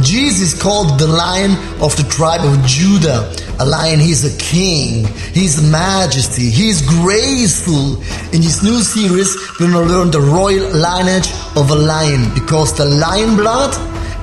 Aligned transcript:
Jesus 0.00 0.54
is 0.54 0.62
called 0.62 0.98
the 0.98 1.06
lion 1.06 1.52
of 1.82 1.94
the 1.96 2.06
tribe 2.08 2.44
of 2.44 2.64
Judah. 2.64 3.30
A 3.60 3.66
lion, 3.66 4.00
he's 4.00 4.24
a 4.24 4.38
king. 4.38 5.06
He's 5.34 5.60
majesty. 5.70 6.50
He's 6.50 6.80
graceful. 6.82 8.00
In 8.32 8.40
this 8.40 8.62
new 8.62 8.80
series, 8.80 9.36
we're 9.60 9.70
to 9.70 9.80
learn 9.80 10.10
the 10.10 10.20
royal 10.20 10.70
lineage 10.70 11.30
of 11.56 11.70
a 11.70 11.74
lion 11.74 12.32
because 12.34 12.76
the 12.76 12.86
lion 12.86 13.36
blood 13.36 13.74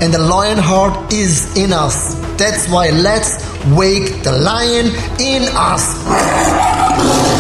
and 0.02 0.14
the 0.14 0.20
lion 0.20 0.58
heart 0.58 1.14
is 1.14 1.56
in 1.58 1.72
us. 1.74 2.16
That's 2.38 2.68
why 2.70 2.90
let's 2.90 3.38
wake 3.76 4.24
the 4.24 4.32
lion 4.32 4.88
in 5.20 5.44
us. 5.56 7.39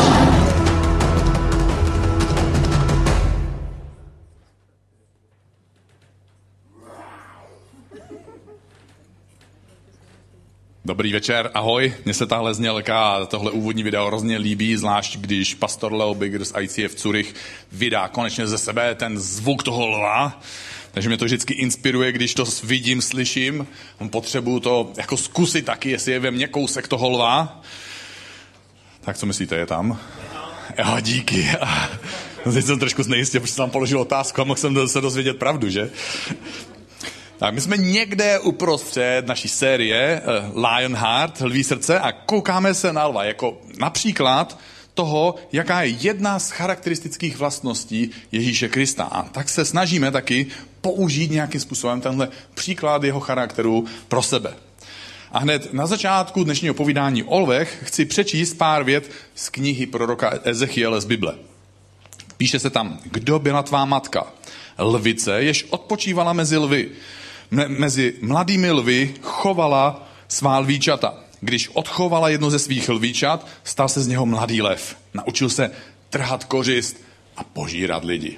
Dobrý 10.89 11.13
večer, 11.13 11.51
ahoj. 11.53 11.93
Mně 12.05 12.13
se 12.13 12.25
tahle 12.25 12.53
znělka 12.53 13.25
tohle 13.25 13.51
úvodní 13.51 13.83
video 13.83 14.07
hrozně 14.07 14.37
líbí, 14.37 14.77
zvlášť 14.77 15.17
když 15.17 15.53
pastor 15.53 15.93
Leo 15.93 16.13
Bigger 16.13 16.45
z 16.45 16.53
ICF 16.61 16.99
Zurich 16.99 17.35
vydá 17.71 18.07
konečně 18.07 18.47
ze 18.47 18.57
sebe 18.57 18.95
ten 18.95 19.19
zvuk 19.19 19.63
toho 19.63 19.87
lva. 19.87 20.41
Takže 20.91 21.09
mě 21.09 21.17
to 21.17 21.25
vždycky 21.25 21.53
inspiruje, 21.53 22.11
když 22.11 22.33
to 22.33 22.45
vidím, 22.63 23.01
slyším. 23.01 23.67
Potřebuju 24.09 24.59
to 24.59 24.91
jako 24.97 25.17
zkusit 25.17 25.65
taky, 25.65 25.91
jestli 25.91 26.11
je 26.11 26.19
ve 26.19 26.31
mně 26.31 26.47
kousek 26.47 26.87
toho 26.87 27.09
lva. 27.09 27.61
Tak 29.01 29.17
co 29.17 29.25
myslíte, 29.25 29.55
je 29.55 29.65
tam? 29.65 29.99
Jo, 30.77 30.97
díky. 31.01 31.47
Teď 32.53 32.65
jsem 32.65 32.79
trošku 32.79 33.03
znejistě, 33.03 33.39
protože 33.39 33.53
jsem 33.53 33.63
tam 33.63 33.71
položil 33.71 33.99
otázku 33.99 34.41
a 34.41 34.43
mohl 34.43 34.59
jsem 34.59 34.87
se 34.87 35.01
dozvědět 35.01 35.37
pravdu, 35.37 35.69
že? 35.69 35.91
Tak 37.39 37.53
my 37.53 37.61
jsme 37.61 37.77
někde 37.77 38.39
uprostřed 38.39 39.27
naší 39.27 39.47
série 39.47 40.21
uh, 40.21 40.65
Lionheart, 40.65 41.41
Lví 41.41 41.63
srdce, 41.63 41.99
a 41.99 42.11
koukáme 42.11 42.73
se 42.73 42.93
na 42.93 43.07
lva, 43.07 43.23
jako 43.23 43.61
například 43.77 44.59
toho, 44.93 45.35
jaká 45.51 45.81
je 45.81 45.89
jedna 45.89 46.39
z 46.39 46.51
charakteristických 46.51 47.37
vlastností 47.37 48.11
Ježíše 48.31 48.69
Krista. 48.69 49.03
A 49.03 49.23
tak 49.23 49.49
se 49.49 49.65
snažíme 49.65 50.11
taky 50.11 50.47
použít 50.81 51.31
nějakým 51.31 51.61
způsobem 51.61 52.01
tenhle 52.01 52.29
příklad 52.53 53.03
jeho 53.03 53.19
charakteru 53.19 53.85
pro 54.07 54.23
sebe. 54.23 54.53
A 55.31 55.39
hned 55.39 55.73
na 55.73 55.87
začátku 55.87 56.43
dnešního 56.43 56.73
povídání 56.73 57.23
o 57.23 57.39
lvech 57.39 57.79
chci 57.83 58.05
přečíst 58.05 58.53
pár 58.53 58.83
vět 58.83 59.11
z 59.35 59.49
knihy 59.49 59.85
proroka 59.85 60.39
Ezechiele 60.43 61.01
z 61.01 61.05
Bible. 61.05 61.35
Píše 62.37 62.59
se 62.59 62.69
tam, 62.69 62.99
kdo 63.03 63.39
byla 63.39 63.63
tvá 63.63 63.85
matka? 63.85 64.27
Lvice, 64.77 65.43
jež 65.43 65.65
odpočívala 65.69 66.33
mezi 66.33 66.57
lvy 66.57 66.89
mezi 67.51 68.13
mladými 68.21 68.71
lvy 68.71 69.13
chovala 69.21 70.09
svá 70.27 70.59
lvíčata. 70.59 71.13
Když 71.41 71.69
odchovala 71.69 72.29
jedno 72.29 72.49
ze 72.49 72.59
svých 72.59 72.89
lvíčat, 72.89 73.47
stal 73.63 73.89
se 73.89 74.01
z 74.01 74.07
něho 74.07 74.25
mladý 74.25 74.61
lev. 74.61 74.95
Naučil 75.13 75.49
se 75.49 75.71
trhat 76.09 76.43
kořist 76.43 76.97
a 77.37 77.43
požírat 77.43 78.03
lidi. 78.03 78.37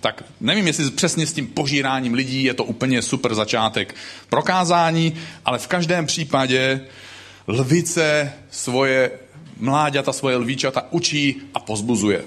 Tak 0.00 0.24
nevím, 0.40 0.66
jestli 0.66 0.90
přesně 0.90 1.26
s 1.26 1.32
tím 1.32 1.46
požíráním 1.46 2.14
lidí 2.14 2.44
je 2.44 2.54
to 2.54 2.64
úplně 2.64 3.02
super 3.02 3.34
začátek 3.34 3.94
prokázání, 4.28 5.14
ale 5.44 5.58
v 5.58 5.66
každém 5.66 6.06
případě 6.06 6.80
lvice 7.46 8.32
svoje 8.50 9.10
mláďata, 9.56 10.12
svoje 10.12 10.36
lvíčata 10.36 10.86
učí 10.90 11.42
a 11.54 11.60
pozbuzuje. 11.60 12.24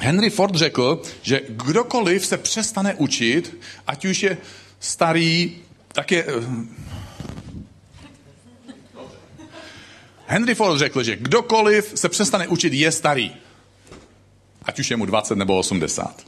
Henry 0.00 0.30
Ford 0.30 0.54
řekl, 0.54 1.02
že 1.22 1.40
kdokoliv 1.48 2.26
se 2.26 2.38
přestane 2.38 2.94
učit, 2.94 3.56
ať 3.86 4.04
už 4.04 4.22
je 4.22 4.38
starý, 4.80 5.56
tak 5.92 6.12
je... 6.12 6.26
Henry 10.26 10.54
Ford 10.54 10.78
řekl, 10.78 11.02
že 11.02 11.16
kdokoliv 11.16 11.92
se 11.94 12.08
přestane 12.08 12.48
učit, 12.48 12.72
je 12.72 12.92
starý. 12.92 13.32
Ať 14.62 14.78
už 14.78 14.90
je 14.90 14.96
mu 14.96 15.06
20 15.06 15.38
nebo 15.38 15.58
80. 15.58 16.24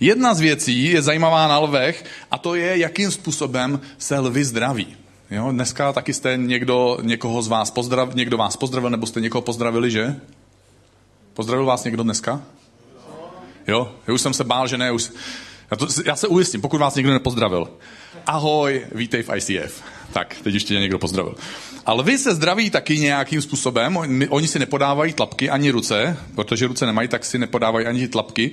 Jedna 0.00 0.34
z 0.34 0.40
věcí 0.40 0.84
je 0.84 1.02
zajímavá 1.02 1.48
na 1.48 1.58
lvech 1.58 2.04
a 2.30 2.38
to 2.38 2.54
je, 2.54 2.78
jakým 2.78 3.10
způsobem 3.10 3.80
se 3.98 4.18
lvy 4.18 4.44
zdraví. 4.44 4.96
Jo, 5.30 5.52
dneska 5.52 5.92
taky 5.92 6.14
jste 6.14 6.36
někdo, 6.36 6.98
někoho 7.02 7.42
z 7.42 7.48
vás 7.48 7.70
pozdrav, 7.70 8.14
někdo 8.14 8.36
vás 8.36 8.56
pozdravil, 8.56 8.90
nebo 8.90 9.06
jste 9.06 9.20
někoho 9.20 9.42
pozdravili, 9.42 9.90
že? 9.90 10.16
Pozdravil 11.34 11.66
vás 11.66 11.84
někdo 11.84 12.02
dneska? 12.02 12.42
Jo, 13.66 13.94
já 14.06 14.14
už 14.14 14.20
jsem 14.20 14.34
se 14.34 14.44
bál, 14.44 14.68
že 14.68 14.78
ne, 14.78 14.92
už, 14.92 15.10
já, 15.70 15.76
to, 15.76 15.86
já 16.06 16.16
se 16.16 16.28
ujistím, 16.28 16.60
pokud 16.60 16.80
vás 16.80 16.94
někdo 16.94 17.12
nepozdravil. 17.12 17.68
Ahoj, 18.26 18.86
vítej 18.94 19.22
v 19.22 19.30
ICF. 19.36 19.82
Tak, 20.12 20.36
teď 20.42 20.54
ještě 20.54 20.74
někdo 20.74 20.98
pozdravil. 20.98 21.34
Ale 21.86 22.04
vy 22.04 22.18
se 22.18 22.34
zdraví 22.34 22.70
taky 22.70 22.98
nějakým 22.98 23.42
způsobem. 23.42 23.98
Oni 24.28 24.48
si 24.48 24.58
nepodávají 24.58 25.12
tlapky 25.12 25.50
ani 25.50 25.70
ruce, 25.70 26.16
protože 26.34 26.66
ruce 26.66 26.86
nemají, 26.86 27.08
tak 27.08 27.24
si 27.24 27.38
nepodávají 27.38 27.86
ani 27.86 28.08
tlapky. 28.08 28.50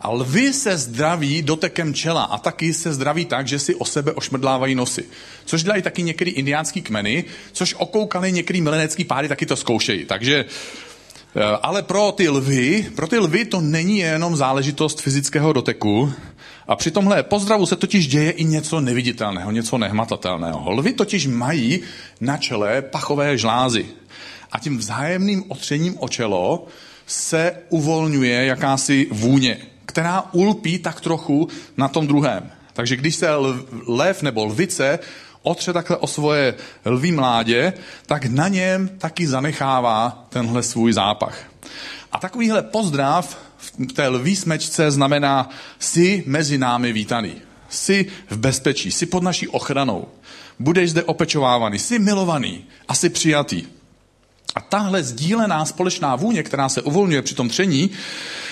A 0.00 0.10
lvy 0.10 0.52
se 0.52 0.76
zdraví 0.76 1.42
dotekem 1.42 1.94
čela 1.94 2.22
a 2.22 2.38
taky 2.38 2.74
se 2.74 2.92
zdraví 2.92 3.24
tak, 3.24 3.48
že 3.48 3.58
si 3.58 3.74
o 3.74 3.84
sebe 3.84 4.12
ošmrdlávají 4.12 4.74
nosy. 4.74 5.04
Což 5.44 5.62
dělají 5.62 5.82
taky 5.82 6.02
některý 6.02 6.30
indiánský 6.30 6.82
kmeny, 6.82 7.24
což 7.52 7.74
okoukali 7.78 8.32
některý 8.32 8.60
milenecký 8.60 9.04
páry, 9.04 9.28
taky 9.28 9.46
to 9.46 9.56
zkoušejí. 9.56 10.04
Takže 10.04 10.44
eh, 10.44 11.42
ale 11.62 11.82
pro 11.82 12.12
ty 12.12 12.28
lvy, 12.28 12.90
pro 12.96 13.06
ty 13.06 13.18
lvy 13.18 13.44
to 13.44 13.60
není 13.60 13.98
jenom 13.98 14.36
záležitost 14.36 15.00
fyzického 15.00 15.52
doteku, 15.52 16.12
a 16.68 16.76
při 16.76 16.90
tomhle 16.90 17.22
pozdravu 17.22 17.66
se 17.66 17.76
totiž 17.76 18.06
děje 18.06 18.30
i 18.30 18.44
něco 18.44 18.80
neviditelného, 18.80 19.50
něco 19.50 19.78
nehmatatelného. 19.78 20.70
Lvy 20.70 20.92
totiž 20.92 21.26
mají 21.26 21.80
na 22.20 22.36
čele 22.36 22.82
pachové 22.82 23.38
žlázy. 23.38 23.86
A 24.52 24.58
tím 24.58 24.78
vzájemným 24.78 25.44
otřením 25.48 25.94
o 25.98 26.08
čelo 26.08 26.66
se 27.06 27.56
uvolňuje 27.68 28.44
jakási 28.44 29.06
vůně, 29.10 29.58
která 29.86 30.24
ulpí 30.32 30.78
tak 30.78 31.00
trochu 31.00 31.48
na 31.76 31.88
tom 31.88 32.06
druhém. 32.06 32.50
Takže 32.72 32.96
když 32.96 33.16
se 33.16 33.28
lev 33.86 34.22
nebo 34.22 34.44
lvice 34.44 34.98
otře 35.42 35.72
takhle 35.72 35.96
o 35.96 36.06
svoje 36.06 36.54
lví 36.84 37.12
mládě, 37.12 37.72
tak 38.06 38.26
na 38.26 38.48
něm 38.48 38.88
taky 38.88 39.26
zanechává 39.26 40.26
tenhle 40.28 40.62
svůj 40.62 40.92
zápach. 40.92 41.38
A 42.12 42.18
takovýhle 42.18 42.62
pozdrav 42.62 43.47
v 43.58 43.92
té 43.92 44.08
lví 44.08 44.36
smečce 44.36 44.90
znamená 44.90 45.50
jsi 45.78 46.22
mezi 46.26 46.58
námi 46.58 46.92
vítaný. 46.92 47.34
Jsi 47.68 48.06
v 48.30 48.36
bezpečí, 48.36 48.90
jsi 48.90 49.06
pod 49.06 49.22
naší 49.22 49.48
ochranou. 49.48 50.08
Budeš 50.58 50.90
zde 50.90 51.02
opečovávaný, 51.04 51.78
jsi 51.78 51.98
milovaný 51.98 52.64
a 52.88 52.94
jsi 52.94 53.08
přijatý. 53.08 53.66
A 54.54 54.60
tahle 54.60 55.02
sdílená 55.02 55.64
společná 55.64 56.16
vůně, 56.16 56.42
která 56.42 56.68
se 56.68 56.82
uvolňuje 56.82 57.22
při 57.22 57.34
tom 57.34 57.48
tření, 57.48 57.90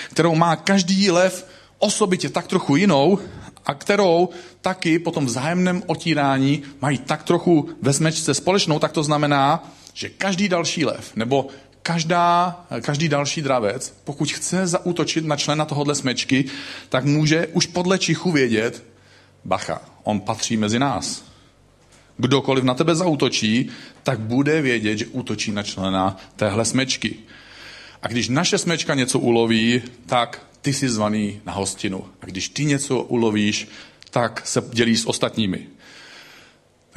kterou 0.09 0.35
má 0.35 0.55
každý 0.55 1.11
lev 1.11 1.47
osobitě 1.79 2.29
tak 2.29 2.47
trochu 2.47 2.75
jinou 2.75 3.19
a 3.65 3.73
kterou 3.73 4.29
taky 4.61 4.99
po 4.99 5.11
tom 5.11 5.25
vzájemném 5.25 5.83
otírání 5.85 6.63
mají 6.81 6.97
tak 6.97 7.23
trochu 7.23 7.69
ve 7.81 7.93
smečce 7.93 8.33
společnou, 8.33 8.79
tak 8.79 8.91
to 8.91 9.03
znamená, 9.03 9.71
že 9.93 10.09
každý 10.09 10.49
další 10.49 10.85
lev 10.85 11.15
nebo 11.15 11.47
každá, 11.87 12.55
každý 12.81 13.09
další 13.09 13.41
dravec, 13.41 13.93
pokud 14.03 14.31
chce 14.31 14.67
zaútočit 14.67 15.25
na 15.25 15.35
člena 15.35 15.65
tohohle 15.65 15.95
smečky, 15.95 16.45
tak 16.89 17.05
může 17.05 17.47
už 17.47 17.65
podle 17.65 17.97
čichu 17.99 18.31
vědět, 18.31 18.83
bacha, 19.45 19.81
on 20.03 20.19
patří 20.19 20.57
mezi 20.57 20.79
nás. 20.79 21.23
Kdokoliv 22.17 22.63
na 22.63 22.73
tebe 22.73 22.95
zautočí, 22.95 23.69
tak 24.03 24.19
bude 24.19 24.61
vědět, 24.61 24.97
že 24.97 25.05
útočí 25.05 25.51
na 25.51 25.63
člena 25.63 26.17
téhle 26.35 26.65
smečky. 26.65 27.15
A 28.01 28.07
když 28.07 28.29
naše 28.29 28.57
smečka 28.57 28.95
něco 28.95 29.19
uloví, 29.19 29.81
tak 30.05 30.43
ty 30.61 30.73
jsi 30.73 30.89
zvaný 30.89 31.41
na 31.45 31.53
hostinu. 31.53 32.05
A 32.21 32.25
když 32.25 32.49
ty 32.49 32.65
něco 32.65 33.01
ulovíš, 33.01 33.67
tak 34.11 34.41
se 34.47 34.63
dělí 34.73 34.97
s 34.97 35.05
ostatními. 35.05 35.67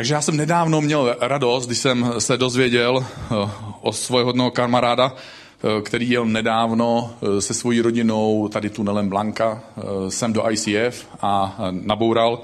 Takže 0.00 0.14
já 0.14 0.20
jsem 0.20 0.36
nedávno 0.36 0.80
měl 0.80 1.16
radost, 1.20 1.66
když 1.66 1.78
jsem 1.78 2.12
se 2.18 2.36
dozvěděl 2.36 3.06
eh, 3.06 3.50
o 3.80 3.92
svého 3.92 4.50
kamaráda, 4.50 5.12
eh, 5.14 5.82
který 5.82 6.10
jel 6.10 6.24
nedávno 6.24 7.14
eh, 7.22 7.40
se 7.40 7.54
svojí 7.54 7.80
rodinou 7.80 8.48
tady 8.48 8.70
tunelem 8.70 9.08
Blanka 9.08 9.62
sem 10.08 10.32
do 10.32 10.50
ICF 10.50 11.06
a 11.20 11.58
naboural. 11.70 12.42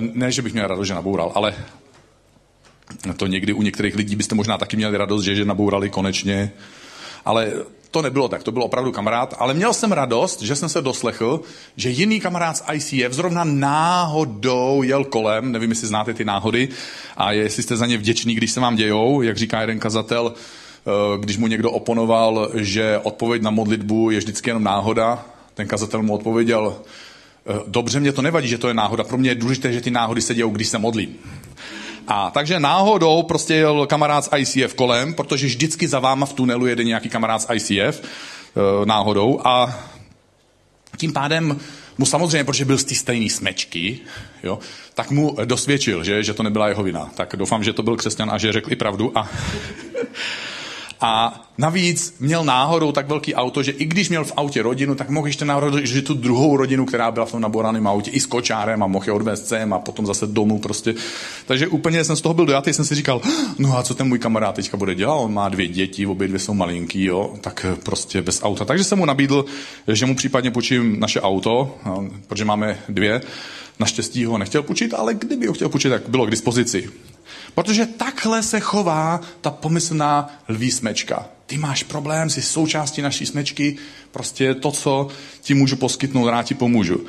Ne, 0.00 0.32
že 0.32 0.42
bych 0.42 0.52
měl 0.52 0.66
radost, 0.66 0.86
že 0.86 0.94
naboural, 0.94 1.32
ale 1.34 1.54
to 3.16 3.26
někdy 3.26 3.52
u 3.52 3.62
některých 3.62 3.96
lidí 3.96 4.16
byste 4.16 4.34
možná 4.34 4.58
taky 4.58 4.76
měli 4.76 4.96
radost, 4.96 5.22
že, 5.22 5.34
že 5.34 5.44
nabourali 5.44 5.90
konečně. 5.90 6.52
Ale 7.26 7.52
to 7.90 8.02
nebylo 8.02 8.28
tak, 8.28 8.42
to 8.42 8.52
byl 8.52 8.62
opravdu 8.62 8.92
kamarád, 8.92 9.34
ale 9.38 9.54
měl 9.54 9.74
jsem 9.74 9.92
radost, 9.92 10.42
že 10.42 10.56
jsem 10.56 10.68
se 10.68 10.82
doslechl, 10.82 11.40
že 11.76 11.90
jiný 11.90 12.20
kamarád 12.20 12.56
z 12.56 12.62
ICF 12.72 13.12
zrovna 13.12 13.44
náhodou 13.44 14.82
jel 14.82 15.04
kolem, 15.04 15.52
nevím, 15.52 15.70
jestli 15.70 15.86
znáte 15.86 16.14
ty 16.14 16.24
náhody 16.24 16.68
a 17.16 17.32
jestli 17.32 17.62
jste 17.62 17.76
za 17.76 17.86
ně 17.86 17.98
vděční, 17.98 18.34
když 18.34 18.50
se 18.50 18.60
vám 18.60 18.76
dějou, 18.76 19.22
jak 19.22 19.36
říká 19.36 19.60
jeden 19.60 19.78
kazatel, 19.78 20.34
eh, 20.34 21.18
když 21.18 21.36
mu 21.36 21.46
někdo 21.46 21.70
oponoval, 21.70 22.50
že 22.54 23.00
odpověď 23.02 23.42
na 23.42 23.50
modlitbu 23.50 24.10
je 24.10 24.18
vždycky 24.18 24.50
jenom 24.50 24.64
náhoda, 24.64 25.24
ten 25.54 25.68
kazatel 25.68 26.02
mu 26.02 26.14
odpověděl, 26.14 26.76
Eh, 27.48 27.62
dobře, 27.66 28.00
mě 28.00 28.12
to 28.12 28.22
nevadí, 28.22 28.48
že 28.48 28.58
to 28.58 28.68
je 28.68 28.74
náhoda. 28.74 29.04
Pro 29.04 29.18
mě 29.18 29.30
je 29.30 29.34
důležité, 29.34 29.72
že 29.72 29.80
ty 29.80 29.90
náhody 29.90 30.20
se 30.22 30.34
dějou, 30.34 30.50
když 30.50 30.68
se 30.68 30.78
modlím. 30.78 31.16
A 32.08 32.30
takže 32.30 32.60
náhodou 32.60 33.22
prostě 33.22 33.54
jel 33.54 33.86
kamarád 33.86 34.24
z 34.24 34.30
ICF 34.36 34.74
kolem, 34.74 35.14
protože 35.14 35.46
vždycky 35.46 35.88
za 35.88 35.98
váma 35.98 36.26
v 36.26 36.32
tunelu 36.32 36.66
jede 36.66 36.84
nějaký 36.84 37.08
kamarád 37.08 37.42
z 37.42 37.46
ICF 37.54 38.02
eh, 38.02 38.86
náhodou 38.86 39.40
a 39.44 39.78
tím 40.96 41.12
pádem 41.12 41.60
mu 41.98 42.06
samozřejmě, 42.06 42.44
protože 42.44 42.64
byl 42.64 42.78
z 42.78 42.84
té 42.84 42.94
stejné 42.94 43.30
smečky, 43.30 43.98
jo, 44.42 44.58
tak 44.94 45.10
mu 45.10 45.36
dosvědčil, 45.44 46.04
že, 46.04 46.22
že 46.22 46.34
to 46.34 46.42
nebyla 46.42 46.68
jeho 46.68 46.82
vina. 46.82 47.10
Tak 47.14 47.34
doufám, 47.36 47.64
že 47.64 47.72
to 47.72 47.82
byl 47.82 47.96
křesťan 47.96 48.30
a 48.30 48.38
že 48.38 48.52
řekl 48.52 48.72
i 48.72 48.76
pravdu. 48.76 49.18
A 49.18 49.28
a 51.00 51.42
navíc 51.58 52.16
měl 52.20 52.44
náhodou 52.44 52.92
tak 52.92 53.08
velký 53.08 53.34
auto, 53.34 53.62
že 53.62 53.72
i 53.72 53.84
když 53.84 54.08
měl 54.08 54.24
v 54.24 54.32
autě 54.36 54.62
rodinu, 54.62 54.94
tak 54.94 55.10
mohl 55.10 55.26
ještě 55.26 55.44
náhodou, 55.44 55.78
že 55.82 56.02
tu 56.02 56.14
druhou 56.14 56.56
rodinu, 56.56 56.86
která 56.86 57.10
byla 57.10 57.26
v 57.26 57.30
tom 57.30 57.40
naboraném 57.40 57.86
autě, 57.86 58.10
i 58.10 58.20
s 58.20 58.26
kočárem 58.26 58.82
a 58.82 58.86
mohl 58.86 59.04
je 59.06 59.12
odvést 59.12 59.48
sem 59.48 59.72
a 59.72 59.78
potom 59.78 60.06
zase 60.06 60.26
domů 60.26 60.58
prostě. 60.58 60.94
Takže 61.46 61.68
úplně 61.68 62.04
jsem 62.04 62.16
z 62.16 62.20
toho 62.20 62.34
byl 62.34 62.46
dojatý, 62.46 62.72
jsem 62.72 62.84
si 62.84 62.94
říkal, 62.94 63.20
no 63.58 63.78
a 63.78 63.82
co 63.82 63.94
ten 63.94 64.08
můj 64.08 64.18
kamarád 64.18 64.54
teďka 64.54 64.76
bude 64.76 64.94
dělat? 64.94 65.14
On 65.14 65.34
má 65.34 65.48
dvě 65.48 65.68
děti, 65.68 66.06
obě 66.06 66.28
dvě 66.28 66.40
jsou 66.40 66.54
malinký, 66.54 67.04
jo, 67.04 67.34
tak 67.40 67.66
prostě 67.82 68.22
bez 68.22 68.42
auta. 68.42 68.64
Takže 68.64 68.84
jsem 68.84 68.98
mu 68.98 69.04
nabídl, 69.04 69.44
že 69.88 70.06
mu 70.06 70.16
případně 70.16 70.50
půjčím 70.50 71.00
naše 71.00 71.20
auto, 71.20 71.74
protože 72.26 72.44
máme 72.44 72.78
dvě. 72.88 73.20
Naštěstí 73.78 74.24
ho 74.24 74.38
nechtěl 74.38 74.62
půjčit, 74.62 74.94
ale 74.94 75.14
kdyby 75.14 75.46
ho 75.46 75.54
chtěl 75.54 75.68
půjčit, 75.68 75.88
tak 75.88 76.08
bylo 76.08 76.26
k 76.26 76.30
dispozici. 76.30 76.90
Protože 77.54 77.86
takhle 77.86 78.42
se 78.42 78.60
chová 78.60 79.20
ta 79.40 79.50
pomyslná 79.50 80.38
lví 80.48 80.70
smečka. 80.70 81.26
Ty 81.46 81.58
máš 81.58 81.82
problém, 81.82 82.30
jsi 82.30 82.42
součástí 82.42 83.02
naší 83.02 83.26
smečky, 83.26 83.76
prostě 84.10 84.54
to, 84.54 84.72
co 84.72 85.08
ti 85.40 85.54
můžu 85.54 85.76
poskytnout, 85.76 86.28
rád 86.28 86.42
ti 86.42 86.54
pomůžu. 86.54 87.06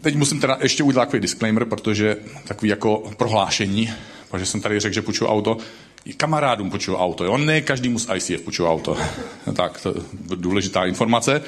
Teď 0.00 0.16
musím 0.16 0.40
teda 0.40 0.58
ještě 0.60 0.82
udělat 0.82 1.04
takový 1.04 1.20
disclaimer, 1.20 1.64
protože 1.64 2.16
takový 2.44 2.68
jako 2.68 3.12
prohlášení, 3.16 3.92
protože 4.30 4.46
jsem 4.46 4.60
tady 4.60 4.80
řekl, 4.80 4.94
že 4.94 5.02
půjču 5.02 5.26
auto, 5.26 5.56
i 6.04 6.12
kamarádům 6.12 6.70
půjču 6.70 6.96
auto, 6.96 7.24
jo? 7.24 7.36
ne 7.38 7.60
každému 7.60 7.98
z 7.98 8.08
ICF 8.14 8.40
půjču 8.40 8.66
auto. 8.66 8.96
tak, 9.54 9.80
to 9.80 9.88
je 9.88 9.94
důležitá 10.36 10.84
informace. 10.84 11.42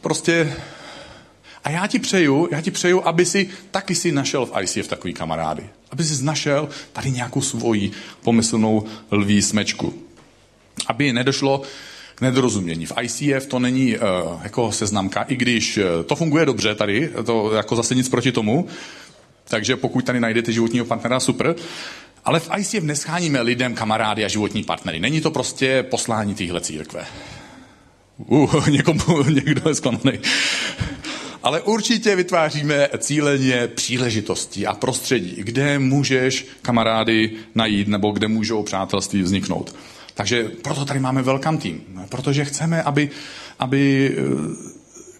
Prostě 0.00 0.56
a 1.64 1.70
já 1.70 1.86
ti 1.86 1.98
přeju, 1.98 2.48
já 2.50 2.60
ti 2.60 2.70
přeju, 2.70 3.02
aby 3.06 3.26
si 3.26 3.48
taky 3.70 3.94
si 3.94 4.12
našel 4.12 4.46
v 4.46 4.52
ICF 4.62 4.88
takový 4.88 5.14
kamarády. 5.14 5.66
Aby 5.90 6.04
si 6.04 6.24
našel 6.24 6.68
tady 6.92 7.10
nějakou 7.10 7.40
svoji 7.40 7.90
pomyslnou 8.22 8.84
lví 9.10 9.42
smečku. 9.42 9.94
Aby 10.86 11.12
nedošlo 11.12 11.62
k 12.14 12.20
nedorozumění. 12.20 12.86
V 12.86 12.92
ICF 13.02 13.46
to 13.46 13.58
není 13.58 13.96
uh, 13.96 14.02
jako 14.42 14.72
seznamka, 14.72 15.22
i 15.22 15.36
když 15.36 15.76
uh, 15.78 15.84
to 16.06 16.16
funguje 16.16 16.46
dobře 16.46 16.74
tady, 16.74 17.10
to 17.26 17.52
jako 17.52 17.76
zase 17.76 17.94
nic 17.94 18.08
proti 18.08 18.32
tomu, 18.32 18.66
takže 19.48 19.76
pokud 19.76 20.04
tady 20.04 20.20
najdete 20.20 20.52
životního 20.52 20.84
partnera, 20.84 21.20
super. 21.20 21.54
Ale 22.24 22.40
v 22.40 22.50
ICF 22.58 22.82
nescháníme 22.82 23.40
lidem 23.42 23.74
kamarády 23.74 24.24
a 24.24 24.28
životní 24.28 24.64
partnery. 24.64 25.00
Není 25.00 25.20
to 25.20 25.30
prostě 25.30 25.82
poslání 25.82 26.34
téhle 26.34 26.60
církve. 26.60 27.06
Uh, 28.16 28.68
někomu, 28.70 29.22
někdo 29.22 29.68
je 29.68 29.74
zklamaný 29.74 30.18
ale 31.44 31.60
určitě 31.60 32.16
vytváříme 32.16 32.88
cíleně 32.98 33.68
příležitosti 33.68 34.66
a 34.66 34.74
prostředí, 34.74 35.34
kde 35.38 35.78
můžeš 35.78 36.46
kamarády 36.62 37.30
najít 37.54 37.88
nebo 37.88 38.10
kde 38.10 38.28
můžou 38.28 38.62
přátelství 38.62 39.22
vzniknout. 39.22 39.76
Takže 40.14 40.44
proto 40.62 40.84
tady 40.84 41.00
máme 41.00 41.22
welcome 41.22 41.58
team, 41.58 41.80
protože 42.08 42.44
chceme, 42.44 42.82
aby, 42.82 43.10
aby 43.58 44.14
eh, 44.16 44.22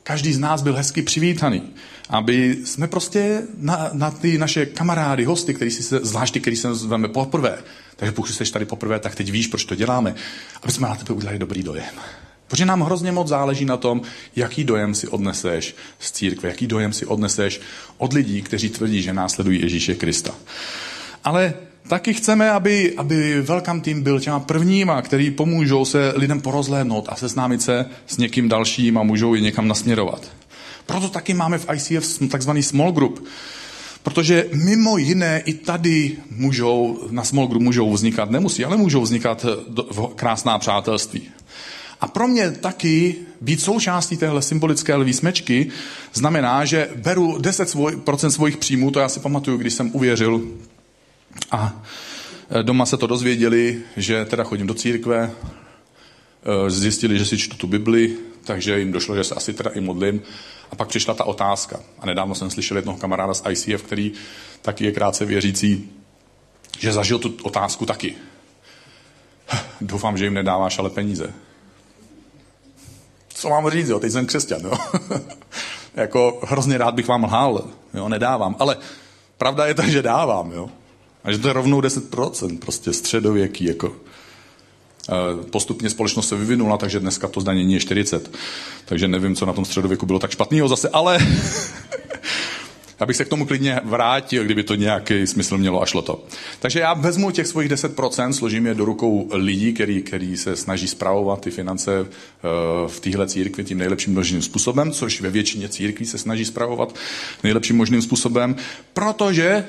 každý 0.02 0.32
z 0.32 0.38
nás 0.38 0.62
byl 0.62 0.74
hezky 0.74 1.02
přivítaný. 1.02 1.62
Aby 2.08 2.56
jsme 2.64 2.88
prostě 2.88 3.42
na, 3.58 3.90
na 3.92 4.10
ty 4.10 4.38
naše 4.38 4.66
kamarády, 4.66 5.24
hosty, 5.24 5.54
který 5.54 5.70
si 5.70 5.82
se, 5.82 6.00
zvlášť 6.02 6.34
ty, 6.34 6.40
který 6.40 6.56
se 6.56 6.74
zveme 6.74 7.08
poprvé, 7.08 7.58
takže 7.96 8.12
pokud 8.12 8.26
jsi 8.26 8.52
tady 8.52 8.64
poprvé, 8.64 8.98
tak 8.98 9.14
teď 9.14 9.30
víš, 9.30 9.46
proč 9.46 9.64
to 9.64 9.74
děláme, 9.74 10.14
aby 10.62 10.72
jsme 10.72 10.88
na 10.88 10.94
tebe 10.94 11.14
udělali 11.14 11.38
dobrý 11.38 11.62
dojem. 11.62 11.94
Protože 12.48 12.66
nám 12.66 12.82
hrozně 12.82 13.12
moc 13.12 13.28
záleží 13.28 13.64
na 13.64 13.76
tom, 13.76 14.02
jaký 14.36 14.64
dojem 14.64 14.94
si 14.94 15.08
odneseš 15.08 15.74
z 15.98 16.12
církve, 16.12 16.48
jaký 16.48 16.66
dojem 16.66 16.92
si 16.92 17.06
odneseš 17.06 17.60
od 17.98 18.12
lidí, 18.12 18.42
kteří 18.42 18.68
tvrdí, 18.68 19.02
že 19.02 19.12
následují 19.12 19.62
Ježíše 19.62 19.94
Krista. 19.94 20.34
Ale 21.24 21.54
taky 21.88 22.14
chceme, 22.14 22.50
aby, 22.50 22.94
aby 22.96 23.42
Welcome 23.42 23.80
Team 23.80 24.02
byl 24.02 24.20
těma 24.20 24.40
prvníma, 24.40 25.02
který 25.02 25.30
pomůžou 25.30 25.84
se 25.84 26.12
lidem 26.16 26.40
porozhlédnout 26.40 27.04
a 27.08 27.16
seznámit 27.16 27.62
se 27.62 27.86
s 28.06 28.16
někým 28.16 28.48
dalším 28.48 28.98
a 28.98 29.02
můžou 29.02 29.34
je 29.34 29.40
někam 29.40 29.68
nasměrovat. 29.68 30.30
Proto 30.86 31.08
taky 31.08 31.34
máme 31.34 31.58
v 31.58 31.66
ICF 31.74 32.18
takzvaný 32.30 32.62
small 32.62 32.92
group, 32.92 33.26
Protože 34.04 34.46
mimo 34.52 34.98
jiné 34.98 35.40
i 35.40 35.54
tady 35.54 36.16
můžou, 36.30 36.98
na 37.10 37.24
small 37.24 37.46
group 37.46 37.62
můžou 37.62 37.92
vznikat, 37.92 38.30
nemusí, 38.30 38.64
ale 38.64 38.76
můžou 38.76 39.00
vznikat 39.00 39.46
krásná 40.16 40.58
přátelství. 40.58 41.22
A 42.04 42.08
pro 42.08 42.28
mě 42.28 42.50
taky 42.50 43.16
být 43.40 43.60
součástí 43.60 44.16
téhle 44.16 44.42
symbolické 44.42 44.94
lví 44.94 45.12
smečky 45.12 45.70
znamená, 46.12 46.64
že 46.64 46.90
beru 46.96 47.38
10% 47.38 47.64
svoj, 47.64 47.96
procent 47.96 48.30
svojich 48.30 48.56
příjmů, 48.56 48.90
to 48.90 49.00
já 49.00 49.08
si 49.08 49.20
pamatuju, 49.20 49.56
když 49.56 49.74
jsem 49.74 49.90
uvěřil 49.94 50.42
a 51.50 51.82
e, 52.50 52.62
doma 52.62 52.86
se 52.86 52.96
to 52.96 53.06
dozvěděli, 53.06 53.82
že 53.96 54.24
teda 54.24 54.44
chodím 54.44 54.66
do 54.66 54.74
církve, 54.74 55.30
e, 56.66 56.70
zjistili, 56.70 57.18
že 57.18 57.26
si 57.26 57.38
čtu 57.38 57.56
tu 57.56 57.66
Bibli, 57.66 58.16
takže 58.44 58.78
jim 58.78 58.92
došlo, 58.92 59.16
že 59.16 59.24
se 59.24 59.34
asi 59.34 59.52
teda 59.52 59.70
i 59.70 59.80
modlím. 59.80 60.22
A 60.70 60.76
pak 60.76 60.88
přišla 60.88 61.14
ta 61.14 61.24
otázka. 61.24 61.80
A 61.98 62.06
nedávno 62.06 62.34
jsem 62.34 62.50
slyšel 62.50 62.76
jednoho 62.76 62.98
kamaráda 62.98 63.34
z 63.34 63.42
ICF, 63.50 63.82
který 63.82 64.12
taky 64.62 64.84
je 64.84 64.92
krátce 64.92 65.24
věřící, 65.24 65.90
že 66.78 66.92
zažil 66.92 67.18
tu 67.18 67.34
otázku 67.42 67.86
taky. 67.86 68.14
Doufám, 69.80 70.18
že 70.18 70.24
jim 70.24 70.34
nedáváš 70.34 70.78
ale 70.78 70.90
peníze 70.90 71.34
co 73.44 73.50
mám 73.50 73.70
říct, 73.70 73.88
jo, 73.88 74.00
teď 74.00 74.12
jsem 74.12 74.26
křesťan, 74.26 74.60
jo. 74.64 74.72
jako 75.94 76.40
hrozně 76.42 76.78
rád 76.78 76.94
bych 76.94 77.08
vám 77.08 77.24
lhal, 77.24 77.64
jo, 77.94 78.08
nedávám, 78.08 78.56
ale 78.58 78.76
pravda 79.38 79.66
je 79.66 79.74
ta, 79.74 79.88
že 79.88 80.02
dávám, 80.02 80.52
jo. 80.52 80.70
A 81.24 81.32
že 81.32 81.38
to 81.38 81.48
je 81.48 81.52
rovnou 81.52 81.80
10%, 81.80 82.58
prostě 82.58 82.92
středověký, 82.92 83.64
jako. 83.64 83.92
E, 85.08 85.50
postupně 85.50 85.90
společnost 85.90 86.28
se 86.28 86.36
vyvinula, 86.36 86.78
takže 86.78 87.00
dneska 87.00 87.28
to 87.28 87.40
zdanění 87.40 87.74
je 87.74 87.80
40. 87.80 88.30
Takže 88.84 89.08
nevím, 89.08 89.36
co 89.36 89.46
na 89.46 89.52
tom 89.52 89.64
středověku 89.64 90.06
bylo 90.06 90.18
tak 90.18 90.30
špatného 90.30 90.68
zase, 90.68 90.88
ale 90.88 91.18
abych 93.00 93.16
se 93.16 93.24
k 93.24 93.28
tomu 93.28 93.46
klidně 93.46 93.80
vrátil, 93.84 94.44
kdyby 94.44 94.62
to 94.62 94.74
nějaký 94.74 95.26
smysl 95.26 95.58
mělo 95.58 95.82
a 95.82 95.86
šlo 95.86 96.02
to. 96.02 96.24
Takže 96.60 96.80
já 96.80 96.94
vezmu 96.94 97.30
těch 97.30 97.46
svých 97.46 97.68
10%, 97.68 98.30
složím 98.30 98.66
je 98.66 98.74
do 98.74 98.84
rukou 98.84 99.28
lidí, 99.32 99.72
který, 99.72 100.02
který 100.02 100.36
se 100.36 100.56
snaží 100.56 100.88
zpravovat 100.88 101.40
ty 101.40 101.50
finance 101.50 102.00
eh, 102.00 102.08
v 102.88 103.00
téhle 103.00 103.26
církvi 103.26 103.64
tím 103.64 103.78
nejlepším 103.78 104.14
možným 104.14 104.42
způsobem, 104.42 104.92
což 104.92 105.20
ve 105.20 105.30
většině 105.30 105.68
církví 105.68 106.06
se 106.06 106.18
snaží 106.18 106.44
zpravovat 106.44 106.94
nejlepším 107.42 107.76
možným 107.76 108.02
způsobem, 108.02 108.56
protože 108.92 109.66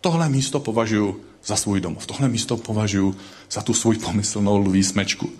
tohle 0.00 0.28
místo 0.28 0.60
považuji 0.60 1.24
za 1.44 1.56
svůj 1.56 1.80
domov. 1.80 2.06
Tohle 2.06 2.28
místo 2.28 2.56
považuji 2.56 3.14
za 3.50 3.62
tu 3.62 3.74
svůj 3.74 3.98
pomyslnou 3.98 4.58
lví 4.58 4.84
smečku. 4.84 5.30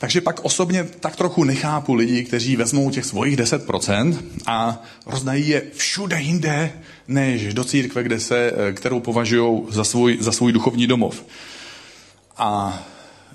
Takže 0.00 0.20
pak 0.20 0.40
osobně 0.44 0.84
tak 1.00 1.16
trochu 1.16 1.44
nechápu 1.44 1.94
lidi, 1.94 2.24
kteří 2.24 2.56
vezmou 2.56 2.90
těch 2.90 3.04
svojich 3.04 3.36
10% 3.36 4.18
a 4.46 4.82
rozdají 5.06 5.48
je 5.48 5.62
všude 5.74 6.20
jinde, 6.20 6.72
než 7.08 7.54
do 7.54 7.64
církve, 7.64 8.02
kde 8.02 8.20
se, 8.20 8.52
eh, 8.52 8.72
kterou 8.72 9.00
považují 9.00 9.62
za 9.68 9.84
svůj, 9.84 10.16
za 10.20 10.32
svůj 10.32 10.52
duchovní 10.52 10.86
domov. 10.86 11.24
A 12.36 12.78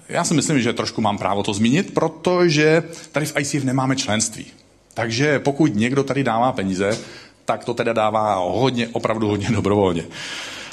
já 0.10 0.24
si 0.24 0.34
myslím, 0.34 0.62
že 0.62 0.74
trošku 0.74 1.01
mám 1.01 1.17
právo 1.17 1.43
to 1.43 1.53
zmínit, 1.53 1.93
protože 1.93 2.84
tady 3.12 3.25
v 3.25 3.34
ICF 3.39 3.63
nemáme 3.63 3.95
členství. 3.95 4.45
Takže 4.93 5.39
pokud 5.39 5.75
někdo 5.75 6.03
tady 6.03 6.24
dává 6.24 6.51
peníze, 6.51 7.00
tak 7.45 7.65
to 7.65 7.74
teda 7.74 7.93
dává 7.93 8.36
hodně, 8.36 8.88
opravdu 8.88 9.27
hodně 9.27 9.50
dobrovolně. 9.50 10.05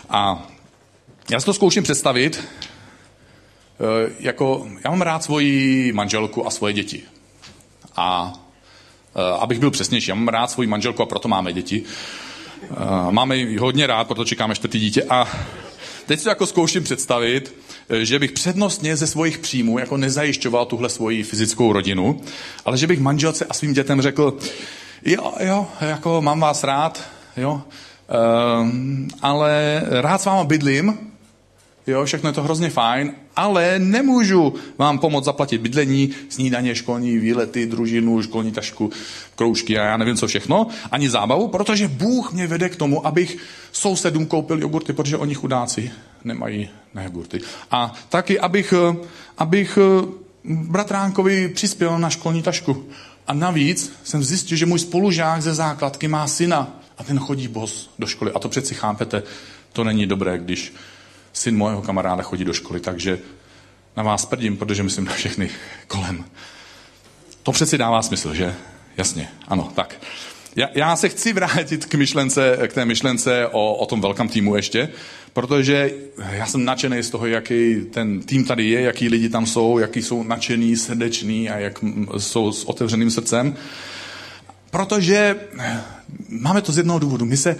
A 0.08 0.48
já 1.30 1.40
si 1.40 1.46
to 1.46 1.54
zkouším 1.54 1.82
představit, 1.82 2.44
jako, 4.20 4.66
já 4.84 4.90
mám 4.90 5.02
rád 5.02 5.24
svoji 5.24 5.92
manželku 5.92 6.46
a 6.46 6.50
svoje 6.50 6.72
děti. 6.72 7.02
A 7.96 8.32
eh, 9.16 9.38
abych 9.40 9.58
byl 9.58 9.70
přesnější, 9.70 10.10
já 10.10 10.14
mám 10.14 10.28
rád 10.28 10.50
svoji 10.50 10.68
manželku 10.68 11.02
a 11.02 11.06
proto 11.06 11.28
máme 11.28 11.52
děti. 11.52 11.82
Eh, 12.62 12.76
máme 13.10 13.36
ji 13.36 13.58
hodně 13.58 13.86
rád, 13.86 14.06
proto 14.06 14.24
čekáme 14.24 14.54
čtvrtý 14.54 14.80
dítě. 14.80 15.02
A 15.08 15.28
teď 16.06 16.20
si 16.20 16.28
jako 16.28 16.46
zkouším 16.46 16.84
představit, 16.84 17.54
že 18.02 18.18
bych 18.18 18.32
přednostně 18.32 18.96
ze 18.96 19.06
svých 19.06 19.38
příjmů 19.38 19.78
jako 19.78 19.96
nezajišťoval 19.96 20.66
tuhle 20.66 20.88
svoji 20.88 21.22
fyzickou 21.22 21.72
rodinu, 21.72 22.20
ale 22.64 22.78
že 22.78 22.86
bych 22.86 23.00
manželce 23.00 23.44
a 23.44 23.54
svým 23.54 23.72
dětem 23.72 24.02
řekl, 24.02 24.38
jo, 25.04 25.32
jo, 25.40 25.66
jako 25.80 26.22
mám 26.22 26.40
vás 26.40 26.64
rád, 26.64 27.02
jo, 27.36 27.62
um, 28.60 29.08
ale 29.22 29.82
rád 29.90 30.20
s 30.20 30.24
váma 30.24 30.44
bydlím, 30.44 31.11
Jo, 31.86 32.04
všechno 32.04 32.28
je 32.28 32.32
to 32.32 32.42
hrozně 32.42 32.70
fajn, 32.70 33.12
ale 33.36 33.78
nemůžu 33.78 34.54
vám 34.78 34.98
pomoct 34.98 35.24
zaplatit 35.24 35.60
bydlení, 35.60 36.10
snídaně, 36.28 36.74
školní 36.74 37.18
výlety, 37.18 37.66
družinu, 37.66 38.22
školní 38.22 38.52
tašku, 38.52 38.90
kroužky 39.36 39.78
a 39.78 39.84
já 39.84 39.96
nevím 39.96 40.16
co 40.16 40.26
všechno, 40.26 40.66
ani 40.90 41.10
zábavu, 41.10 41.48
protože 41.48 41.88
Bůh 41.88 42.32
mě 42.32 42.46
vede 42.46 42.68
k 42.68 42.76
tomu, 42.76 43.06
abych 43.06 43.36
sousedům 43.72 44.26
koupil 44.26 44.60
jogurty, 44.60 44.92
protože 44.92 45.16
oni 45.16 45.34
chudáci 45.34 45.90
nemají 46.24 46.68
na 46.94 47.02
jogurty. 47.02 47.40
A 47.70 47.92
taky, 48.08 48.40
abych, 48.40 48.74
abych 49.38 49.78
bratránkovi 50.44 51.48
přispěl 51.48 51.98
na 51.98 52.10
školní 52.10 52.42
tašku. 52.42 52.86
A 53.26 53.34
navíc 53.34 53.92
jsem 54.04 54.24
zjistil, 54.24 54.56
že 54.56 54.66
můj 54.66 54.78
spolužák 54.78 55.42
ze 55.42 55.54
základky 55.54 56.08
má 56.08 56.26
syna 56.26 56.80
a 56.98 57.04
ten 57.04 57.18
chodí 57.18 57.48
bos 57.48 57.90
do 57.98 58.06
školy. 58.06 58.32
A 58.34 58.38
to 58.38 58.48
přeci 58.48 58.74
chápete, 58.74 59.22
to 59.72 59.84
není 59.84 60.06
dobré, 60.06 60.38
když 60.38 60.72
syn 61.32 61.56
mojeho 61.56 61.82
kamaráda 61.82 62.22
chodí 62.22 62.44
do 62.44 62.52
školy, 62.52 62.80
takže 62.80 63.18
na 63.96 64.02
vás 64.02 64.26
prdím, 64.26 64.56
protože 64.56 64.82
myslím 64.82 65.04
na 65.04 65.12
všechny 65.12 65.50
kolem. 65.86 66.24
To 67.42 67.52
přeci 67.52 67.78
dává 67.78 68.02
smysl, 68.02 68.34
že? 68.34 68.54
Jasně, 68.96 69.28
ano, 69.48 69.72
tak. 69.74 70.00
Já, 70.56 70.68
já 70.74 70.96
se 70.96 71.08
chci 71.08 71.32
vrátit 71.32 71.86
k, 71.86 71.94
myšlence, 71.94 72.58
k 72.68 72.72
té 72.72 72.84
myšlence 72.84 73.46
o, 73.46 73.74
o 73.74 73.86
tom 73.86 74.00
velkém 74.00 74.28
týmu 74.28 74.56
ještě, 74.56 74.88
protože 75.32 75.90
já 76.30 76.46
jsem 76.46 76.64
nadšený 76.64 77.02
z 77.02 77.10
toho, 77.10 77.26
jaký 77.26 77.80
ten 77.90 78.20
tým 78.20 78.44
tady 78.44 78.68
je, 78.68 78.80
jaký 78.80 79.08
lidi 79.08 79.28
tam 79.28 79.46
jsou, 79.46 79.78
jaký 79.78 80.02
jsou 80.02 80.22
nadšený, 80.22 80.76
srdeční 80.76 81.50
a 81.50 81.58
jak 81.58 81.78
jsou 82.18 82.52
s 82.52 82.64
otevřeným 82.64 83.10
srdcem. 83.10 83.56
Protože 84.70 85.36
máme 86.28 86.62
to 86.62 86.72
z 86.72 86.78
jednoho 86.78 86.98
důvodu. 86.98 87.24
My 87.24 87.36
se 87.36 87.56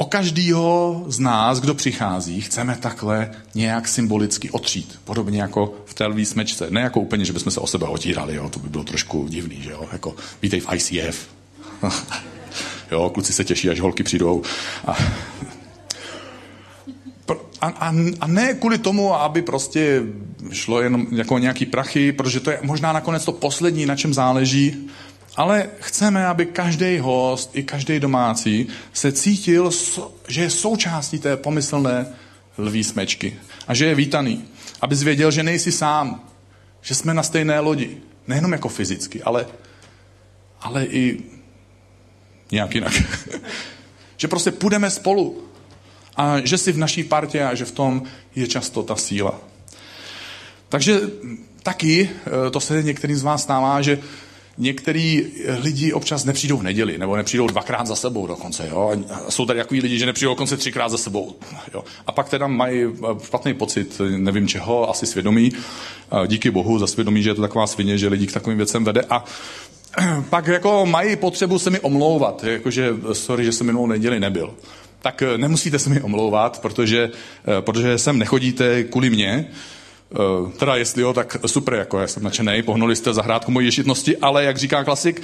o 0.00 0.04
každýho 0.04 1.04
z 1.06 1.18
nás, 1.18 1.60
kdo 1.60 1.74
přichází, 1.74 2.40
chceme 2.40 2.76
takhle 2.80 3.30
nějak 3.54 3.88
symbolicky 3.88 4.50
otřít. 4.50 5.00
Podobně 5.04 5.42
jako 5.42 5.74
v 5.84 5.94
té 5.94 6.06
lví 6.06 6.26
smečce. 6.26 6.66
Ne 6.70 6.80
jako 6.80 7.00
úplně, 7.00 7.24
že 7.24 7.32
bychom 7.32 7.52
se 7.52 7.60
o 7.60 7.66
sebe 7.66 7.86
otírali, 7.86 8.34
jo? 8.34 8.48
to 8.48 8.58
by 8.58 8.68
bylo 8.68 8.84
trošku 8.84 9.26
divný, 9.28 9.62
že 9.62 9.70
jo? 9.70 9.88
Jako, 9.92 10.16
vítej 10.42 10.60
v 10.60 10.66
ICF. 10.74 11.28
jo, 12.92 13.10
kluci 13.14 13.32
se 13.32 13.44
těší, 13.44 13.70
až 13.70 13.80
holky 13.80 14.02
přijdou. 14.02 14.42
A, 14.86 14.96
a, 17.60 17.66
a, 17.68 17.94
a 18.20 18.26
ne 18.26 18.54
kvůli 18.54 18.78
tomu, 18.78 19.14
aby 19.14 19.42
prostě 19.42 20.02
šlo 20.52 20.80
jenom 20.82 21.06
jako 21.10 21.38
nějaký 21.38 21.66
prachy, 21.66 22.12
protože 22.12 22.40
to 22.40 22.50
je 22.50 22.58
možná 22.62 22.92
nakonec 22.92 23.24
to 23.24 23.32
poslední, 23.32 23.86
na 23.86 23.96
čem 23.96 24.14
záleží, 24.14 24.88
ale 25.36 25.70
chceme, 25.80 26.26
aby 26.26 26.46
každý 26.46 26.98
host 26.98 27.50
i 27.52 27.62
každý 27.62 28.00
domácí 28.00 28.68
se 28.92 29.12
cítil, 29.12 29.70
že 30.28 30.42
je 30.42 30.50
součástí 30.50 31.18
té 31.18 31.36
pomyslné 31.36 32.06
lví 32.58 32.84
smečky 32.84 33.36
a 33.68 33.74
že 33.74 33.86
je 33.86 33.94
vítaný. 33.94 34.44
Aby 34.80 34.96
zvěděl, 34.96 35.30
že 35.30 35.42
nejsi 35.42 35.72
sám, 35.72 36.24
že 36.82 36.94
jsme 36.94 37.14
na 37.14 37.22
stejné 37.22 37.60
lodi. 37.60 37.96
Nejenom 38.26 38.52
jako 38.52 38.68
fyzicky, 38.68 39.22
ale, 39.22 39.46
ale 40.60 40.84
i 40.84 41.22
nějak 42.52 42.74
jinak. 42.74 42.92
že 44.16 44.28
prostě 44.28 44.50
půjdeme 44.50 44.90
spolu 44.90 45.44
a 46.16 46.40
že 46.40 46.58
jsi 46.58 46.72
v 46.72 46.78
naší 46.78 47.04
partě 47.04 47.44
a 47.44 47.54
že 47.54 47.64
v 47.64 47.72
tom 47.72 48.02
je 48.34 48.46
často 48.46 48.82
ta 48.82 48.96
síla. 48.96 49.40
Takže 50.68 51.00
taky, 51.62 52.10
eh, 52.26 52.50
to 52.50 52.60
se 52.60 52.82
některým 52.82 53.16
z 53.16 53.22
vás 53.22 53.42
stává, 53.42 53.82
že 53.82 53.98
některý 54.60 55.26
lidi 55.62 55.92
občas 55.92 56.24
nepřijdou 56.24 56.56
v 56.56 56.62
neděli, 56.62 56.98
nebo 56.98 57.16
nepřijdou 57.16 57.46
dvakrát 57.46 57.86
za 57.86 57.96
sebou 57.96 58.26
dokonce. 58.26 58.68
Jo? 58.70 58.92
A 59.10 59.30
jsou 59.30 59.46
tady 59.46 59.58
takový 59.58 59.80
lidi, 59.80 59.98
že 59.98 60.06
nepřijdou 60.06 60.32
dokonce 60.32 60.56
třikrát 60.56 60.88
za 60.88 60.98
sebou. 60.98 61.36
Jo? 61.74 61.84
A 62.06 62.12
pak 62.12 62.28
teda 62.28 62.46
mají 62.46 62.84
eh, 62.84 63.24
špatný 63.24 63.54
pocit, 63.54 64.00
nevím 64.16 64.48
čeho, 64.48 64.90
asi 64.90 65.06
svědomí. 65.06 65.52
Díky 66.26 66.50
bohu 66.50 66.78
za 66.78 66.86
svědomí, 66.86 67.22
že 67.22 67.30
je 67.30 67.34
to 67.34 67.42
taková 67.42 67.66
svině, 67.66 67.98
že 67.98 68.08
lidi 68.08 68.26
k 68.26 68.32
takovým 68.32 68.56
věcem 68.56 68.84
vede. 68.84 69.02
A 69.10 69.24
pak 70.30 70.46
jako 70.46 70.86
mají 70.86 71.16
potřebu 71.16 71.58
se 71.58 71.70
mi 71.70 71.80
omlouvat, 71.80 72.44
jakože 72.44 72.90
sorry, 73.12 73.44
že 73.44 73.52
jsem 73.52 73.66
minulou 73.66 73.86
neděli 73.86 74.20
nebyl. 74.20 74.54
Tak 75.02 75.22
eh, 75.22 75.38
nemusíte 75.38 75.78
se 75.78 75.90
mi 75.90 76.00
omlouvat, 76.00 76.62
protože, 76.62 77.10
eh, 77.58 77.62
protože 77.62 77.98
sem 77.98 78.18
nechodíte 78.18 78.84
kvůli 78.84 79.10
mně, 79.10 79.48
teda 80.58 80.76
jestli 80.76 81.02
jo, 81.02 81.12
tak 81.12 81.36
super, 81.46 81.74
jako 81.74 81.98
já 81.98 82.06
jsem 82.06 82.22
nadšený, 82.22 82.62
pohnuli 82.62 82.96
jste 82.96 83.14
zahrádku 83.14 83.50
mojí 83.50 83.66
ješitnosti, 83.66 84.16
ale 84.16 84.44
jak 84.44 84.56
říká 84.56 84.84
klasik, 84.84 85.22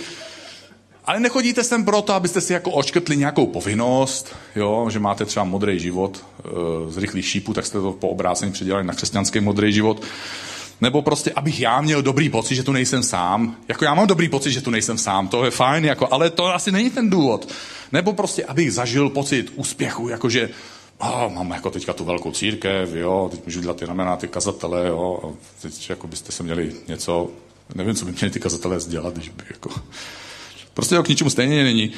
ale 1.06 1.20
nechodíte 1.20 1.64
sem 1.64 1.84
proto, 1.84 2.14
abyste 2.14 2.40
si 2.40 2.52
jako 2.52 2.70
očkrtli 2.70 3.16
nějakou 3.16 3.46
povinnost, 3.46 4.36
jo, 4.56 4.86
že 4.90 4.98
máte 4.98 5.24
třeba 5.24 5.44
modrý 5.44 5.80
život 5.80 6.24
eh, 6.38 6.50
z 6.88 6.98
rychlých 6.98 7.26
šípů, 7.26 7.52
tak 7.52 7.66
jste 7.66 7.80
to 7.80 7.92
po 7.92 8.08
obrácení 8.08 8.52
předělali 8.52 8.84
na 8.84 8.94
křesťanský 8.94 9.40
modrý 9.40 9.72
život. 9.72 10.02
Nebo 10.80 11.02
prostě, 11.02 11.32
abych 11.32 11.60
já 11.60 11.80
měl 11.80 12.02
dobrý 12.02 12.28
pocit, 12.28 12.54
že 12.54 12.62
tu 12.62 12.72
nejsem 12.72 13.02
sám. 13.02 13.56
Jako 13.68 13.84
já 13.84 13.94
mám 13.94 14.06
dobrý 14.06 14.28
pocit, 14.28 14.52
že 14.52 14.60
tu 14.60 14.70
nejsem 14.70 14.98
sám, 14.98 15.28
to 15.28 15.44
je 15.44 15.50
fajn, 15.50 15.84
jako, 15.84 16.08
ale 16.10 16.30
to 16.30 16.54
asi 16.54 16.72
není 16.72 16.90
ten 16.90 17.10
důvod. 17.10 17.48
Nebo 17.92 18.12
prostě, 18.12 18.44
abych 18.44 18.72
zažil 18.72 19.10
pocit 19.10 19.52
úspěchu, 19.54 20.08
jakože 20.08 20.48
a 21.00 21.28
mám 21.28 21.50
jako 21.50 21.70
teďka 21.70 21.92
tu 21.92 22.04
velkou 22.04 22.32
církev, 22.32 22.94
jo, 22.94 23.28
teď 23.30 23.44
můžu 23.44 23.60
dělat 23.60 23.76
ty 23.76 23.86
ramena, 23.86 24.16
ty 24.16 24.28
kazatele, 24.28 24.88
jo, 24.88 25.20
a 25.24 25.26
teď 25.62 25.90
jako 25.90 26.06
byste 26.06 26.32
se 26.32 26.42
měli 26.42 26.74
něco, 26.88 27.30
nevím, 27.74 27.94
co 27.94 28.04
by 28.04 28.12
měli 28.12 28.30
ty 28.30 28.40
kazatelé 28.40 28.78
dělat, 28.88 29.14
když 29.14 29.28
by 29.28 29.44
jako... 29.50 29.70
Prostě 30.74 30.94
to 30.94 31.02
k 31.02 31.08
ničemu 31.08 31.30
stejně 31.30 31.64
není. 31.64 31.92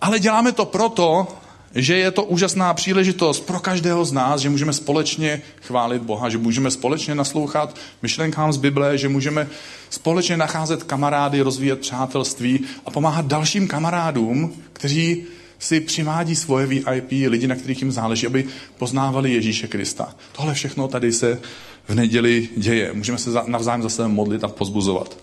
Ale 0.00 0.18
děláme 0.18 0.52
to 0.52 0.64
proto, 0.64 1.28
že 1.74 1.96
je 1.96 2.10
to 2.10 2.24
úžasná 2.24 2.74
příležitost 2.74 3.40
pro 3.40 3.60
každého 3.60 4.04
z 4.04 4.12
nás, 4.12 4.40
že 4.40 4.50
můžeme 4.50 4.72
společně 4.72 5.42
chválit 5.60 6.02
Boha, 6.02 6.28
že 6.28 6.38
můžeme 6.38 6.70
společně 6.70 7.14
naslouchat 7.14 7.76
myšlenkám 8.02 8.52
z 8.52 8.56
Bible, 8.56 8.98
že 8.98 9.08
můžeme 9.08 9.48
společně 9.90 10.36
nacházet 10.36 10.82
kamarády, 10.82 11.40
rozvíjet 11.40 11.80
přátelství 11.80 12.60
a 12.86 12.90
pomáhat 12.90 13.26
dalším 13.26 13.68
kamarádům, 13.68 14.62
kteří 14.72 15.26
si 15.58 15.80
přivádí 15.80 16.36
svoje 16.36 16.66
VIP, 16.66 17.10
lidi, 17.10 17.46
na 17.46 17.54
kterých 17.54 17.82
jim 17.82 17.92
záleží, 17.92 18.26
aby 18.26 18.44
poznávali 18.78 19.32
Ježíše 19.32 19.68
Krista. 19.68 20.14
Tohle 20.32 20.54
všechno 20.54 20.88
tady 20.88 21.12
se 21.12 21.40
v 21.88 21.94
neděli 21.94 22.48
děje. 22.56 22.92
Můžeme 22.92 23.18
se 23.18 23.30
navzájem 23.46 23.82
za 23.82 23.88
sebe 23.88 24.08
modlit 24.08 24.44
a 24.44 24.48
pozbuzovat. 24.48 25.18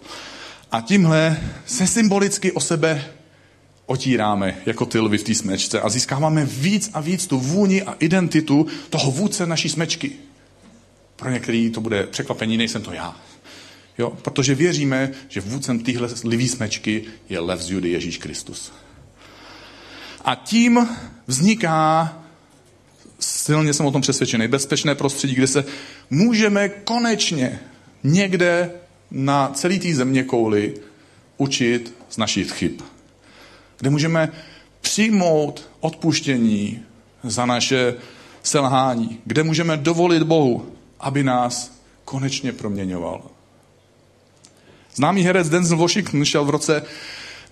A 0.72 0.82
tímhle 0.82 1.38
se 1.66 1.88
symbolicky 1.88 2.52
o 2.52 2.60
sebe 2.60 3.06
otíráme 3.86 4.58
jako 4.66 4.86
ty 4.86 5.00
lvy 5.00 5.18
v 5.18 5.24
té 5.24 5.36
smečce 5.36 5.82
a 5.82 5.90
získáváme 5.90 6.46
víc 6.46 6.90
a 6.94 7.02
víc 7.02 7.28
tu 7.28 7.40
vůni 7.40 7.84
a 7.84 7.96
identitu 8.00 8.68
toho 8.90 9.12
vůdce 9.12 9.46
naší 9.46 9.70
smečky. 9.70 10.12
Pro 11.16 11.30
některý 11.30 11.70
to 11.70 11.82
bude 11.82 12.04
překvapení, 12.04 12.58
nejsem 12.58 12.82
to 12.82 12.94
já. 12.94 13.16
Jo, 13.98 14.10
protože 14.22 14.56
věříme, 14.56 15.12
že 15.30 15.42
vůdcem 15.42 15.80
téhle 15.80 16.10
livý 16.24 16.48
smečky 16.48 17.04
je 17.30 17.40
lev 17.40 17.62
z 17.62 17.70
Judy 17.70 17.90
Ježíš 17.90 18.18
Kristus. 18.18 18.72
A 20.26 20.36
tím 20.36 20.90
vzniká, 21.28 22.14
silně 23.20 23.74
jsem 23.74 23.86
o 23.86 23.92
tom 23.92 24.02
přesvědčený, 24.02 24.48
bezpečné 24.48 24.96
prostředí, 24.96 25.36
kde 25.36 25.48
se 25.48 25.66
můžeme 26.10 26.70
konečně 26.70 27.60
někde 28.04 28.72
na 29.12 29.52
celý 29.54 29.80
té 29.80 29.96
země 29.96 30.24
kouli 30.24 30.74
učit 31.38 31.94
z 32.10 32.18
našich 32.18 32.52
chyb. 32.52 32.82
Kde 33.78 33.90
můžeme 33.90 34.32
přijmout 34.82 35.70
odpuštění 35.80 36.84
za 37.24 37.46
naše 37.46 37.96
selhání. 38.44 39.20
Kde 39.26 39.44
můžeme 39.44 39.78
dovolit 39.78 40.24
Bohu, 40.24 40.72
aby 41.00 41.24
nás 41.24 41.72
konečně 42.06 42.52
proměňoval. 42.52 43.22
Známý 44.96 45.24
herec 45.24 45.50
Denzel 45.50 45.78
Washington 45.78 46.26
šel 46.26 46.46
v 46.46 46.50
roce 46.50 46.84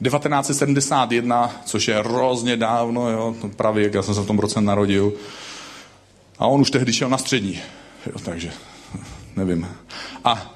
1971, 0.03 1.61
což 1.65 1.87
je 1.87 1.99
hrozně 1.99 2.57
dávno, 2.57 3.09
jo, 3.09 3.35
právě 3.55 3.83
jak 3.83 3.93
já 3.93 4.01
jsem 4.01 4.15
se 4.15 4.21
v 4.21 4.27
tom 4.27 4.39
roce 4.39 4.61
narodil. 4.61 5.13
A 6.39 6.47
on 6.47 6.61
už 6.61 6.71
tehdy 6.71 6.93
šel 6.93 7.09
na 7.09 7.17
střední, 7.17 7.59
jo, 8.05 8.19
takže 8.23 8.51
nevím. 9.35 9.67
A 10.23 10.55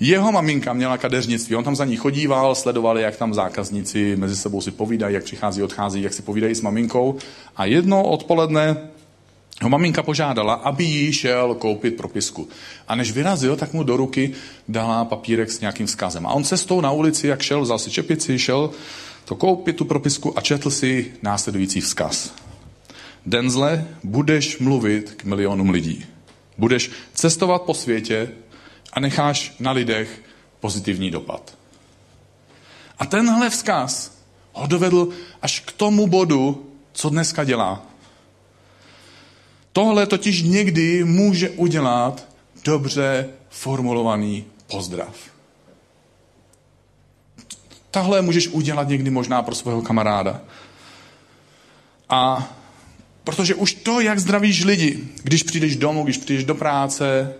jeho 0.00 0.32
maminka 0.32 0.72
měla 0.72 0.98
kadeřnictví, 0.98 1.56
on 1.56 1.64
tam 1.64 1.76
za 1.76 1.84
ní 1.84 1.96
chodíval, 1.96 2.54
sledovali, 2.54 3.02
jak 3.02 3.16
tam 3.16 3.34
zákazníci 3.34 4.16
mezi 4.16 4.36
sebou 4.36 4.60
si 4.60 4.70
povídají, 4.70 5.14
jak 5.14 5.24
přichází, 5.24 5.62
odchází, 5.62 6.02
jak 6.02 6.12
si 6.12 6.22
povídají 6.22 6.54
s 6.54 6.60
maminkou. 6.60 7.16
A 7.56 7.64
jedno 7.64 8.02
odpoledne 8.02 8.76
ho 9.62 9.68
maminka 9.68 10.02
požádala, 10.02 10.54
aby 10.54 10.84
jí 10.84 11.12
šel 11.12 11.54
koupit 11.54 11.96
propisku. 11.96 12.48
A 12.88 12.94
než 12.94 13.12
vyrazil, 13.12 13.56
tak 13.56 13.72
mu 13.72 13.82
do 13.82 13.96
ruky 13.96 14.32
dala 14.68 15.04
papírek 15.04 15.50
s 15.50 15.60
nějakým 15.60 15.86
vzkazem. 15.86 16.26
A 16.26 16.32
on 16.32 16.44
cestou 16.44 16.80
na 16.80 16.90
ulici, 16.90 17.26
jak 17.26 17.42
šel, 17.42 17.60
vzal 17.60 17.78
si 17.78 17.90
čepici, 17.90 18.38
šel 18.38 18.70
to 19.24 19.34
koupit, 19.34 19.76
tu 19.76 19.84
propisku 19.84 20.38
a 20.38 20.40
četl 20.40 20.70
si 20.70 21.14
následující 21.22 21.80
vzkaz. 21.80 22.34
Denzle, 23.26 23.86
budeš 24.04 24.58
mluvit 24.58 25.14
k 25.16 25.24
milionům 25.24 25.70
lidí. 25.70 26.04
Budeš 26.58 26.90
cestovat 27.14 27.62
po 27.62 27.74
světě 27.74 28.28
a 28.92 29.00
necháš 29.00 29.54
na 29.60 29.72
lidech 29.72 30.22
pozitivní 30.60 31.10
dopad. 31.10 31.58
A 32.98 33.06
tenhle 33.06 33.50
vzkaz 33.50 34.18
ho 34.52 34.66
dovedl 34.66 35.08
až 35.42 35.60
k 35.60 35.72
tomu 35.72 36.06
bodu, 36.06 36.66
co 36.92 37.10
dneska 37.10 37.44
dělá. 37.44 37.91
Tohle 39.72 40.06
totiž 40.06 40.42
někdy 40.42 41.04
může 41.04 41.50
udělat 41.50 42.28
dobře 42.64 43.28
formulovaný 43.50 44.44
pozdrav. 44.70 45.16
Tahle 47.90 48.22
můžeš 48.22 48.48
udělat 48.48 48.88
někdy 48.88 49.10
možná 49.10 49.42
pro 49.42 49.54
svého 49.54 49.82
kamaráda. 49.82 50.40
A 52.08 52.52
protože 53.24 53.54
už 53.54 53.74
to, 53.74 54.00
jak 54.00 54.18
zdravíš 54.18 54.64
lidi, 54.64 54.98
když 55.22 55.42
přijdeš 55.42 55.76
domů, 55.76 56.04
když 56.04 56.18
přijdeš 56.18 56.44
do 56.44 56.54
práce, 56.54 57.34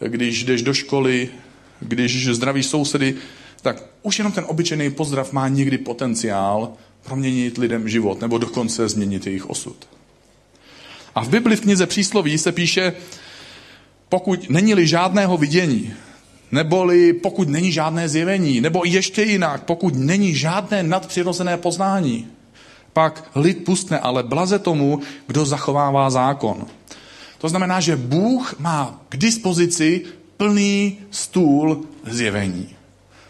když 0.00 0.44
jdeš 0.44 0.62
do 0.62 0.74
školy, 0.74 1.28
když 1.80 2.28
zdravíš 2.28 2.66
sousedy, 2.66 3.14
tak 3.62 3.84
už 4.02 4.18
jenom 4.18 4.32
ten 4.32 4.44
obyčejný 4.48 4.90
pozdrav 4.90 5.32
má 5.32 5.48
někdy 5.48 5.78
potenciál 5.78 6.72
proměnit 7.02 7.58
lidem 7.58 7.88
život 7.88 8.20
nebo 8.20 8.38
dokonce 8.38 8.88
změnit 8.88 9.26
jejich 9.26 9.50
osud. 9.50 9.97
A 11.18 11.20
v 11.20 11.28
Bibli 11.28 11.56
v 11.56 11.60
knize 11.60 11.86
Přísloví 11.86 12.38
se 12.38 12.52
píše, 12.52 12.92
pokud 14.08 14.50
není-li 14.50 14.86
žádného 14.86 15.36
vidění, 15.36 15.92
neboli 16.52 17.12
pokud 17.12 17.48
není 17.48 17.72
žádné 17.72 18.08
zjevení, 18.08 18.60
nebo 18.60 18.82
ještě 18.84 19.22
jinak, 19.22 19.62
pokud 19.64 19.94
není 19.94 20.34
žádné 20.34 20.82
nadpřirozené 20.82 21.56
poznání, 21.56 22.26
pak 22.92 23.30
lid 23.34 23.64
pustne, 23.64 23.98
ale 23.98 24.22
blaze 24.22 24.58
tomu, 24.58 25.00
kdo 25.26 25.44
zachovává 25.44 26.10
zákon. 26.10 26.66
To 27.38 27.48
znamená, 27.48 27.80
že 27.80 27.96
Bůh 27.96 28.54
má 28.58 29.00
k 29.08 29.16
dispozici 29.16 30.04
plný 30.36 30.98
stůl 31.10 31.82
zjevení. 32.06 32.68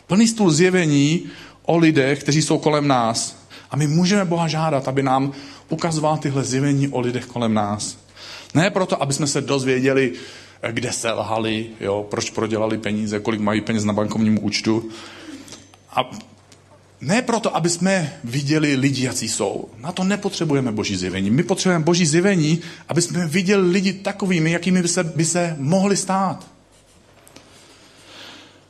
Plný 0.06 0.28
stůl 0.28 0.50
zjevení 0.50 1.24
o 1.62 1.76
lidech, 1.78 2.20
kteří 2.20 2.42
jsou 2.42 2.58
kolem 2.58 2.88
nás. 2.88 3.36
A 3.70 3.76
my 3.76 3.86
můžeme 3.86 4.24
Boha 4.24 4.48
žádat, 4.48 4.88
aby 4.88 5.02
nám 5.02 5.32
ukazoval 5.68 6.18
tyhle 6.18 6.44
zjevení 6.44 6.88
o 6.88 7.00
lidech 7.00 7.26
kolem 7.26 7.54
nás. 7.54 7.98
Ne 8.54 8.70
proto, 8.70 9.02
aby 9.02 9.12
jsme 9.14 9.26
se 9.26 9.40
dozvěděli, 9.40 10.12
kde 10.70 10.92
se 10.92 11.12
lhali, 11.12 11.66
jo, 11.80 12.06
proč 12.10 12.30
prodělali 12.30 12.78
peníze, 12.78 13.20
kolik 13.20 13.40
mají 13.40 13.60
peněz 13.60 13.84
na 13.84 13.92
bankovním 13.92 14.44
účtu. 14.44 14.88
A 15.90 16.10
ne 17.00 17.22
proto, 17.22 17.56
aby 17.56 17.70
jsme 17.70 18.18
viděli 18.24 18.74
lidi, 18.74 19.04
jaký 19.04 19.28
jsou. 19.28 19.68
Na 19.78 19.92
to 19.92 20.04
nepotřebujeme 20.04 20.72
boží 20.72 20.96
zjevení. 20.96 21.30
My 21.30 21.42
potřebujeme 21.42 21.84
boží 21.84 22.06
zjevení, 22.06 22.60
aby 22.88 23.02
jsme 23.02 23.26
viděli 23.26 23.70
lidi 23.70 23.92
takovými, 23.92 24.50
jakými 24.50 24.82
by 24.82 24.88
se, 24.88 25.04
by 25.04 25.24
se 25.24 25.56
mohli 25.58 25.96
stát. 25.96 26.46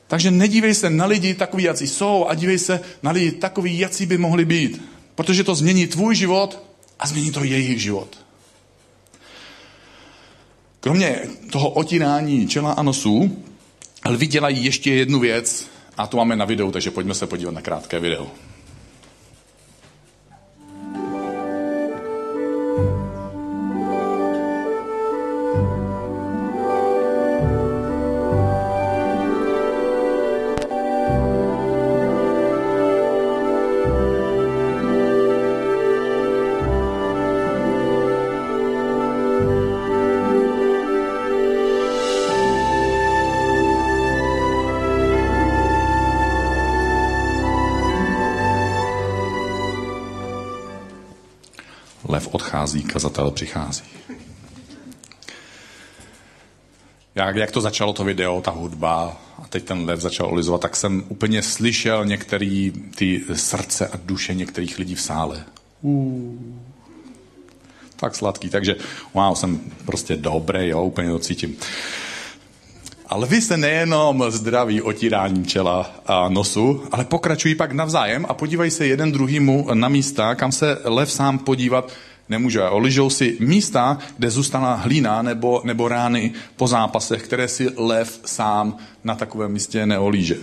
Takže 0.06 0.30
nedívej 0.30 0.74
se 0.74 0.90
na 0.90 1.06
lidi 1.06 1.34
takový, 1.34 1.64
jaký 1.64 1.86
jsou, 1.86 2.26
a 2.28 2.34
dívej 2.34 2.58
se 2.58 2.80
na 3.02 3.10
lidi 3.10 3.32
takový, 3.32 3.78
jaký 3.78 4.06
by 4.06 4.18
mohli 4.18 4.44
být. 4.44 4.82
Protože 5.14 5.44
to 5.44 5.54
změní 5.54 5.86
tvůj 5.86 6.14
život 6.14 6.67
a 6.98 7.06
změní 7.06 7.32
to 7.32 7.44
jejich 7.44 7.82
život. 7.82 8.18
Kromě 10.80 11.20
toho 11.52 11.70
otírání 11.70 12.48
čela 12.48 12.72
a 12.72 12.82
nosů, 12.82 13.44
lvi 14.06 14.26
dělají 14.26 14.64
ještě 14.64 14.94
jednu 14.94 15.20
věc, 15.20 15.66
a 15.96 16.06
to 16.06 16.16
máme 16.16 16.36
na 16.36 16.44
videu, 16.44 16.70
takže 16.70 16.90
pojďme 16.90 17.14
se 17.14 17.26
podívat 17.26 17.54
na 17.54 17.62
krátké 17.62 18.00
video. 18.00 18.30
Lev 52.78 52.84
odchází, 52.84 52.92
kazatel 52.92 53.30
přichází. 53.30 53.82
Jak, 57.14 57.36
jak 57.36 57.50
to 57.50 57.60
začalo 57.60 57.92
to 57.92 58.04
video, 58.04 58.40
ta 58.40 58.50
hudba, 58.50 59.16
a 59.42 59.46
teď 59.48 59.64
ten 59.64 59.84
lev 59.84 60.00
začal 60.00 60.26
olizovat, 60.26 60.60
tak 60.60 60.76
jsem 60.76 61.04
úplně 61.08 61.42
slyšel 61.42 62.06
některé 62.06 62.70
ty 62.96 63.24
srdce 63.34 63.86
a 63.86 63.98
duše 64.04 64.34
některých 64.34 64.78
lidí 64.78 64.94
v 64.94 65.00
sále. 65.00 65.44
Uh. 65.82 66.34
Tak 67.96 68.14
sladký, 68.14 68.48
takže 68.48 68.76
wow, 69.14 69.34
jsem 69.34 69.60
prostě 69.84 70.16
dobrý, 70.16 70.68
jo, 70.68 70.84
úplně 70.84 71.08
to 71.08 71.18
cítím. 71.18 71.56
Ale 73.06 73.26
vy 73.26 73.40
se 73.40 73.56
nejenom 73.56 74.24
zdraví 74.28 74.82
otíráním 74.82 75.46
čela 75.46 75.90
a 76.06 76.28
nosu, 76.28 76.82
ale 76.92 77.04
pokračují 77.04 77.54
pak 77.54 77.72
navzájem 77.72 78.26
a 78.28 78.34
podívají 78.34 78.70
se 78.70 78.86
jeden 78.86 79.12
druhýmu 79.12 79.74
na 79.74 79.88
místa, 79.88 80.34
kam 80.34 80.52
se 80.52 80.78
lev 80.84 81.10
sám 81.10 81.38
podívat 81.38 81.92
nemůže. 82.28 82.62
Oližou 82.62 83.10
si 83.10 83.36
místa, 83.40 83.98
kde 84.18 84.30
zůstala 84.30 84.74
hlína 84.74 85.22
nebo, 85.22 85.60
nebo 85.64 85.88
rány 85.88 86.32
po 86.56 86.68
zápasech, 86.68 87.22
které 87.22 87.48
si 87.48 87.68
lev 87.76 88.20
sám 88.24 88.76
na 89.04 89.14
takovém 89.14 89.52
místě 89.52 89.86
neolíže. 89.86 90.36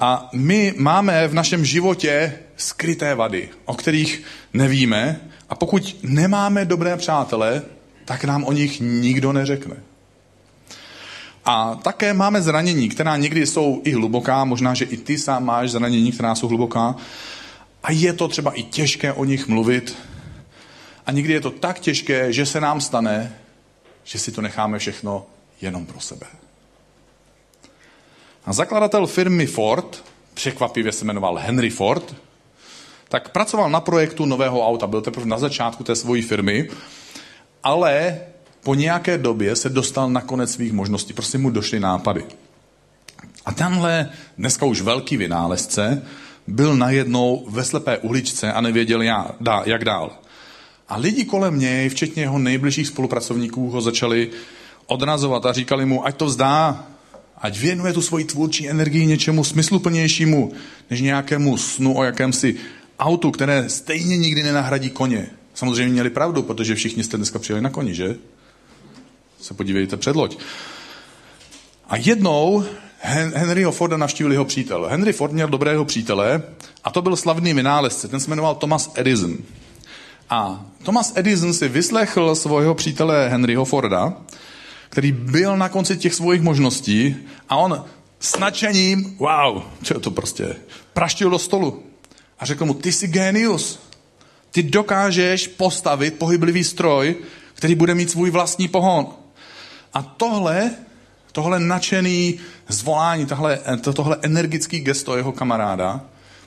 A 0.00 0.28
my 0.32 0.74
máme 0.76 1.28
v 1.28 1.34
našem 1.34 1.64
životě 1.64 2.38
skryté 2.56 3.14
vady, 3.14 3.48
o 3.64 3.74
kterých 3.74 4.22
nevíme. 4.52 5.20
A 5.48 5.54
pokud 5.54 5.96
nemáme 6.02 6.64
dobré 6.64 6.96
přátele, 6.96 7.62
tak 8.04 8.24
nám 8.24 8.44
o 8.44 8.52
nich 8.52 8.80
nikdo 8.80 9.32
neřekne. 9.32 9.76
A 11.44 11.74
také 11.82 12.14
máme 12.14 12.42
zranění, 12.42 12.88
která 12.88 13.16
někdy 13.16 13.46
jsou 13.46 13.80
i 13.84 13.92
hluboká, 13.92 14.44
možná, 14.44 14.74
že 14.74 14.84
i 14.84 14.96
ty 14.96 15.18
sám 15.18 15.44
máš 15.44 15.70
zranění, 15.70 16.12
která 16.12 16.34
jsou 16.34 16.48
hluboká. 16.48 16.96
A 17.82 17.92
je 17.92 18.12
to 18.12 18.28
třeba 18.28 18.50
i 18.50 18.62
těžké 18.62 19.12
o 19.12 19.24
nich 19.24 19.48
mluvit. 19.48 19.96
A 21.10 21.12
někdy 21.12 21.32
je 21.32 21.40
to 21.40 21.50
tak 21.50 21.78
těžké, 21.78 22.32
že 22.32 22.46
se 22.46 22.60
nám 22.60 22.80
stane, 22.80 23.36
že 24.04 24.18
si 24.18 24.32
to 24.32 24.40
necháme 24.40 24.78
všechno 24.78 25.26
jenom 25.60 25.86
pro 25.86 26.00
sebe. 26.00 26.26
A 28.44 28.52
zakladatel 28.52 29.06
firmy 29.06 29.46
Ford, 29.46 30.04
překvapivě 30.34 30.92
se 30.92 31.04
jmenoval 31.04 31.36
Henry 31.36 31.70
Ford, 31.70 32.16
tak 33.08 33.28
pracoval 33.28 33.70
na 33.70 33.80
projektu 33.80 34.26
nového 34.26 34.66
auta. 34.66 34.86
Byl 34.86 35.00
teprve 35.00 35.26
na 35.26 35.38
začátku 35.38 35.84
té 35.84 35.96
svojí 35.96 36.22
firmy, 36.22 36.68
ale 37.62 38.20
po 38.62 38.74
nějaké 38.74 39.18
době 39.18 39.56
se 39.56 39.68
dostal 39.68 40.10
na 40.10 40.20
konec 40.20 40.52
svých 40.52 40.72
možností, 40.72 41.12
prostě 41.12 41.38
mu 41.38 41.50
došly 41.50 41.80
nápady. 41.80 42.24
A 43.44 43.52
tenhle 43.52 44.10
dneska 44.38 44.66
už 44.66 44.80
velký 44.80 45.16
vynálezce 45.16 46.02
byl 46.46 46.76
najednou 46.76 47.46
ve 47.48 47.64
slepé 47.64 47.98
uličce 47.98 48.52
a 48.52 48.60
nevěděl 48.60 49.02
jak 49.64 49.84
dál. 49.84 50.10
A 50.90 50.96
lidi 50.96 51.24
kolem 51.24 51.58
něj, 51.58 51.88
včetně 51.88 52.22
jeho 52.22 52.38
nejbližších 52.38 52.86
spolupracovníků, 52.86 53.70
ho 53.70 53.80
začali 53.80 54.30
odrazovat 54.86 55.46
a 55.46 55.52
říkali 55.52 55.86
mu, 55.86 56.06
ať 56.06 56.16
to 56.16 56.26
vzdá, 56.26 56.86
ať 57.38 57.58
věnuje 57.58 57.92
tu 57.92 58.02
svoji 58.02 58.24
tvůrčí 58.24 58.68
energii 58.68 59.06
něčemu 59.06 59.44
smysluplnějšímu, 59.44 60.52
než 60.90 61.00
nějakému 61.00 61.56
snu 61.56 61.98
o 61.98 62.04
jakémsi 62.04 62.56
autu, 62.98 63.30
které 63.30 63.68
stejně 63.68 64.16
nikdy 64.16 64.42
nenahradí 64.42 64.90
koně. 64.90 65.30
Samozřejmě 65.54 65.92
měli 65.92 66.10
pravdu, 66.10 66.42
protože 66.42 66.74
všichni 66.74 67.04
jste 67.04 67.16
dneska 67.16 67.38
přijeli 67.38 67.62
na 67.62 67.70
koni, 67.70 67.94
že? 67.94 68.16
se 69.40 69.54
podívejte 69.54 69.96
před 69.96 70.16
loď. 70.16 70.38
A 71.88 71.96
jednou 71.96 72.64
Henryho 73.34 73.72
Forda 73.72 73.96
navštívil 73.96 74.32
jeho 74.32 74.44
přítel. 74.44 74.86
Henry 74.90 75.12
Ford 75.12 75.32
měl 75.32 75.48
dobrého 75.48 75.84
přítele 75.84 76.42
a 76.84 76.90
to 76.90 77.02
byl 77.02 77.16
slavný 77.16 77.54
vynálezce. 77.54 78.08
Ten 78.08 78.20
se 78.20 78.30
jmenoval 78.30 78.54
Thomas 78.54 78.92
Edison. 78.94 79.38
A 80.30 80.64
Thomas 80.82 81.12
Edison 81.16 81.54
si 81.54 81.68
vyslechl 81.68 82.34
svého 82.34 82.74
přítele 82.74 83.28
Henryho 83.28 83.64
Forda, 83.64 84.12
který 84.88 85.12
byl 85.12 85.56
na 85.56 85.68
konci 85.68 85.96
těch 85.96 86.14
svých 86.14 86.42
možností 86.42 87.16
a 87.48 87.56
on 87.56 87.84
s 88.20 88.38
nadšením, 88.38 89.16
wow, 89.18 89.62
co 89.82 90.00
to 90.00 90.10
prostě, 90.10 90.56
praštil 90.92 91.30
do 91.30 91.38
stolu 91.38 91.82
a 92.38 92.46
řekl 92.46 92.64
mu, 92.64 92.74
ty 92.74 92.92
jsi 92.92 93.08
genius, 93.08 93.80
ty 94.50 94.62
dokážeš 94.62 95.46
postavit 95.46 96.18
pohyblivý 96.18 96.64
stroj, 96.64 97.16
který 97.54 97.74
bude 97.74 97.94
mít 97.94 98.10
svůj 98.10 98.30
vlastní 98.30 98.68
pohon. 98.68 99.06
A 99.94 100.02
tohle, 100.02 100.70
tohle 101.32 101.60
nadšený 101.60 102.40
zvolání, 102.68 103.26
tohle, 103.26 103.58
tohle 103.94 104.16
energický 104.22 104.80
gesto 104.80 105.16
jeho 105.16 105.32
kamaráda 105.32 106.00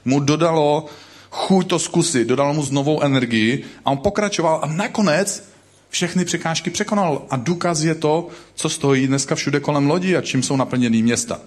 mu 0.05 0.19
dodalo 0.19 0.85
chuť 1.33 1.67
to 1.67 1.79
zkusit, 1.79 2.27
dodalo 2.27 2.53
mu 2.53 2.63
znovou 2.63 3.01
energii 3.01 3.65
a 3.85 3.91
on 3.91 3.97
pokračoval 3.97 4.59
a 4.63 4.67
nakonec 4.67 5.49
všechny 5.89 6.25
překážky 6.25 6.69
překonal. 6.69 7.25
A 7.29 7.35
důkaz 7.35 7.81
je 7.81 7.95
to, 7.95 8.27
co 8.55 8.69
stojí 8.69 9.07
dneska 9.07 9.35
všude 9.35 9.59
kolem 9.59 9.89
lodi 9.89 10.15
a 10.15 10.21
čím 10.21 10.43
jsou 10.43 10.55
naplněný 10.55 11.03
města. 11.03 11.41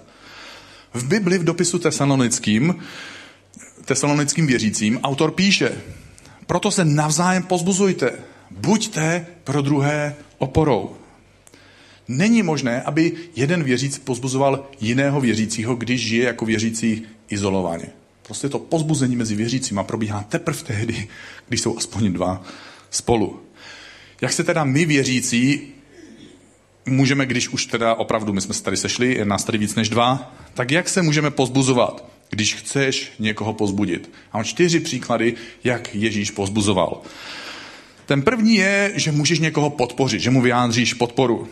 V 0.93 1.07
Bibli 1.07 1.37
v 1.37 1.43
dopisu 1.43 1.79
tesalonickým, 1.79 2.75
tesalonickým 3.85 4.47
věřícím, 4.47 4.99
autor 5.03 5.31
píše, 5.31 5.71
proto 6.47 6.71
se 6.71 6.85
navzájem 6.85 7.43
pozbuzujte, 7.43 8.11
buďte 8.51 9.25
pro 9.43 9.61
druhé 9.61 10.15
oporou. 10.37 10.95
Není 12.07 12.43
možné, 12.43 12.81
aby 12.81 13.11
jeden 13.35 13.63
věřící 13.63 13.99
pozbuzoval 13.99 14.67
jiného 14.81 15.21
věřícího, 15.21 15.75
když 15.75 16.01
žije 16.07 16.25
jako 16.25 16.45
věřící 16.45 17.05
izolovaně. 17.29 18.06
Prostě 18.27 18.49
to 18.49 18.59
pozbuzení 18.59 19.15
mezi 19.15 19.35
věřícíma 19.35 19.83
probíhá 19.83 20.23
teprve 20.23 20.63
tehdy, 20.63 21.07
když 21.47 21.61
jsou 21.61 21.77
aspoň 21.77 22.13
dva 22.13 22.43
spolu. 22.89 23.41
Jak 24.21 24.33
se 24.33 24.43
teda 24.43 24.63
my 24.63 24.85
věřící 24.85 25.61
můžeme, 26.85 27.25
když 27.25 27.49
už 27.49 27.65
teda 27.65 27.95
opravdu 27.95 28.33
my 28.33 28.41
jsme 28.41 28.53
se 28.53 28.63
tady 28.63 28.77
sešli, 28.77 29.13
je 29.13 29.25
nás 29.25 29.43
tady 29.43 29.57
víc 29.57 29.75
než 29.75 29.89
dva, 29.89 30.35
tak 30.53 30.71
jak 30.71 30.89
se 30.89 31.01
můžeme 31.01 31.31
pozbuzovat, 31.31 32.05
když 32.29 32.55
chceš 32.55 33.11
někoho 33.19 33.53
pozbudit? 33.53 34.09
A 34.31 34.37
mám 34.37 34.43
čtyři 34.43 34.79
příklady, 34.79 35.33
jak 35.63 35.95
Ježíš 35.95 36.31
pozbuzoval. 36.31 37.01
Ten 38.05 38.21
první 38.21 38.55
je, 38.55 38.91
že 38.95 39.11
můžeš 39.11 39.39
někoho 39.39 39.69
podpořit, 39.69 40.21
že 40.21 40.31
mu 40.31 40.41
vyjádříš 40.41 40.93
podporu. 40.93 41.47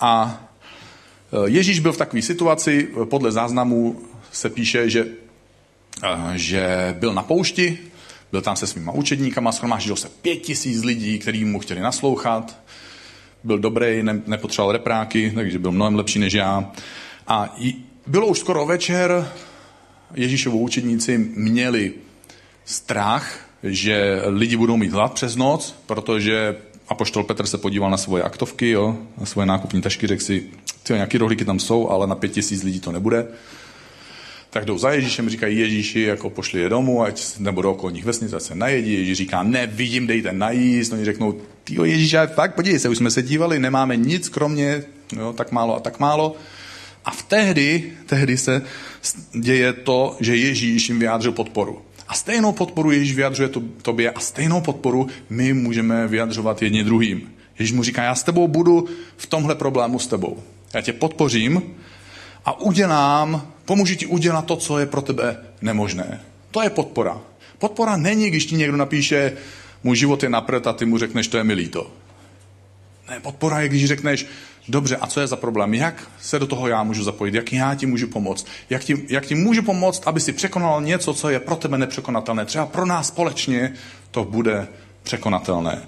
A 0.00 0.42
e, 1.46 1.50
Ježíš 1.50 1.80
byl 1.80 1.92
v 1.92 1.96
takové 1.96 2.22
situaci, 2.22 2.88
podle 3.04 3.32
záznamů 3.32 4.02
se 4.32 4.50
píše, 4.50 4.90
že, 4.90 5.06
že 6.34 6.96
byl 6.98 7.14
na 7.14 7.22
poušti, 7.22 7.78
byl 8.32 8.42
tam 8.42 8.56
se 8.56 8.66
svýma 8.66 8.92
učedníkama, 8.92 9.52
schromáždilo 9.52 9.96
se 9.96 10.08
pět 10.08 10.36
tisíc 10.36 10.84
lidí, 10.84 11.18
kteří 11.18 11.44
mu 11.44 11.58
chtěli 11.58 11.80
naslouchat. 11.80 12.58
Byl 13.44 13.58
dobrý, 13.58 14.02
ne, 14.02 14.22
nepotřeboval 14.26 14.72
repráky, 14.72 15.32
takže 15.34 15.58
byl 15.58 15.72
mnohem 15.72 15.94
lepší 15.94 16.18
než 16.18 16.32
já. 16.32 16.72
A 17.26 17.56
bylo 18.06 18.26
už 18.26 18.38
skoro 18.38 18.66
večer, 18.66 19.32
Ježíšovu 20.14 20.58
učedníci 20.58 21.18
měli 21.18 21.92
strach, 22.64 23.46
že 23.62 24.22
lidi 24.26 24.56
budou 24.56 24.76
mít 24.76 24.92
hlad 24.92 25.12
přes 25.12 25.36
noc, 25.36 25.74
protože 25.86 26.56
Apoštol 26.88 27.24
Petr 27.24 27.46
se 27.46 27.58
podíval 27.58 27.90
na 27.90 27.96
svoje 27.96 28.22
aktovky, 28.22 28.70
jo, 28.70 28.98
na 29.18 29.26
svoje 29.26 29.46
nákupní 29.46 29.82
tašky, 29.82 30.06
řekl 30.06 30.22
si, 30.22 30.46
ty 30.82 30.92
nějaký 30.92 31.18
rohlíky 31.18 31.44
tam 31.44 31.58
jsou, 31.58 31.88
ale 31.88 32.06
na 32.06 32.14
pět 32.14 32.32
tisíc 32.32 32.62
lidí 32.62 32.80
to 32.80 32.92
nebude. 32.92 33.26
Tak 34.50 34.64
jdou 34.64 34.78
za 34.78 34.90
Ježíšem, 34.90 35.30
říkají 35.30 35.58
Ježíši, 35.58 36.00
jako 36.00 36.30
pošli 36.30 36.60
je 36.60 36.68
domů, 36.68 37.02
ať 37.02 37.38
nebo 37.38 37.62
do 37.62 37.70
okolních 37.70 38.04
vesnic, 38.04 38.32
ať 38.32 38.42
se 38.42 38.54
najedí. 38.54 38.94
Ježíš 38.94 39.18
říká, 39.18 39.42
ne, 39.42 39.66
vidím, 39.66 40.06
dejte 40.06 40.32
najíst. 40.32 40.92
Oni 40.92 41.04
řeknou, 41.04 41.40
ty 41.64 41.74
Ježíš, 41.84 42.16
fakt, 42.34 42.54
podívej 42.54 42.78
se, 42.78 42.88
už 42.88 42.96
jsme 42.96 43.10
se 43.10 43.22
dívali, 43.22 43.58
nemáme 43.58 43.96
nic 43.96 44.28
kromě, 44.28 44.84
jo, 45.16 45.32
tak 45.32 45.52
málo 45.52 45.76
a 45.76 45.80
tak 45.80 46.00
málo. 46.00 46.36
A 47.04 47.10
v 47.10 47.22
tehdy, 47.22 47.92
tehdy 48.06 48.36
se 48.36 48.62
děje 49.32 49.72
to, 49.72 50.16
že 50.20 50.36
Ježíš 50.36 50.88
jim 50.88 50.98
vyjádřil 50.98 51.32
podporu. 51.32 51.82
A 52.08 52.14
stejnou 52.14 52.52
podporu 52.52 52.90
Ježíš 52.90 53.14
vyjadřuje 53.14 53.48
to, 53.48 53.62
tobě 53.82 54.10
a 54.10 54.20
stejnou 54.20 54.60
podporu 54.60 55.08
my 55.30 55.52
můžeme 55.52 56.08
vyjadřovat 56.08 56.62
jedni 56.62 56.84
druhým. 56.84 57.30
Ježíš 57.58 57.72
mu 57.72 57.82
říká, 57.82 58.02
já 58.02 58.14
s 58.14 58.22
tebou 58.22 58.48
budu 58.48 58.88
v 59.16 59.26
tomhle 59.26 59.54
problému 59.54 59.98
s 59.98 60.06
tebou. 60.06 60.42
Já 60.74 60.80
tě 60.80 60.92
podpořím 60.92 61.62
a 62.44 62.60
udělám, 62.60 63.52
pomůžu 63.70 63.94
ti 63.94 64.06
udělat 64.06 64.46
to, 64.46 64.56
co 64.56 64.78
je 64.78 64.86
pro 64.86 65.02
tebe 65.02 65.36
nemožné. 65.62 66.20
To 66.50 66.62
je 66.62 66.70
podpora. 66.70 67.20
Podpora 67.58 67.96
není, 67.96 68.30
když 68.30 68.46
ti 68.46 68.56
někdo 68.56 68.76
napíše, 68.76 69.32
můj 69.84 69.96
život 69.96 70.22
je 70.22 70.28
napřed 70.28 70.66
a 70.66 70.72
ty 70.72 70.84
mu 70.84 70.98
řekneš, 70.98 71.28
to 71.28 71.38
je 71.38 71.44
mi 71.44 71.54
líto. 71.54 71.90
Ne, 73.10 73.20
podpora 73.20 73.60
je, 73.60 73.68
když 73.68 73.86
řekneš, 73.86 74.26
dobře, 74.68 74.96
a 74.96 75.06
co 75.06 75.20
je 75.20 75.26
za 75.26 75.36
problém? 75.36 75.74
Jak 75.74 76.10
se 76.20 76.38
do 76.38 76.46
toho 76.46 76.68
já 76.68 76.82
můžu 76.82 77.04
zapojit? 77.04 77.34
Jak 77.34 77.52
já 77.52 77.74
ti 77.74 77.86
můžu 77.86 78.06
pomoct? 78.06 78.46
Jak 78.70 78.84
ti, 78.84 79.06
jak 79.08 79.26
ti 79.26 79.34
můžu 79.34 79.62
pomoct, 79.62 80.02
aby 80.06 80.20
si 80.20 80.32
překonal 80.32 80.82
něco, 80.82 81.14
co 81.14 81.28
je 81.28 81.40
pro 81.40 81.56
tebe 81.56 81.78
nepřekonatelné? 81.78 82.44
Třeba 82.44 82.66
pro 82.66 82.86
nás 82.86 83.08
společně 83.08 83.72
to 84.10 84.24
bude 84.24 84.68
překonatelné. 85.02 85.82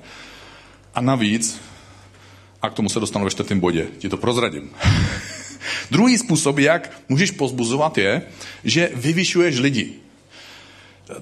A 0.95 1.01
navíc, 1.01 1.61
a 2.63 2.71
k 2.71 2.75
tomu 2.75 2.89
se 2.89 3.01
dostanu 3.01 3.25
ve 3.25 3.31
čtvrtém 3.31 3.61
bodě, 3.61 3.87
ti 3.99 4.09
to 4.09 4.17
prozradím. 4.17 4.71
Druhý 5.91 6.19
způsob, 6.19 6.59
jak 6.59 6.91
můžeš 7.09 7.31
pozbuzovat, 7.31 7.99
je, 7.99 8.23
že 8.65 8.91
vyvyšuješ 8.95 9.59
lidi. 9.59 9.93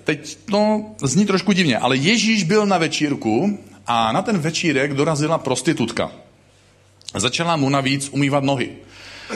Teď 0.05 0.39
to 0.51 0.81
zní 1.03 1.27
trošku 1.27 1.53
divně, 1.53 1.79
ale 1.79 1.97
Ježíš 1.97 2.45
byl 2.45 2.67
na 2.67 2.79
večírku 2.79 3.59
a 3.87 4.13
na 4.13 4.23
ten 4.23 4.39
večírek 4.39 4.95
dorazila 4.95 5.39
prostitutka. 5.39 6.13
Začala 7.15 7.57
mu 7.57 7.69
navíc 7.69 8.09
umývat 8.09 8.45
nohy. 8.45 8.71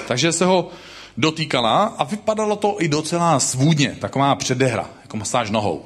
Takže 0.08 0.32
se 0.32 0.44
ho 0.44 0.70
dotýkala 1.16 1.84
a 1.84 2.04
vypadalo 2.04 2.56
to 2.56 2.76
i 2.78 2.88
docela 2.88 3.40
svůdně, 3.40 3.96
taková 4.00 4.34
předehra, 4.34 4.90
jako 5.02 5.16
masáž 5.16 5.50
nohou. 5.50 5.84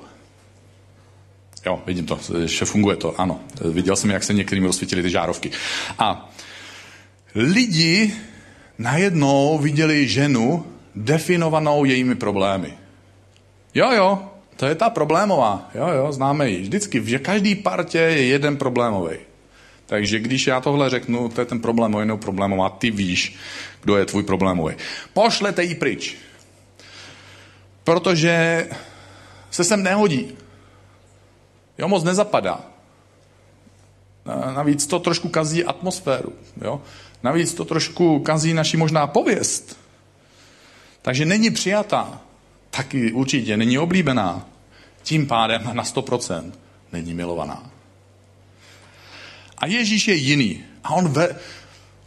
Jo, 1.66 1.82
vidím 1.86 2.06
to, 2.06 2.20
že 2.44 2.64
funguje 2.64 2.96
to, 2.96 3.20
ano. 3.20 3.40
Viděl 3.64 3.96
jsem, 3.96 4.10
jak 4.10 4.24
se 4.24 4.34
některým 4.34 4.64
rozsvítily 4.64 5.02
ty 5.02 5.10
žárovky. 5.10 5.50
A 5.98 6.30
lidi 7.34 8.14
najednou 8.78 9.58
viděli 9.58 10.08
ženu 10.08 10.66
definovanou 10.94 11.84
jejími 11.84 12.14
problémy. 12.14 12.74
Jo, 13.74 13.92
jo, 13.92 14.28
to 14.56 14.66
je 14.66 14.74
ta 14.74 14.90
problémová. 14.90 15.70
Jo, 15.74 15.88
jo, 15.88 16.12
známe 16.12 16.50
ji. 16.50 16.60
Vždycky 16.60 17.00
v 17.00 17.18
každý 17.18 17.54
partě 17.54 17.98
je 17.98 18.26
jeden 18.26 18.56
problémový. 18.56 19.16
Takže 19.86 20.18
když 20.18 20.46
já 20.46 20.60
tohle 20.60 20.90
řeknu, 20.90 21.28
to 21.28 21.40
je 21.40 21.44
ten 21.44 21.60
problém 21.60 21.94
o 21.94 22.00
jinou 22.00 22.16
problémová, 22.16 22.68
ty 22.70 22.90
víš, 22.90 23.36
kdo 23.82 23.96
je 23.96 24.04
tvůj 24.04 24.22
problémový. 24.22 24.74
Pošlete 25.12 25.64
ji 25.64 25.74
pryč. 25.74 26.16
Protože 27.84 28.66
se 29.50 29.64
sem 29.64 29.82
nehodí. 29.82 30.36
Jo, 31.78 31.88
moc 31.88 32.04
nezapadá. 32.04 32.60
Navíc 34.54 34.86
to 34.86 34.98
trošku 34.98 35.28
kazí 35.28 35.64
atmosféru. 35.64 36.32
Jo? 36.62 36.82
Navíc 37.22 37.54
to 37.54 37.64
trošku 37.64 38.20
kazí 38.20 38.54
naši 38.54 38.76
možná 38.76 39.06
pověst. 39.06 39.76
Takže 41.02 41.24
není 41.24 41.50
přijatá. 41.50 42.20
Taky 42.70 43.12
určitě 43.12 43.56
není 43.56 43.78
oblíbená. 43.78 44.46
Tím 45.02 45.26
pádem 45.26 45.70
na 45.72 45.84
100% 45.84 46.52
není 46.92 47.14
milovaná. 47.14 47.70
A 49.58 49.66
Ježíš 49.66 50.08
je 50.08 50.14
jiný. 50.14 50.64
A 50.84 50.90
on 50.90 51.08
ve, 51.08 51.36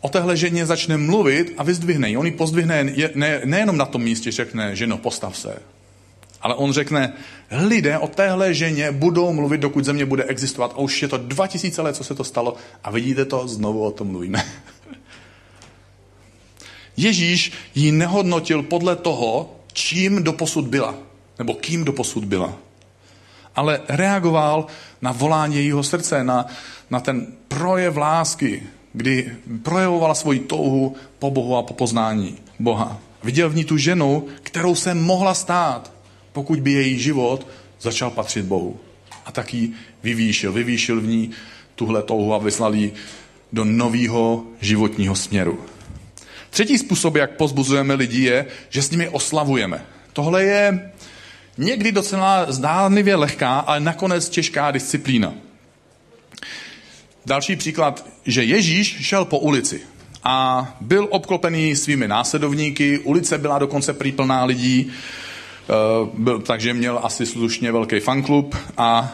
o 0.02 0.10
téhle 0.10 0.38
ženě 0.38 0.66
začne 0.66 0.98
mluvit 0.98 1.54
a 1.58 1.64
vyzdvihne 1.64 2.10
ji. 2.10 2.18
On 2.18 2.26
ji 2.26 2.32
pozdvihne 2.32 2.84
ne, 3.16 3.42
nejenom 3.46 3.78
na 3.78 3.86
tom 3.86 4.04
místě, 4.04 4.32
řekne, 4.32 4.76
ženo, 4.76 4.98
postav 4.98 5.38
se. 5.38 5.62
Ale 6.42 6.56
on 6.56 6.74
řekne, 6.74 7.14
lidé 7.52 8.00
o 8.00 8.08
téhle 8.08 8.54
ženě 8.54 8.92
budou 8.92 9.34
mluvit, 9.34 9.62
dokud 9.62 9.86
země 9.86 10.06
bude 10.06 10.24
existovat. 10.24 10.72
A 10.72 10.78
už 10.78 11.02
je 11.02 11.08
to 11.08 11.18
2000 11.18 11.82
let, 11.82 11.96
co 11.96 12.04
se 12.04 12.16
to 12.16 12.24
stalo. 12.24 12.56
A 12.84 12.92
vidíte 12.92 13.26
to, 13.26 13.48
znovu 13.48 13.86
o 13.86 13.92
tom 13.92 14.08
mluvíme. 14.08 14.46
Ježíš 16.98 17.52
ji 17.76 17.92
nehodnotil 17.92 18.64
podle 18.64 18.96
toho, 18.96 19.56
čím 19.74 20.24
doposud 20.24 20.68
byla. 20.68 20.96
Nebo 21.40 21.54
kým 21.54 21.86
doposud 21.86 22.26
byla. 22.26 22.54
Ale 23.56 23.82
reagoval 23.88 24.66
na 25.02 25.12
volání 25.12 25.56
jejího 25.56 25.84
srdce, 25.84 26.24
na, 26.24 26.46
na 26.90 27.00
ten 27.00 27.28
projev 27.48 27.98
lásky, 27.98 28.64
kdy 28.94 29.36
projevovala 29.64 30.14
svoji 30.14 30.40
touhu 30.40 30.96
po 31.20 31.32
Bohu 31.32 31.58
a 31.58 31.64
po 31.64 31.74
poznání 31.74 32.38
Boha. 32.60 32.98
Viděl 33.24 33.50
v 33.50 33.56
ní 33.56 33.66
tu 33.66 33.78
ženu, 33.78 34.28
kterou 34.44 34.76
se 34.76 34.94
mohla 34.94 35.34
stát, 35.34 35.92
pokud 36.34 36.60
by 36.60 36.72
její 36.72 37.00
život 37.00 37.48
začal 37.82 38.12
patřit 38.12 38.46
Bohu. 38.46 38.80
A 39.26 39.32
tak 39.32 39.54
ji 39.54 39.72
vyvýšil. 40.04 40.52
Vyvýšil 40.54 41.02
v 41.02 41.08
ní 41.08 41.32
tuhle 41.76 42.04
touhu 42.04 42.34
a 42.34 42.38
vyslal 42.38 42.76
ji 42.76 42.94
do 43.54 43.64
nového 43.66 44.44
životního 44.62 45.16
směru. 45.16 45.60
Třetí 46.50 46.78
způsob, 46.78 47.16
jak 47.16 47.32
pozbuzujeme 47.32 47.94
lidi, 47.94 48.22
je, 48.22 48.46
že 48.70 48.82
s 48.82 48.92
nimi 48.92 49.10
oslavujeme. 49.10 49.86
Tohle 50.14 50.44
je 50.44 50.92
někdy 51.58 51.92
docela 51.92 52.52
zdánlivě 52.52 53.16
lehká, 53.16 53.60
ale 53.60 53.80
nakonec 53.80 54.30
těžká 54.30 54.72
disciplína. 54.72 55.34
Další 57.26 57.56
příklad, 57.56 58.06
že 58.26 58.44
Ježíš 58.44 58.98
šel 59.02 59.26
po 59.26 59.40
ulici 59.40 59.82
a 60.24 60.68
byl 60.82 61.08
obklopený 61.10 61.76
svými 61.76 62.08
následovníky, 62.08 63.00
ulice 63.00 63.38
byla 63.38 63.60
dokonce 63.60 63.94
plná 63.94 64.44
lidí, 64.44 64.92
byl, 66.14 66.40
takže 66.40 66.74
měl 66.74 67.00
asi 67.04 67.26
slušně 67.26 67.72
velký 67.72 68.00
fanklub 68.00 68.56
a 68.78 69.14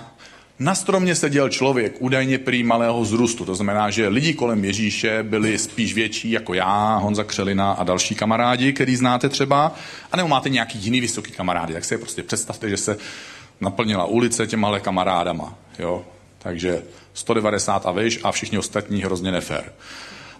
na 0.59 0.75
stromě 0.75 1.15
seděl 1.15 1.49
člověk, 1.49 1.95
údajně 1.99 2.37
prý 2.37 2.63
malého 2.63 3.05
zrůstu. 3.05 3.45
To 3.45 3.55
znamená, 3.55 3.89
že 3.89 4.07
lidi 4.07 4.33
kolem 4.33 4.65
Ježíše 4.65 5.23
byli 5.23 5.57
spíš 5.57 5.93
větší 5.93 6.31
jako 6.31 6.53
já, 6.53 6.95
Honza 6.95 7.23
Křelina 7.23 7.71
a 7.71 7.83
další 7.83 8.15
kamarádi, 8.15 8.73
který 8.73 8.95
znáte 8.95 9.29
třeba. 9.29 9.75
A 10.11 10.17
nebo 10.17 10.29
máte 10.29 10.49
nějaký 10.49 10.79
jiný 10.79 11.01
vysoký 11.01 11.31
kamarády, 11.31 11.73
tak 11.73 11.85
si 11.85 11.93
je 11.93 11.97
prostě 11.97 12.23
představte, 12.23 12.69
že 12.69 12.77
se 12.77 12.97
naplnila 13.61 14.05
ulice 14.05 14.47
těma 14.47 14.79
kamarádama. 14.79 15.53
Jo? 15.79 16.05
Takže 16.39 16.83
190 17.13 17.85
a 17.85 17.91
vejš 17.91 18.19
a 18.23 18.31
všichni 18.31 18.57
ostatní 18.57 19.03
hrozně 19.03 19.31
nefér. 19.31 19.73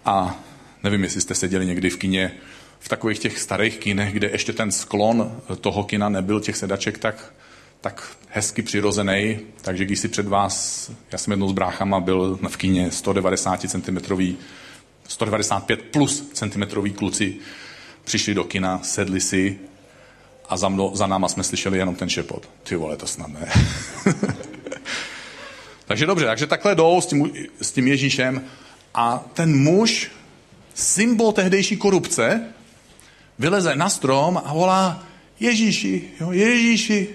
A 0.04 0.34
nevím, 0.82 1.02
jestli 1.02 1.20
jste 1.20 1.34
seděli 1.34 1.66
někdy 1.66 1.90
v 1.90 1.96
kině, 1.96 2.32
v 2.80 2.88
takových 2.88 3.18
těch 3.18 3.38
starých 3.38 3.78
kinech, 3.78 4.12
kde 4.12 4.30
ještě 4.30 4.52
ten 4.52 4.72
sklon 4.72 5.40
toho 5.60 5.84
kina 5.84 6.08
nebyl 6.08 6.40
těch 6.40 6.56
sedaček 6.56 6.98
tak, 6.98 7.32
tak 7.80 8.16
hezky 8.28 8.62
přirozený, 8.62 9.38
takže 9.62 9.84
když 9.84 9.98
si 9.98 10.08
před 10.08 10.28
vás, 10.28 10.90
já 11.12 11.18
jsem 11.18 11.30
jednou 11.30 11.48
s 11.48 11.52
bráchama 11.52 12.00
byl 12.00 12.38
v 12.48 12.56
kíně 12.56 12.90
190 12.90 13.60
cm, 13.60 13.98
195 15.08 15.82
plus 15.82 16.30
centimetrový 16.32 16.92
kluci, 16.92 17.36
přišli 18.04 18.34
do 18.34 18.44
kina, 18.44 18.80
sedli 18.82 19.20
si 19.20 19.58
a 20.48 20.56
za, 20.56 20.68
mnou, 20.68 20.96
za 20.96 21.06
náma 21.06 21.28
jsme 21.28 21.44
slyšeli 21.44 21.78
jenom 21.78 21.94
ten 21.94 22.08
šepot. 22.08 22.50
Ty 22.62 22.76
vole, 22.76 22.96
to 22.96 23.06
snad 23.06 23.28
ne. 23.28 23.52
takže 25.86 26.06
dobře, 26.06 26.26
takže 26.26 26.46
takhle 26.46 26.74
jdou 26.74 27.00
s 27.00 27.06
tím, 27.06 27.32
s 27.60 27.72
tím 27.72 27.88
Ježíšem 27.88 28.44
a 28.94 29.24
ten 29.34 29.62
muž, 29.62 30.10
symbol 30.74 31.32
tehdejší 31.32 31.76
korupce, 31.76 32.52
vyleze 33.38 33.76
na 33.76 33.90
strom 33.90 34.42
a 34.44 34.52
volá 34.52 35.04
Ježíši, 35.40 36.10
jo, 36.20 36.32
Ježíši. 36.32 37.08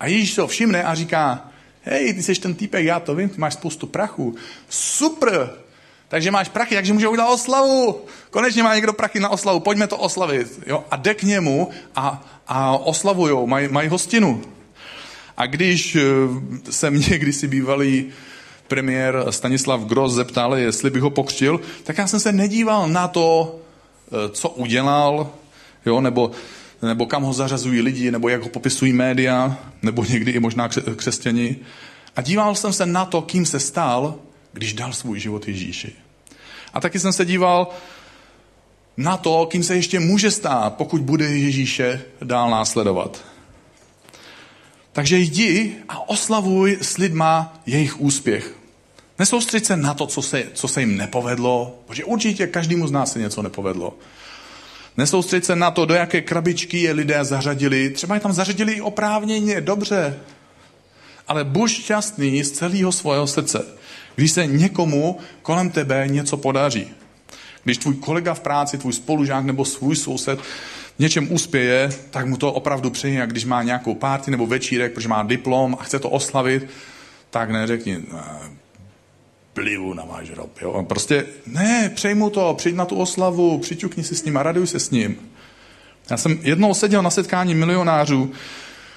A 0.00 0.06
Ježíš 0.06 0.32
se 0.32 0.40
ho 0.40 0.46
všimne 0.46 0.84
a 0.84 0.94
říká, 0.94 1.48
hej, 1.82 2.14
ty 2.14 2.22
jsi 2.22 2.34
ten 2.34 2.54
týpek, 2.54 2.84
já 2.84 3.00
to 3.00 3.14
vím, 3.14 3.28
ty 3.28 3.40
máš 3.40 3.54
spoustu 3.54 3.86
prachu. 3.86 4.34
Super, 4.68 5.50
takže 6.08 6.30
máš 6.30 6.48
prachy, 6.48 6.74
takže 6.74 6.92
můžeme 6.92 7.10
udělat 7.10 7.32
oslavu. 7.32 8.00
Konečně 8.30 8.62
má 8.62 8.74
někdo 8.74 8.92
prachy 8.92 9.20
na 9.20 9.28
oslavu, 9.28 9.60
pojďme 9.60 9.86
to 9.86 9.96
oslavit. 9.96 10.62
Jo? 10.66 10.84
A 10.90 10.96
jde 10.96 11.14
k 11.14 11.22
němu 11.22 11.70
a, 11.96 12.24
a 12.48 12.78
oslavujou, 12.78 13.46
mají 13.46 13.68
maj 13.68 13.88
hostinu. 13.88 14.42
A 15.36 15.46
když 15.46 15.96
eh, 15.96 16.02
se 16.70 16.90
mě 16.90 17.18
kdysi 17.18 17.48
bývalý 17.48 18.12
premiér 18.68 19.24
Stanislav 19.30 19.80
Gross 19.80 20.14
zeptal, 20.14 20.56
jestli 20.56 20.90
bych 20.90 21.02
ho 21.02 21.10
pokřtil, 21.10 21.60
tak 21.84 21.98
já 21.98 22.06
jsem 22.06 22.20
se 22.20 22.32
nedíval 22.32 22.88
na 22.88 23.08
to, 23.08 23.58
eh, 24.08 24.28
co 24.28 24.48
udělal, 24.48 25.30
jo, 25.86 26.00
nebo, 26.00 26.30
nebo 26.82 27.06
kam 27.06 27.22
ho 27.22 27.32
zařazují 27.32 27.80
lidi, 27.80 28.10
nebo 28.10 28.28
jak 28.28 28.42
ho 28.42 28.48
popisují 28.48 28.92
média, 28.92 29.58
nebo 29.82 30.04
někdy 30.04 30.30
i 30.30 30.40
možná 30.40 30.68
křesťani. 30.96 31.56
A 32.16 32.22
díval 32.22 32.54
jsem 32.54 32.72
se 32.72 32.86
na 32.86 33.04
to, 33.04 33.22
kým 33.22 33.46
se 33.46 33.60
stal, 33.60 34.14
když 34.52 34.72
dal 34.72 34.92
svůj 34.92 35.20
život 35.20 35.48
Ježíši. 35.48 35.92
A 36.72 36.80
taky 36.80 36.98
jsem 36.98 37.12
se 37.12 37.24
díval 37.24 37.68
na 38.96 39.16
to, 39.16 39.46
kým 39.46 39.62
se 39.62 39.76
ještě 39.76 40.00
může 40.00 40.30
stát, 40.30 40.74
pokud 40.74 41.00
bude 41.00 41.24
Ježíše 41.24 42.02
dál 42.22 42.50
následovat. 42.50 43.24
Takže 44.92 45.18
jdi 45.18 45.74
a 45.88 46.08
oslavuj 46.08 46.78
s 46.80 46.96
lidma 46.96 47.60
jejich 47.66 48.00
úspěch. 48.00 48.56
Nesoustřeď 49.18 49.64
se 49.64 49.76
na 49.76 49.94
to, 49.94 50.06
co 50.06 50.22
se, 50.22 50.44
co 50.54 50.68
se 50.68 50.80
jim 50.80 50.96
nepovedlo, 50.96 51.78
protože 51.86 52.04
určitě 52.04 52.46
každému 52.46 52.86
z 52.86 52.90
nás 52.90 53.12
se 53.12 53.18
něco 53.18 53.42
nepovedlo. 53.42 53.94
Nesoustřeď 54.96 55.44
se 55.44 55.56
na 55.56 55.70
to, 55.70 55.86
do 55.86 55.94
jaké 55.94 56.20
krabičky 56.20 56.78
je 56.78 56.92
lidé 56.92 57.24
zařadili. 57.24 57.90
Třeba 57.90 58.14
je 58.14 58.20
tam 58.20 58.32
zařadili 58.32 58.72
i 58.72 58.80
oprávněně, 58.80 59.60
dobře. 59.60 60.18
Ale 61.28 61.44
buď 61.44 61.70
šťastný 61.70 62.44
z 62.44 62.50
celého 62.50 62.92
svého 62.92 63.26
srdce, 63.26 63.64
když 64.14 64.32
se 64.32 64.46
někomu 64.46 65.18
kolem 65.42 65.70
tebe 65.70 66.08
něco 66.08 66.36
podaří. 66.36 66.90
Když 67.64 67.78
tvůj 67.78 67.94
kolega 67.94 68.34
v 68.34 68.40
práci, 68.40 68.78
tvůj 68.78 68.92
spolužák 68.92 69.44
nebo 69.44 69.64
svůj 69.64 69.96
soused 69.96 70.40
v 70.96 70.98
něčem 70.98 71.32
uspěje, 71.32 71.90
tak 72.10 72.26
mu 72.26 72.36
to 72.36 72.52
opravdu 72.52 72.90
přeji. 72.90 73.20
A 73.20 73.26
když 73.26 73.44
má 73.44 73.62
nějakou 73.62 73.94
párty 73.94 74.30
nebo 74.30 74.46
večírek, 74.46 74.92
protože 74.92 75.08
má 75.08 75.22
diplom 75.22 75.76
a 75.80 75.82
chce 75.82 75.98
to 75.98 76.10
oslavit, 76.10 76.66
tak 77.30 77.50
neřekni, 77.50 78.02
plivu 79.56 79.94
na 79.94 80.04
váš 80.04 80.30
rob. 80.30 80.50
Jo? 80.62 80.84
Prostě 80.88 81.26
ne, 81.46 81.90
přeji 81.94 82.14
mu 82.14 82.30
to, 82.30 82.54
přijď 82.58 82.74
na 82.74 82.84
tu 82.84 82.96
oslavu, 82.96 83.58
přiťukni 83.58 84.04
si 84.04 84.14
s 84.14 84.24
ním 84.24 84.36
a 84.36 84.42
raduj 84.42 84.66
se 84.66 84.80
s 84.80 84.90
ním. 84.90 85.16
Já 86.10 86.16
jsem 86.16 86.38
jednou 86.42 86.74
seděl 86.74 87.02
na 87.02 87.10
setkání 87.10 87.54
milionářů, 87.54 88.32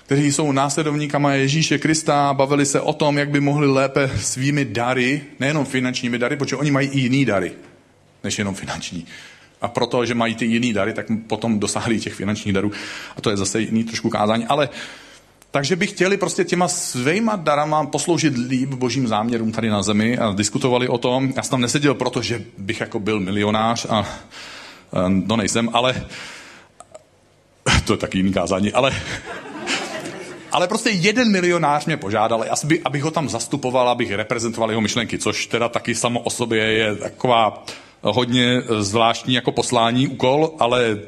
kteří 0.06 0.32
jsou 0.32 0.52
následovníkama 0.52 1.34
Ježíše 1.34 1.78
Krista, 1.78 2.34
bavili 2.34 2.66
se 2.66 2.82
o 2.82 2.94
tom, 2.94 3.18
jak 3.18 3.30
by 3.30 3.40
mohli 3.40 3.68
lépe 3.68 4.12
svými 4.20 4.66
dary, 4.66 5.22
nejenom 5.40 5.66
finančními 5.66 6.18
dary, 6.18 6.36
protože 6.36 6.56
oni 6.56 6.72
mají 6.72 6.90
i 6.90 7.00
jiný 7.00 7.26
dary, 7.26 7.52
než 8.24 8.40
jenom 8.40 8.56
finanční. 8.56 9.06
A 9.62 9.68
proto, 9.68 10.06
že 10.06 10.16
mají 10.16 10.36
ty 10.36 10.46
jiný 10.46 10.74
dary, 10.74 10.94
tak 10.94 11.06
potom 11.28 11.60
dosáhli 11.60 12.00
těch 12.00 12.14
finančních 12.14 12.54
darů. 12.54 12.72
A 13.18 13.22
to 13.22 13.30
je 13.30 13.38
zase 13.38 13.62
jiný 13.62 13.84
trošku 13.84 14.10
kázání. 14.10 14.46
Ale 14.46 14.70
takže 15.52 15.76
by 15.76 15.88
chtěli 15.88 16.18
prostě 16.18 16.44
těma 16.44 16.68
svýma 16.68 17.36
darama 17.36 17.86
posloužit 17.86 18.34
líp 18.38 18.70
božím 18.70 19.08
záměrům 19.08 19.52
tady 19.52 19.70
na 19.70 19.84
zemi 19.84 20.18
a 20.18 20.32
diskutovali 20.32 20.88
o 20.88 20.98
tom. 20.98 21.34
Já 21.36 21.44
jsem 21.44 21.52
tam 21.52 21.62
neseděl 21.62 21.94
proto, 21.94 22.22
že 22.22 22.44
bych 22.58 22.80
jako 22.80 23.00
byl 23.00 23.20
milionář 23.20 23.86
a, 23.90 23.96
a 23.96 24.06
no 25.08 25.36
nejsem, 25.36 25.70
ale 25.74 26.08
to 27.86 27.94
je 27.94 27.98
taky 27.98 28.18
jiný 28.18 28.34
kázání, 28.34 28.74
ale 28.74 28.92
ale 30.52 30.68
prostě 30.68 30.90
jeden 30.90 31.32
milionář 31.32 31.86
mě 31.86 31.98
požádal, 31.98 32.46
aby, 32.64 32.82
abych 32.86 33.04
ho 33.04 33.12
tam 33.12 33.30
zastupoval, 33.30 33.90
abych 33.90 34.12
reprezentoval 34.12 34.72
jeho 34.72 34.82
myšlenky, 34.82 35.18
což 35.18 35.46
teda 35.48 35.70
taky 35.70 35.96
samo 35.96 36.20
o 36.20 36.30
sobě 36.30 36.64
je 36.64 36.96
taková 36.96 37.66
hodně 38.02 38.62
zvláštní 38.80 39.34
jako 39.34 39.52
poslání, 39.52 40.08
úkol, 40.08 40.56
ale 40.60 41.00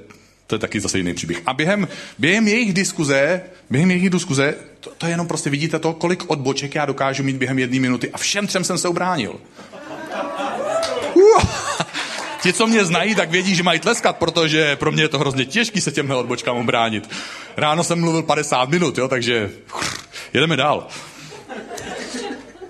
to 0.52 0.56
je 0.56 0.60
taky 0.60 0.80
zase 0.80 0.98
jiný 0.98 1.14
příběh. 1.14 1.42
A 1.46 1.54
během, 1.54 1.88
během 2.20 2.48
jejich 2.48 2.74
diskuze, 2.74 3.42
během 3.70 3.92
jejich 3.92 4.10
diskuze, 4.10 4.56
to, 4.80 4.92
to 4.98 5.06
je 5.06 5.12
jenom 5.12 5.28
prostě 5.28 5.50
vidíte 5.50 5.80
to, 5.80 5.94
kolik 5.94 6.30
odboček 6.30 6.76
já 6.76 6.86
dokážu 6.86 7.24
mít 7.24 7.36
během 7.36 7.60
jedné 7.60 7.80
minuty 7.80 8.12
a 8.12 8.18
všem 8.18 8.48
třem 8.48 8.64
jsem 8.64 8.78
se 8.78 8.88
ubránil. 8.88 9.36
Uh, 11.14 11.44
ti, 12.42 12.54
co 12.54 12.68
mě 12.68 12.86
znají, 12.86 13.16
tak 13.16 13.32
vědí, 13.32 13.56
že 13.56 13.64
mají 13.64 13.80
tleskat, 13.80 14.18
protože 14.18 14.76
pro 14.76 14.92
mě 14.92 15.04
je 15.04 15.10
to 15.10 15.20
hrozně 15.20 15.46
těžké 15.46 15.82
se 15.82 15.92
těmhle 15.92 16.16
odbočkám 16.16 16.58
obránit. 16.58 17.10
Ráno 17.58 17.84
jsem 17.84 18.00
mluvil 18.00 18.24
50 18.24 18.70
minut, 18.70 18.98
jo, 18.98 19.08
takže 19.08 19.50
jedeme 20.34 20.58
dál. 20.58 20.88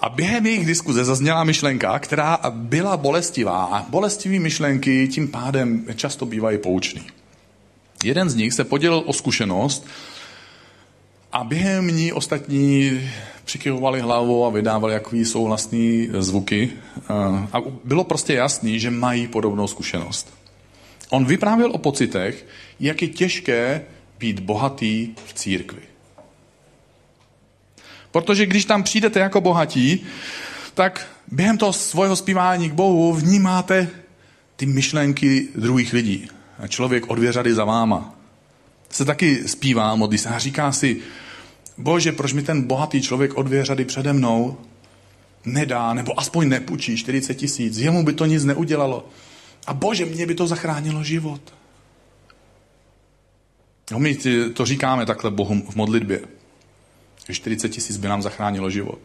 A 0.02 0.10
během 0.10 0.46
jejich 0.46 0.66
diskuze 0.66 1.06
zazněla 1.06 1.44
myšlenka, 1.44 2.00
která 2.00 2.40
byla 2.50 2.98
bolestivá. 2.98 3.64
A 3.66 3.86
bolestivé 3.90 4.40
myšlenky 4.40 5.08
tím 5.08 5.28
pádem 5.28 5.86
často 5.96 6.26
bývají 6.26 6.58
poučný. 6.58 7.21
Jeden 8.04 8.30
z 8.30 8.36
nich 8.36 8.54
se 8.54 8.64
podělil 8.64 9.04
o 9.06 9.14
zkušenost 9.14 9.88
a 11.32 11.44
během 11.44 11.88
ní 11.88 12.14
ostatní 12.14 13.02
přikyvovali 13.46 14.02
hlavou 14.02 14.46
a 14.46 14.50
vydávali 14.50 14.94
jaký 14.94 15.26
souhlasný 15.26 16.10
zvuky. 16.20 16.72
A 17.54 17.58
bylo 17.84 18.04
prostě 18.04 18.34
jasný, 18.34 18.80
že 18.80 18.92
mají 18.92 19.28
podobnou 19.28 19.68
zkušenost. 19.68 20.34
On 21.10 21.26
vyprávěl 21.26 21.72
o 21.72 21.78
pocitech, 21.78 22.46
jak 22.80 23.02
je 23.02 23.08
těžké 23.08 23.86
být 24.20 24.40
bohatý 24.40 25.10
v 25.26 25.34
církvi. 25.34 25.82
Protože 28.12 28.46
když 28.46 28.66
tam 28.66 28.84
přijdete 28.84 29.20
jako 29.20 29.42
bohatí, 29.42 30.06
tak 30.74 31.08
během 31.32 31.58
toho 31.58 31.74
svého 31.74 32.16
zpívání 32.16 32.70
k 32.70 32.74
Bohu 32.74 33.14
vnímáte 33.14 33.90
ty 34.56 34.66
myšlenky 34.66 35.48
druhých 35.56 35.94
lidí. 35.94 36.30
Člověk 36.68 37.10
o 37.10 37.16
dvě 37.16 37.32
řady 37.32 37.54
za 37.54 37.66
váma. 37.66 38.16
Se 38.90 39.06
taky 39.06 39.48
zpívá, 39.48 39.96
modlí 39.96 40.18
se 40.18 40.30
a 40.30 40.40
říká 40.40 40.72
si, 40.72 41.02
bože, 41.78 42.12
proč 42.12 42.34
mi 42.34 42.42
ten 42.42 42.62
bohatý 42.62 43.02
člověk 43.02 43.38
o 43.38 43.44
dvě 43.44 43.66
řady 43.66 43.86
přede 43.86 44.14
mnou 44.14 44.58
nedá, 45.46 45.94
nebo 45.94 46.20
aspoň 46.20 46.50
nepůjčí 46.50 46.98
40 46.98 47.34
tisíc, 47.34 47.78
jemu 47.78 48.04
by 48.04 48.14
to 48.14 48.26
nic 48.26 48.44
neudělalo. 48.44 49.10
A 49.68 49.74
bože, 49.74 50.06
mě 50.06 50.26
by 50.26 50.36
to 50.36 50.48
zachránilo 50.48 51.04
život. 51.04 51.42
No 53.92 54.00
my 54.00 54.16
to 54.54 54.66
říkáme 54.66 55.06
takhle 55.06 55.32
Bohu 55.32 55.62
v 55.70 55.76
modlitbě. 55.76 56.22
Že 57.28 57.34
40 57.34 57.70
tisíc 57.70 57.98
by 57.98 58.08
nám 58.08 58.22
zachránilo 58.22 58.70
život. 58.70 59.00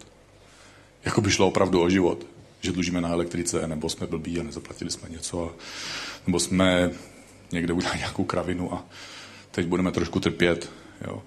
Jako 1.05 1.21
by 1.21 1.31
šlo 1.31 1.49
opravdu 1.49 1.83
o 1.83 1.91
život. 1.91 2.27
Že 2.61 2.73
dlužíme 2.73 3.01
na 3.01 3.09
elektrice, 3.09 3.69
nebo 3.69 3.89
jsme 3.89 4.07
blbí 4.07 4.41
a 4.41 4.43
nezaplatili 4.43 4.91
jsme 4.91 5.09
něco, 5.09 5.55
nebo 6.27 6.41
jsme 6.41 6.91
někde 7.53 7.73
udělali 7.73 7.99
nějakou 7.99 8.25
kravinu 8.25 8.75
a 8.75 8.85
teď 9.51 9.67
budeme 9.67 9.93
trošku 9.93 10.21
trpět. 10.21 10.71
Jo. 11.07 11.23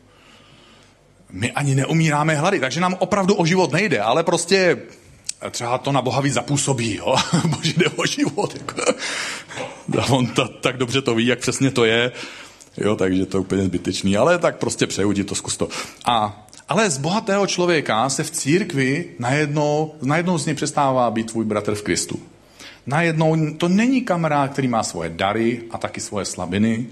My 1.32 1.52
ani 1.52 1.76
neumíráme 1.76 2.36
hlady, 2.36 2.60
takže 2.60 2.82
nám 2.82 2.96
opravdu 3.00 3.36
o 3.36 3.46
život 3.46 3.72
nejde, 3.72 4.02
ale 4.02 4.24
prostě 4.24 4.78
třeba 5.52 5.78
to 5.78 5.92
na 5.92 6.02
Boha 6.02 6.22
víc 6.22 6.34
zapůsobí, 6.34 6.96
jo? 6.96 7.16
bože 7.48 7.74
jde 7.78 7.90
o 7.90 8.06
život. 8.06 8.56
Jako. 8.56 8.94
A 10.02 10.06
on 10.10 10.28
to, 10.28 10.48
tak 10.48 10.78
dobře 10.78 11.02
to 11.02 11.16
ví, 11.16 11.26
jak 11.26 11.40
přesně 11.40 11.72
to 11.72 11.86
je, 11.86 12.12
jo, 12.78 12.96
takže 12.96 13.26
to 13.26 13.38
je 13.38 13.42
úplně 13.42 13.64
zbytečný, 13.64 14.18
ale 14.18 14.38
tak 14.38 14.58
prostě 14.58 14.88
přeju 14.88 15.14
ti 15.14 15.24
to, 15.24 15.36
zkus 15.36 15.58
to. 15.58 15.70
A, 16.06 16.48
ale 16.70 16.90
z 16.90 16.98
bohatého 16.98 17.48
člověka 17.48 18.10
se 18.10 18.24
v 18.24 18.32
církvi 18.32 19.06
najednou, 19.20 19.96
najednou 20.02 20.38
z 20.38 20.46
něj 20.46 20.56
přestává 20.56 21.12
být 21.12 21.32
tvůj 21.32 21.46
bratr 21.46 21.76
v 21.76 21.82
Kristu. 21.82 22.20
Najednou 22.90 23.54
to 23.54 23.68
není 23.70 24.02
kamarád, 24.02 24.52
který 24.52 24.68
má 24.68 24.84
svoje 24.84 25.10
dary 25.10 25.64
a 25.72 25.78
taky 25.78 26.02
svoje 26.02 26.26
slabiny, 26.26 26.88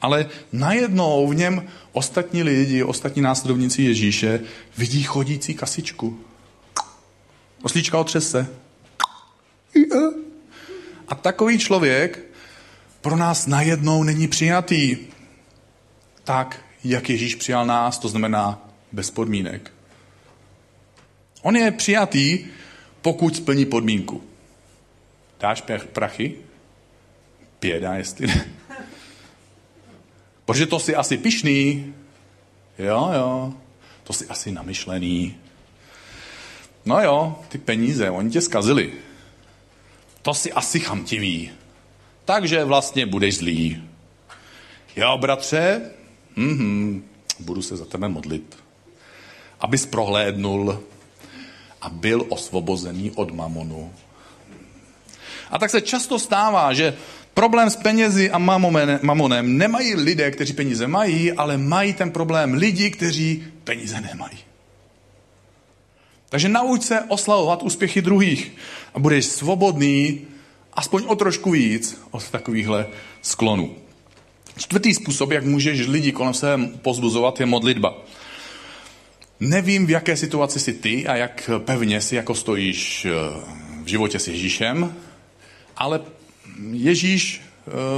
ale 0.00 0.26
najednou 0.52 1.28
v 1.28 1.34
něm 1.34 1.68
ostatní 1.92 2.42
lidi, 2.42 2.82
ostatní 2.82 3.22
následovníci 3.22 3.82
Ježíše 3.82 4.40
vidí 4.78 5.02
chodící 5.02 5.54
kasičku. 5.54 6.18
Oslíčka 7.62 7.98
otřese. 7.98 8.46
A 11.08 11.14
takový 11.14 11.58
člověk 11.58 12.24
pro 13.00 13.16
nás 13.16 13.46
najednou 13.46 14.02
není 14.02 14.28
přijatý 14.28 14.96
tak, 16.24 16.60
jak 16.84 17.10
Ježíš 17.10 17.34
přijal 17.34 17.66
nás, 17.66 17.98
to 17.98 18.08
znamená 18.08 18.68
bez 18.92 19.10
podmínek. 19.10 19.72
On 21.42 21.56
je 21.56 21.70
přijatý, 21.70 22.46
pokud 23.02 23.36
splní 23.36 23.66
podmínku. 23.66 24.22
Dáš 25.40 25.62
prachy? 25.92 26.34
Pěda, 27.58 27.94
jestli 27.94 28.26
ne. 28.26 28.48
Protože 30.44 30.66
to 30.66 30.78
si 30.80 30.94
asi 30.94 31.18
pišný. 31.18 31.94
Jo, 32.78 33.10
jo. 33.14 33.54
To 34.04 34.12
si 34.12 34.26
asi 34.26 34.52
namyšlený. 34.52 35.36
No 36.84 37.00
jo, 37.00 37.38
ty 37.48 37.58
peníze, 37.58 38.10
oni 38.10 38.30
tě 38.30 38.40
zkazili. 38.40 38.92
To 40.22 40.34
si 40.34 40.52
asi 40.52 40.80
chamtivý. 40.80 41.50
Takže 42.24 42.64
vlastně 42.64 43.06
budeš 43.06 43.36
zlý. 43.36 43.82
Jo, 44.96 45.18
bratře, 45.18 45.90
mhm, 46.36 47.08
budu 47.38 47.62
se 47.62 47.76
za 47.76 47.84
tebe 47.84 48.08
modlit. 48.08 48.56
Abys 49.60 49.86
prohlédnul 49.86 50.82
a 51.80 51.88
byl 51.88 52.26
osvobozený 52.28 53.10
od 53.10 53.30
mamonu. 53.30 53.92
A 55.50 55.58
tak 55.58 55.70
se 55.70 55.80
často 55.80 56.18
stává, 56.18 56.72
že 56.72 56.94
problém 57.34 57.70
s 57.70 57.76
penězi 57.76 58.30
a 58.30 58.38
mamonem 59.02 59.58
nemají 59.58 59.94
lidé, 59.94 60.30
kteří 60.30 60.52
peníze 60.52 60.86
mají, 60.86 61.32
ale 61.32 61.58
mají 61.58 61.92
ten 61.92 62.10
problém 62.10 62.54
lidi, 62.54 62.90
kteří 62.90 63.44
peníze 63.64 64.00
nemají. 64.00 64.38
Takže 66.28 66.48
nauč 66.48 66.82
se 66.82 67.00
oslavovat 67.00 67.62
úspěchy 67.62 68.02
druhých 68.02 68.52
a 68.94 68.98
budeš 68.98 69.24
svobodný 69.24 70.20
aspoň 70.72 71.04
o 71.06 71.16
trošku 71.16 71.50
víc 71.50 72.00
od 72.10 72.30
takovýchhle 72.30 72.86
sklonů. 73.22 73.74
Čtvrtý 74.58 74.94
způsob, 74.94 75.30
jak 75.30 75.44
můžeš 75.44 75.86
lidi 75.86 76.12
kolem 76.12 76.34
sebe 76.34 76.68
pozbuzovat, 76.82 77.40
je 77.40 77.46
modlitba. 77.46 77.98
Nevím, 79.40 79.86
v 79.86 79.90
jaké 79.90 80.16
situaci 80.16 80.60
jsi 80.60 80.72
ty 80.72 81.06
a 81.06 81.16
jak 81.16 81.50
pevně 81.58 82.00
si 82.00 82.16
jako 82.16 82.34
stojíš 82.34 83.04
eh, 83.04 83.10
v 83.84 83.86
životě 83.86 84.18
s 84.18 84.28
Ježíšem, 84.28 84.96
ale 85.76 86.00
Ježíš 86.70 87.42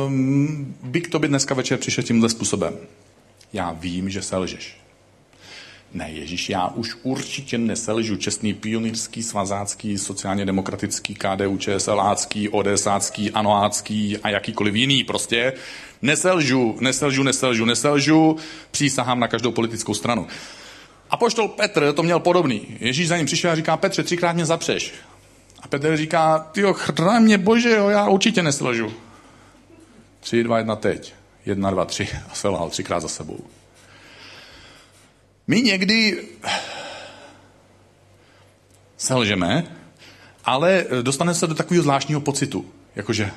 um, 0.06 0.74
by 0.82 1.00
k 1.00 1.10
tobě 1.10 1.28
dneska 1.28 1.54
večer 1.54 1.78
přišel 1.78 2.04
tímhle 2.04 2.28
způsobem. 2.28 2.74
Já 3.52 3.72
vím, 3.72 4.10
že 4.10 4.22
selžeš. 4.22 4.76
Ne, 5.94 6.10
Ježíš, 6.10 6.48
já 6.48 6.68
už 6.68 6.96
určitě 7.02 7.58
neselžu 7.58 8.16
čestný 8.16 8.54
pionýrský, 8.54 9.22
svazácký, 9.22 9.98
sociálně 9.98 10.46
demokratický, 10.46 11.14
KDU, 11.14 11.58
ČSLácký, 11.58 12.48
ODSácký, 12.48 13.30
anoácký 13.30 14.18
a 14.18 14.28
jakýkoliv 14.28 14.74
jiný. 14.74 15.04
Prostě 15.04 15.52
neselžu, 16.02 16.76
neselžu, 16.80 17.22
neselžu, 17.22 17.64
neselžu, 17.64 18.36
přísahám 18.70 19.20
na 19.20 19.28
každou 19.28 19.52
politickou 19.52 19.94
stranu. 19.94 20.26
A 21.10 21.16
poštol 21.16 21.48
Petr 21.48 21.92
to 21.92 22.02
měl 22.02 22.20
podobný. 22.20 22.62
Ježíš 22.80 23.08
za 23.08 23.16
ním 23.16 23.26
přišel 23.26 23.50
a 23.50 23.54
říká, 23.54 23.76
Petře, 23.76 24.02
třikrát 24.02 24.32
mě 24.32 24.46
zapřeš. 24.46 24.94
A 25.62 25.68
Petr 25.68 25.96
říká, 25.96 26.38
ty 26.38 26.62
chráň 26.72 27.22
mě 27.22 27.38
bože, 27.38 27.70
jo, 27.70 27.88
já 27.88 28.08
určitě 28.08 28.42
neselžu. 28.42 28.92
Tři, 30.20 30.44
dva, 30.44 30.58
jedna, 30.58 30.76
teď. 30.76 31.14
Jedna, 31.46 31.70
dva, 31.70 31.84
tři. 31.84 32.08
A 32.30 32.34
selhal 32.34 32.70
třikrát 32.70 33.00
za 33.00 33.08
sebou. 33.08 33.40
My 35.46 35.62
někdy 35.62 36.24
selžeme, 38.96 39.64
ale 40.44 40.84
dostaneme 41.02 41.34
se 41.34 41.46
do 41.46 41.54
takového 41.54 41.82
zvláštního 41.82 42.20
pocitu. 42.20 42.66
Jakože, 42.96 43.30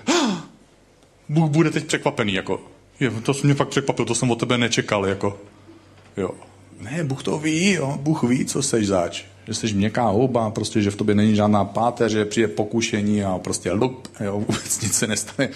Bůh 1.30 1.50
bude 1.50 1.70
teď 1.70 1.86
překvapený, 1.86 2.34
jako, 2.34 2.72
je, 3.00 3.12
to 3.12 3.34
mě 3.44 3.54
fakt 3.54 3.70
překvapil, 3.70 4.06
to 4.06 4.16
jsem 4.16 4.32
od 4.32 4.40
tebe 4.40 4.58
nečekal, 4.58 5.06
jako, 5.06 5.42
jo. 6.18 6.32
Ne, 6.82 7.04
Bůh 7.04 7.24
to 7.24 7.40
ví, 7.40 7.72
jo, 7.72 8.00
Bůh 8.02 8.24
ví, 8.24 8.46
co 8.46 8.62
seš 8.64 8.88
zač. 8.88 9.24
Že 9.48 9.54
jsi 9.54 9.74
měkká 9.74 10.04
houba, 10.08 10.50
prostě, 10.50 10.82
že 10.82 10.92
v 10.92 10.96
tobě 10.96 11.16
není 11.16 11.36
žádná 11.36 11.66
páteř, 11.66 12.12
že 12.12 12.26
přijde 12.26 12.48
pokušení 12.48 13.24
a 13.24 13.38
prostě 13.38 13.72
lup, 13.72 14.08
jo, 14.20 14.40
vůbec 14.40 14.82
nic 14.82 14.94
se 14.94 15.08
nestane. 15.08 15.50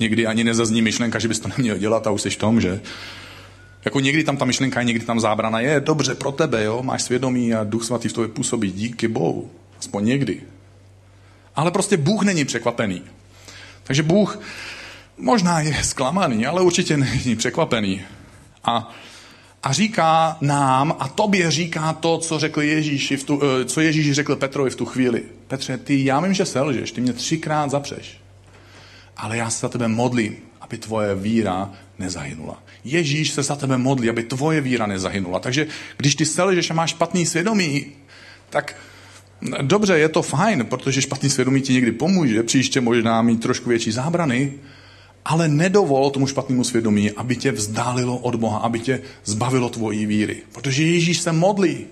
Někdy 0.00 0.26
ani 0.26 0.44
nezazní 0.44 0.82
myšlenka, 0.82 1.18
že 1.18 1.28
bys 1.28 1.40
to 1.40 1.48
neměl 1.48 1.78
dělat 1.78 2.06
a 2.06 2.10
už 2.10 2.22
jsi 2.22 2.30
v 2.30 2.36
tom, 2.36 2.60
že 2.60 2.80
jako 3.84 4.00
někdy 4.00 4.24
tam 4.24 4.36
ta 4.36 4.44
myšlenka 4.44 4.82
někdy 4.82 5.06
tam 5.06 5.20
zábrana 5.20 5.60
je, 5.60 5.80
dobře 5.80 6.14
pro 6.14 6.32
tebe, 6.32 6.64
jo, 6.64 6.82
máš 6.82 7.02
svědomí 7.02 7.54
a 7.54 7.64
Duch 7.64 7.84
Svatý 7.84 8.08
v 8.08 8.12
tobě 8.12 8.28
působí, 8.28 8.72
díky 8.72 9.08
Bohu. 9.08 9.50
Aspoň 9.78 10.04
někdy. 10.04 10.42
Ale 11.56 11.70
prostě 11.70 11.96
Bůh 11.96 12.22
není 12.22 12.44
překvapený. 12.44 13.02
Takže 13.84 14.02
Bůh 14.02 14.40
možná 15.18 15.60
je 15.60 15.84
zklamaný, 15.84 16.46
ale 16.46 16.62
určitě 16.62 16.96
není 16.96 17.36
překvapený. 17.36 18.02
A, 18.64 18.94
a 19.62 19.72
říká 19.72 20.38
nám, 20.40 20.96
a 20.98 21.08
tobě 21.08 21.50
říká 21.50 21.92
to, 21.92 22.18
co 22.18 22.38
řekl 22.38 22.62
Ježíši 22.62 23.16
v 23.16 23.24
tu, 23.24 23.40
eh, 23.42 23.64
co 23.64 23.80
Ježíš 23.80 24.12
řekl 24.12 24.36
Petrovi 24.36 24.70
v 24.70 24.76
tu 24.76 24.84
chvíli. 24.84 25.22
Petře, 25.48 25.78
ty, 25.78 26.04
já 26.04 26.20
vím, 26.20 26.34
že 26.34 26.46
selžeš, 26.46 26.92
ty 26.92 27.00
mě 27.00 27.12
třikrát 27.12 27.70
zapřeš. 27.70 28.20
Ale 29.16 29.36
já 29.36 29.50
se 29.50 29.60
za 29.60 29.68
tebe 29.68 29.88
modlím, 29.88 30.36
aby 30.60 30.78
tvoje 30.78 31.14
víra 31.14 31.70
nezahynula. 31.98 32.62
Ježíš 32.84 33.30
se 33.30 33.42
za 33.42 33.56
tebe 33.56 33.78
modlí, 33.78 34.10
aby 34.10 34.22
tvoje 34.22 34.60
víra 34.60 34.86
nezahynula. 34.86 35.38
Takže 35.38 35.66
když 35.96 36.14
ty 36.14 36.26
selžeš 36.26 36.70
a 36.70 36.74
máš 36.74 36.90
špatný 36.90 37.26
svědomí, 37.26 37.86
tak 38.50 38.76
dobře, 39.62 39.98
je 39.98 40.08
to 40.08 40.22
fajn, 40.22 40.66
protože 40.66 41.02
špatný 41.02 41.30
svědomí 41.30 41.60
ti 41.60 41.72
někdy 41.72 41.92
pomůže, 41.92 42.42
příště 42.42 42.80
možná 42.80 43.22
mít 43.22 43.42
trošku 43.42 43.68
větší 43.68 43.90
zábrany, 43.90 44.52
ale 45.28 45.48
nedovol 45.48 46.10
tomu 46.10 46.26
špatnému 46.26 46.64
svědomí, 46.64 47.10
aby 47.10 47.36
tě 47.36 47.52
vzdálilo 47.52 48.16
od 48.16 48.34
Boha, 48.34 48.58
aby 48.58 48.80
tě 48.80 49.00
zbavilo 49.24 49.68
tvojí 49.68 50.06
víry. 50.06 50.36
Protože 50.52 50.82
Ježíš 50.82 51.20
se 51.20 51.32
modlí, 51.32 51.86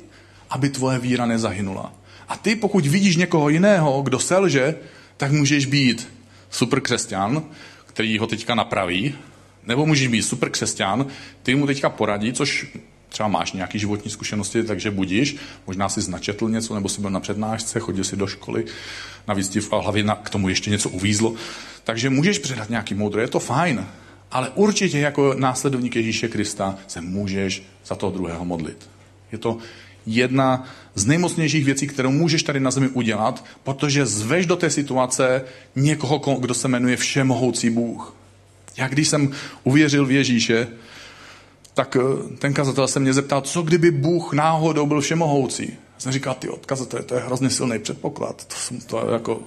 aby 0.50 0.68
tvoje 0.68 0.98
víra 0.98 1.26
nezahynula. 1.26 1.92
A 2.28 2.36
ty, 2.36 2.56
pokud 2.56 2.86
vidíš 2.86 3.16
někoho 3.16 3.48
jiného, 3.48 4.02
kdo 4.02 4.18
selže, 4.18 4.74
tak 5.16 5.32
můžeš 5.32 5.66
být 5.66 6.08
super 6.50 6.80
křesťan, 6.80 7.42
který 7.86 8.18
ho 8.18 8.26
teďka 8.26 8.54
napraví, 8.54 9.14
nebo 9.66 9.86
můžeš 9.86 10.08
být 10.08 10.22
super 10.22 10.50
křesťan, 10.50 11.06
ty 11.42 11.54
mu 11.54 11.66
teďka 11.66 11.88
poradí, 11.88 12.32
což 12.32 12.66
třeba 13.08 13.28
máš 13.28 13.52
nějaké 13.52 13.78
životní 13.78 14.10
zkušenosti, 14.10 14.62
takže 14.62 14.90
budíš, 14.90 15.36
možná 15.66 15.88
si 15.88 16.00
značetl 16.00 16.48
něco, 16.48 16.74
nebo 16.74 16.88
si 16.88 17.00
byl 17.00 17.10
na 17.10 17.20
přednášce, 17.20 17.80
chodil 17.80 18.04
si 18.04 18.16
do 18.16 18.26
školy, 18.26 18.64
navíc 19.28 19.48
ti 19.48 19.60
v 19.60 19.72
hlavě 19.72 20.02
na, 20.02 20.14
k 20.14 20.30
tomu 20.30 20.48
ještě 20.48 20.70
něco 20.70 20.90
uvízlo. 20.90 21.34
Takže 21.84 22.10
můžeš 22.10 22.38
předat 22.38 22.70
nějaký 22.70 22.94
moudro, 22.94 23.20
je 23.20 23.28
to 23.28 23.38
fajn, 23.38 23.86
ale 24.30 24.50
určitě 24.54 24.98
jako 24.98 25.34
následovník 25.38 25.96
Ježíše 25.96 26.28
Krista 26.28 26.78
se 26.86 27.00
můžeš 27.00 27.62
za 27.86 27.94
toho 27.94 28.12
druhého 28.12 28.44
modlit. 28.44 28.88
Je 29.32 29.38
to 29.38 29.58
jedna 30.06 30.68
z 30.94 31.06
nejmocnějších 31.06 31.64
věcí, 31.64 31.86
kterou 31.86 32.10
můžeš 32.10 32.42
tady 32.42 32.60
na 32.60 32.70
zemi 32.70 32.88
udělat, 32.88 33.44
protože 33.62 34.06
zveš 34.06 34.46
do 34.46 34.56
té 34.56 34.70
situace 34.70 35.44
někoho, 35.76 36.18
kdo 36.40 36.54
se 36.54 36.68
jmenuje 36.68 36.96
Všemohoucí 36.96 37.70
Bůh. 37.70 38.14
Já 38.76 38.88
když 38.88 39.08
jsem 39.08 39.30
uvěřil 39.64 40.06
v 40.06 40.10
Ježíše, 40.10 40.68
tak 41.76 41.96
eh, 41.96 42.36
ten 42.38 42.54
kazatel 42.54 42.88
se 42.88 43.00
mě 43.00 43.12
zeptal, 43.12 43.40
co 43.40 43.62
kdyby 43.62 43.90
Bůh 43.90 44.32
náhodou 44.32 44.86
byl 44.86 45.00
všemohoucí. 45.00 45.68
Já 45.68 46.00
jsem 46.00 46.12
říkal, 46.12 46.34
ty 46.34 46.48
odkazatel, 46.48 47.02
to 47.02 47.14
je 47.14 47.20
hrozně 47.20 47.50
silný 47.50 47.78
předpoklad. 47.78 48.44
To, 48.44 48.54
jsem, 48.54 48.80
to 48.80 49.08
jako, 49.12 49.40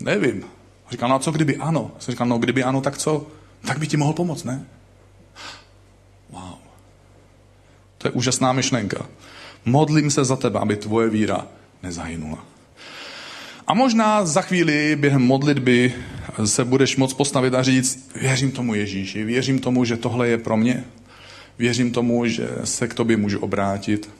nevím. 0.00 0.44
Říkal, 0.90 1.08
no 1.08 1.14
a 1.14 1.18
co 1.18 1.30
kdyby 1.30 1.56
ano? 1.56 1.90
Já 1.94 2.00
jsem 2.00 2.12
říkal, 2.12 2.26
no 2.26 2.38
kdyby 2.38 2.64
ano, 2.64 2.80
tak 2.80 2.98
co? 2.98 3.26
Tak 3.66 3.78
by 3.78 3.86
ti 3.86 3.96
mohl 3.96 4.12
pomoct, 4.12 4.44
ne? 4.44 4.66
Wow. 6.30 6.54
To 7.98 8.08
je 8.08 8.12
úžasná 8.12 8.52
myšlenka. 8.52 9.06
Modlím 9.64 10.10
se 10.10 10.24
za 10.24 10.36
tebe, 10.36 10.58
aby 10.58 10.76
tvoje 10.76 11.08
víra 11.10 11.46
nezahynula. 11.82 12.44
A 13.66 13.74
možná 13.74 14.26
za 14.26 14.42
chvíli 14.42 14.96
během 14.96 15.22
modlitby 15.22 15.94
se 16.44 16.64
budeš 16.64 16.96
moc 16.96 17.14
postavit 17.14 17.54
a 17.54 17.62
říct, 17.62 18.10
věřím 18.14 18.50
tomu 18.50 18.74
Ježíši, 18.74 19.24
věřím 19.24 19.58
tomu, 19.58 19.84
že 19.84 19.96
tohle 19.96 20.28
je 20.28 20.38
pro 20.38 20.56
mě, 20.56 20.84
věřím 21.58 21.92
tomu, 21.92 22.26
že 22.26 22.48
se 22.64 22.88
k 22.88 22.94
tobě 22.94 23.16
můžu 23.16 23.38
obrátit 23.38 24.10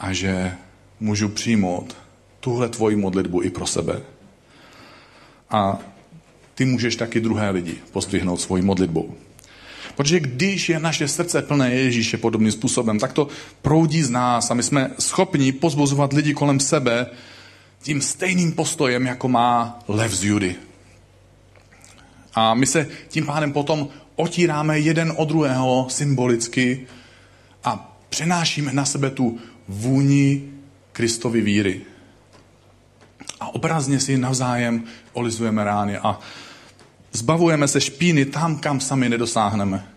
a 0.00 0.12
že 0.12 0.52
můžu 1.00 1.28
přijmout 1.28 1.96
tuhle 2.40 2.68
tvoji 2.68 2.96
modlitbu 2.96 3.42
i 3.42 3.50
pro 3.50 3.66
sebe. 3.66 4.00
A 5.50 5.78
ty 6.54 6.64
můžeš 6.64 6.96
taky 6.96 7.20
druhé 7.20 7.50
lidi 7.50 7.74
pozdvihnout 7.92 8.40
svojí 8.40 8.62
modlitbou. 8.62 9.14
Protože 9.94 10.20
když 10.20 10.68
je 10.68 10.78
naše 10.78 11.08
srdce 11.08 11.42
plné 11.42 11.74
Ježíše 11.74 12.16
podobným 12.16 12.52
způsobem, 12.52 12.98
tak 12.98 13.12
to 13.12 13.28
proudí 13.62 14.02
z 14.02 14.10
nás 14.10 14.50
a 14.50 14.54
my 14.54 14.62
jsme 14.62 14.90
schopni 14.98 15.52
pozbuzovat 15.52 16.12
lidi 16.12 16.34
kolem 16.34 16.60
sebe 16.60 17.06
tím 17.82 18.00
stejným 18.00 18.52
postojem, 18.52 19.06
jako 19.06 19.28
má 19.28 19.78
lev 19.88 20.12
z 20.12 20.24
Judy. 20.24 20.54
A 22.34 22.54
my 22.54 22.66
se 22.66 22.88
tím 23.08 23.26
pádem 23.26 23.52
potom 23.52 23.88
otíráme 24.16 24.78
jeden 24.78 25.12
od 25.16 25.28
druhého 25.28 25.86
symbolicky 25.90 26.86
a 27.64 27.96
přenášíme 28.08 28.72
na 28.72 28.84
sebe 28.84 29.10
tu 29.10 29.38
vůni 29.68 30.42
Kristovy 30.92 31.40
víry. 31.40 31.80
A 33.40 33.54
obrazně 33.54 34.00
si 34.00 34.18
navzájem 34.18 34.84
olizujeme 35.12 35.64
rány 35.64 35.96
a 35.96 36.18
zbavujeme 37.12 37.68
se 37.68 37.80
špíny 37.80 38.24
tam, 38.24 38.58
kam 38.58 38.80
sami 38.80 39.08
nedosáhneme. 39.08 39.88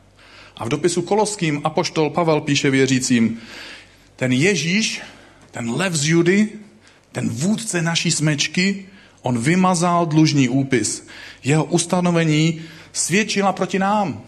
A 0.58 0.66
v 0.66 0.70
dopisu 0.70 1.02
koloským 1.02 1.62
apoštol 1.64 2.10
Pavel 2.10 2.42
píše 2.42 2.70
věřícím, 2.70 3.40
ten 4.16 4.32
Ježíš, 4.32 5.02
ten 5.52 5.70
lev 5.70 5.94
z 5.94 6.08
Judy, 6.08 6.50
ten 7.12 7.30
vůdce 7.30 7.82
naší 7.82 8.12
smečky, 8.12 8.86
on 9.22 9.40
vymazal 9.40 10.06
dlužní 10.06 10.50
úpis. 10.50 11.08
Jeho 11.44 11.64
ustanovení 11.64 12.62
svědčila 12.96 13.54
proti 13.54 13.80
nám. 13.80 14.22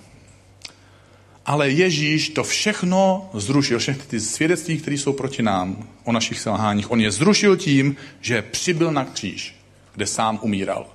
Ale 1.46 1.70
Ježíš 1.70 2.30
to 2.30 2.44
všechno 2.44 3.30
zrušil, 3.34 3.80
všechny 3.80 4.04
ty 4.08 4.20
svědectví, 4.20 4.78
které 4.78 4.98
jsou 4.98 5.14
proti 5.14 5.44
nám 5.44 5.88
o 6.04 6.12
našich 6.12 6.40
selháních. 6.40 6.92
On 6.92 7.02
je 7.02 7.12
zrušil 7.12 7.58
tím, 7.58 7.96
že 8.22 8.42
přibyl 8.42 8.92
na 8.92 9.06
kříž, 9.06 9.56
kde 9.96 10.06
sám 10.06 10.40
umíral. 10.42 10.88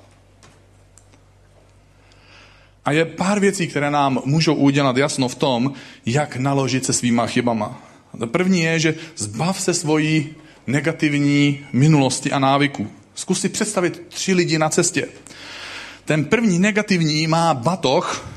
A 2.85 2.93
je 2.93 3.05
pár 3.05 3.41
věcí, 3.41 3.66
které 3.66 3.91
nám 3.91 4.23
můžou 4.25 4.55
udělat 4.55 4.97
jasno 4.97 5.29
v 5.29 5.35
tom, 5.35 5.73
jak 6.07 6.37
naložit 6.37 6.85
se 6.85 6.93
svýma 6.93 7.27
chybama. 7.27 7.83
To 8.18 8.27
první 8.27 8.61
je, 8.61 8.79
že 8.79 8.95
zbav 9.16 9.61
se 9.61 9.75
svojí 9.75 10.29
negativní 10.66 11.66
minulosti 11.73 12.33
a 12.33 12.39
návyku. 12.39 12.91
Zkus 13.14 13.41
si 13.41 13.49
představit 13.49 14.03
tři 14.09 14.35
lidi 14.35 14.59
na 14.59 14.68
cestě. 14.68 15.09
Ten 16.13 16.25
první 16.25 16.59
negativní 16.59 17.27
má 17.27 17.55
batoh 17.55 18.29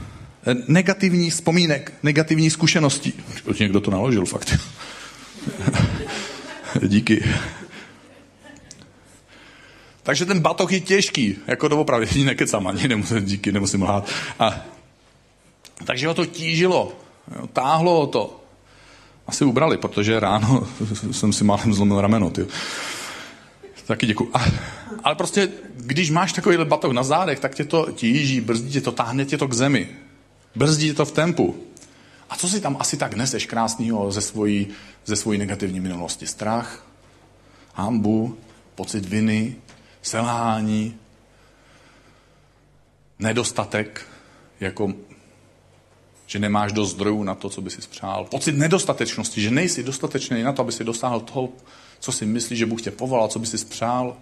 eh, 0.47 0.55
negativní 0.67 1.29
vzpomínek, 1.29 1.93
negativní 2.03 2.49
zkušeností. 2.49 3.13
Někdo 3.59 3.81
to 3.81 3.91
naložil 3.91 4.25
fakt. 4.25 4.57
Díky. 6.87 7.25
Takže 10.03 10.25
ten 10.25 10.39
batoh 10.39 10.71
je 10.71 10.79
těžký, 10.79 11.37
jako 11.47 11.67
doopravdy, 11.67 12.23
nekecám 12.23 12.67
ani, 12.67 12.87
nemusím, 12.87 13.25
díky, 13.25 13.51
nemusím 13.51 13.83
lhát. 13.83 14.09
A, 14.39 14.65
takže 15.85 16.07
ho 16.07 16.13
to 16.13 16.25
tížilo, 16.25 16.93
jo, 17.35 17.47
táhlo 17.47 18.07
to. 18.07 18.43
Asi 19.27 19.45
ubrali, 19.45 19.77
protože 19.77 20.19
ráno 20.19 20.67
jsem 21.11 21.33
si 21.33 21.43
málem 21.43 21.73
zlomil 21.73 22.01
rameno. 22.01 22.29
Tyjo. 22.29 22.47
Taky 23.85 24.05
děkuji. 24.05 24.31
Ale 25.03 25.15
prostě, 25.15 25.49
když 25.75 26.11
máš 26.11 26.33
takový 26.33 26.57
batoh 26.63 26.93
na 26.93 27.03
zádech, 27.03 27.39
tak 27.39 27.55
tě 27.55 27.65
to 27.65 27.91
tíží, 27.91 28.41
brzdí 28.41 28.71
tě 28.71 28.81
to, 28.81 28.91
táhne 28.91 29.25
tě 29.25 29.37
to 29.37 29.47
k 29.47 29.53
zemi. 29.53 29.89
Brzdí 30.55 30.87
tě 30.87 30.93
to 30.93 31.05
v 31.05 31.11
tempu. 31.11 31.55
A 32.29 32.35
co 32.35 32.49
si 32.49 32.61
tam 32.61 32.77
asi 32.79 32.97
tak 32.97 33.13
neseš 33.13 33.45
krásného 33.45 34.11
ze 34.11 34.21
svojí, 34.21 34.67
ze 35.05 35.15
svojí 35.15 35.39
negativní 35.39 35.79
minulosti? 35.79 36.27
Strach, 36.27 36.85
hambu, 37.73 38.37
pocit 38.75 39.05
viny, 39.05 39.55
selhání, 40.01 40.95
nedostatek, 43.19 44.07
jako 44.59 44.93
že 46.27 46.39
nemáš 46.39 46.71
dost 46.71 46.91
zdrojů 46.91 47.23
na 47.23 47.35
to, 47.35 47.49
co 47.49 47.61
by 47.61 47.69
si 47.69 47.81
spřál. 47.81 48.25
Pocit 48.25 48.57
nedostatečnosti, 48.57 49.41
že 49.41 49.51
nejsi 49.51 49.83
dostatečný 49.83 50.43
na 50.43 50.53
to, 50.53 50.61
aby 50.61 50.71
si 50.71 50.83
dosáhl 50.83 51.19
toho, 51.19 51.49
co 52.05 52.11
si 52.11 52.25
myslíš, 52.25 52.59
že 52.59 52.65
Bůh 52.65 52.81
tě 52.81 52.91
povolal, 52.91 53.27
co 53.27 53.39
by 53.39 53.45
si 53.45 53.57
spřál. 53.57 54.17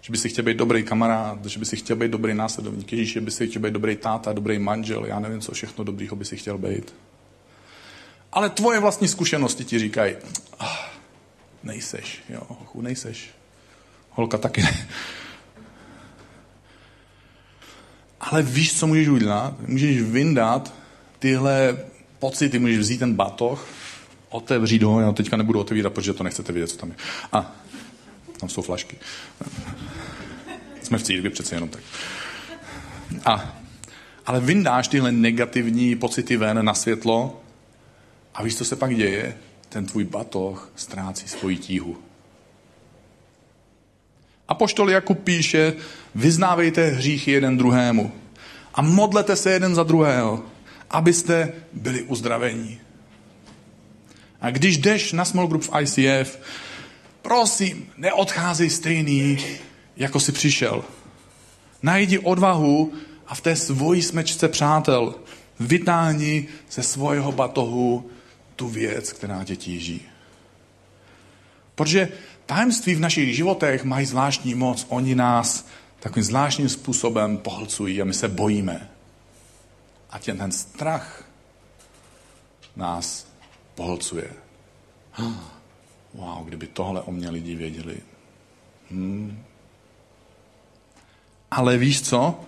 Že 0.00 0.10
by 0.10 0.18
si 0.18 0.28
chtěl 0.28 0.44
být 0.44 0.56
dobrý 0.56 0.82
kamarád, 0.82 1.46
že 1.46 1.58
by 1.58 1.64
si 1.64 1.76
chtěl 1.76 1.96
být 1.96 2.10
dobrý 2.10 2.34
následovník, 2.34 2.92
Ježíš, 2.92 3.12
že 3.12 3.20
by 3.20 3.30
si 3.30 3.48
chtěl 3.48 3.62
být 3.62 3.72
dobrý 3.72 3.96
táta, 3.96 4.32
dobrý 4.32 4.58
manžel, 4.58 5.06
já 5.06 5.20
nevím, 5.20 5.40
co 5.40 5.52
všechno 5.52 5.84
dobrýho 5.84 6.16
by 6.16 6.24
si 6.24 6.36
chtěl 6.36 6.58
být. 6.58 6.94
Ale 8.32 8.50
tvoje 8.50 8.80
vlastní 8.80 9.08
zkušenosti 9.08 9.64
ti 9.64 9.78
říkají, 9.78 10.16
oh, 10.60 10.76
nejseš, 11.62 12.22
jo, 12.28 12.42
nejseš. 12.74 13.30
Holka 14.10 14.38
taky 14.38 14.62
ne. 14.62 14.88
Ale 18.20 18.42
víš, 18.42 18.78
co 18.78 18.86
můžeš 18.86 19.08
udělat? 19.08 19.68
Můžeš 19.68 20.02
vyndat 20.02 20.74
tyhle 21.18 21.78
pocity, 22.18 22.58
můžeš 22.58 22.78
vzít 22.78 22.98
ten 22.98 23.14
batoh, 23.14 23.68
otevřít 24.28 24.82
ho, 24.82 25.00
já 25.00 25.12
teďka 25.12 25.36
nebudu 25.36 25.60
otevírat, 25.60 25.92
protože 25.92 26.12
to 26.12 26.24
nechcete 26.24 26.52
vědět, 26.52 26.68
co 26.68 26.76
tam 26.76 26.88
je. 26.88 26.96
A, 27.32 27.56
tam 28.40 28.48
jsou 28.48 28.62
flašky. 28.62 28.96
Jsme 30.82 30.98
v 30.98 31.02
církvi 31.02 31.30
přece 31.30 31.56
jenom 31.56 31.68
tak. 31.68 31.82
A, 33.24 33.56
ale 34.26 34.40
vyndáš 34.40 34.88
tyhle 34.88 35.12
negativní 35.12 35.96
pocity 35.96 36.36
ven 36.36 36.64
na 36.64 36.74
světlo 36.74 37.40
a 38.34 38.42
víš, 38.42 38.56
co 38.56 38.64
se 38.64 38.76
pak 38.76 38.96
děje? 38.96 39.38
Ten 39.68 39.86
tvůj 39.86 40.04
batoh 40.04 40.72
ztrácí 40.76 41.28
svoji 41.28 41.56
tíhu. 41.56 41.96
A 44.48 44.54
poštol 44.54 44.90
Jakub 44.90 45.18
píše, 45.18 45.74
vyznávejte 46.14 46.86
hříchy 46.86 47.30
jeden 47.30 47.56
druhému 47.56 48.12
a 48.74 48.82
modlete 48.82 49.36
se 49.36 49.50
jeden 49.50 49.74
za 49.74 49.82
druhého, 49.82 50.44
abyste 50.90 51.52
byli 51.72 52.02
uzdravení. 52.02 52.80
A 54.46 54.50
když 54.50 54.78
jdeš 54.78 55.12
na 55.12 55.24
small 55.24 55.46
group 55.46 55.62
v 55.62 55.70
ICF, 55.80 56.38
prosím, 57.22 57.90
neodcházej 57.96 58.70
stejný, 58.70 59.38
jako 59.96 60.20
si 60.20 60.32
přišel. 60.32 60.84
Najdi 61.82 62.18
odvahu 62.18 62.92
a 63.26 63.34
v 63.34 63.40
té 63.40 63.56
svojí 63.56 64.02
smečce 64.02 64.48
přátel 64.48 65.14
vytáhni 65.60 66.48
ze 66.70 66.82
svého 66.82 67.32
batohu 67.32 68.10
tu 68.56 68.68
věc, 68.68 69.12
která 69.12 69.44
tě 69.44 69.56
tíží. 69.56 70.02
Protože 71.74 72.08
tajemství 72.46 72.94
v 72.94 73.00
našich 73.00 73.36
životech 73.36 73.84
mají 73.84 74.06
zvláštní 74.06 74.54
moc. 74.54 74.86
Oni 74.88 75.14
nás 75.14 75.66
takovým 76.00 76.24
zvláštním 76.24 76.68
způsobem 76.68 77.38
pohlcují 77.38 78.02
a 78.02 78.04
my 78.04 78.14
se 78.14 78.28
bojíme. 78.28 78.90
A 80.10 80.18
tě 80.18 80.34
ten 80.34 80.52
strach 80.52 81.24
nás 82.76 83.25
pohlcuje. 83.76 84.30
Wow, 86.14 86.44
kdyby 86.44 86.66
tohle 86.66 87.02
o 87.02 87.12
mě 87.12 87.30
lidi 87.30 87.54
věděli. 87.54 87.96
Hmm. 88.90 89.42
Ale 91.50 91.78
víš 91.78 92.02
co? 92.02 92.40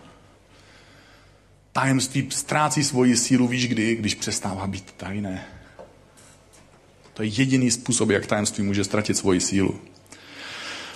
Tajemství 1.72 2.28
ztrácí 2.30 2.84
svoji 2.84 3.16
sílu, 3.16 3.48
víš 3.48 3.68
kdy? 3.68 3.96
Když 3.96 4.14
přestává 4.14 4.66
být 4.66 4.92
tajné. 4.96 5.44
To 7.14 7.22
je 7.22 7.28
jediný 7.28 7.70
způsob, 7.70 8.10
jak 8.10 8.26
tajemství 8.26 8.64
může 8.64 8.84
ztratit 8.84 9.16
svoji 9.16 9.40
sílu. 9.40 9.80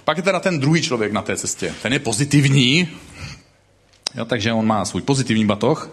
Pak 0.05 0.17
je 0.17 0.23
teda 0.23 0.41
ten 0.41 0.61
druhý 0.61 0.83
člověk 0.83 1.13
na 1.13 1.23
té 1.23 1.37
cestě. 1.37 1.75
Ten 1.83 1.93
je 1.93 1.99
pozitivní, 1.99 2.89
jo, 4.15 4.25
takže 4.25 4.53
on 4.53 4.67
má 4.67 4.85
svůj 4.85 5.03
pozitivní 5.03 5.47
batoh. 5.47 5.91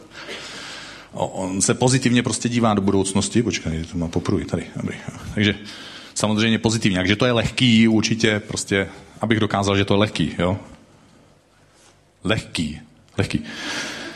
On 1.12 1.62
se 1.62 1.74
pozitivně 1.74 2.24
prostě 2.24 2.50
dívá 2.50 2.74
do 2.74 2.82
budoucnosti. 2.82 3.44
Počkej, 3.44 3.84
to 3.84 3.98
má 3.98 4.08
popruj 4.08 4.46
tady. 4.46 4.64
Dobrý. 4.76 4.98
Takže 5.34 5.56
samozřejmě 6.14 6.60
pozitivně. 6.60 6.98
Takže 6.98 7.16
to 7.16 7.26
je 7.26 7.32
lehký 7.32 7.88
určitě, 7.88 8.40
prostě, 8.40 8.88
abych 9.22 9.40
dokázal, 9.40 9.78
že 9.78 9.86
to 9.86 9.94
je 9.94 10.00
lehký. 10.00 10.36
Jo? 10.40 10.60
Lehký. 12.24 12.80
Lehký. 13.18 13.44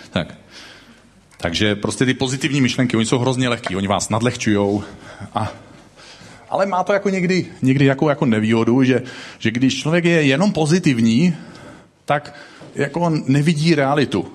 Tak. 0.09 0.37
Takže 1.37 1.75
prostě 1.75 2.05
ty 2.05 2.13
pozitivní 2.13 2.61
myšlenky, 2.61 2.97
oni 2.97 3.05
jsou 3.05 3.19
hrozně 3.19 3.49
lehký, 3.49 3.75
oni 3.75 3.87
vás 3.87 4.09
nadlehčujou 4.09 4.83
a 5.35 5.51
ale 6.53 6.65
má 6.65 6.83
to 6.83 6.93
jako 6.93 7.09
někdy, 7.09 7.45
někdy 7.61 7.85
jako, 7.85 8.09
jako 8.09 8.25
nevýhodu, 8.25 8.83
že, 8.83 9.03
že 9.39 9.51
když 9.51 9.79
člověk 9.79 10.05
je 10.05 10.23
jenom 10.23 10.51
pozitivní, 10.51 11.35
tak 12.05 12.35
jako 12.75 12.99
on 12.99 13.23
nevidí 13.27 13.75
realitu. 13.75 14.33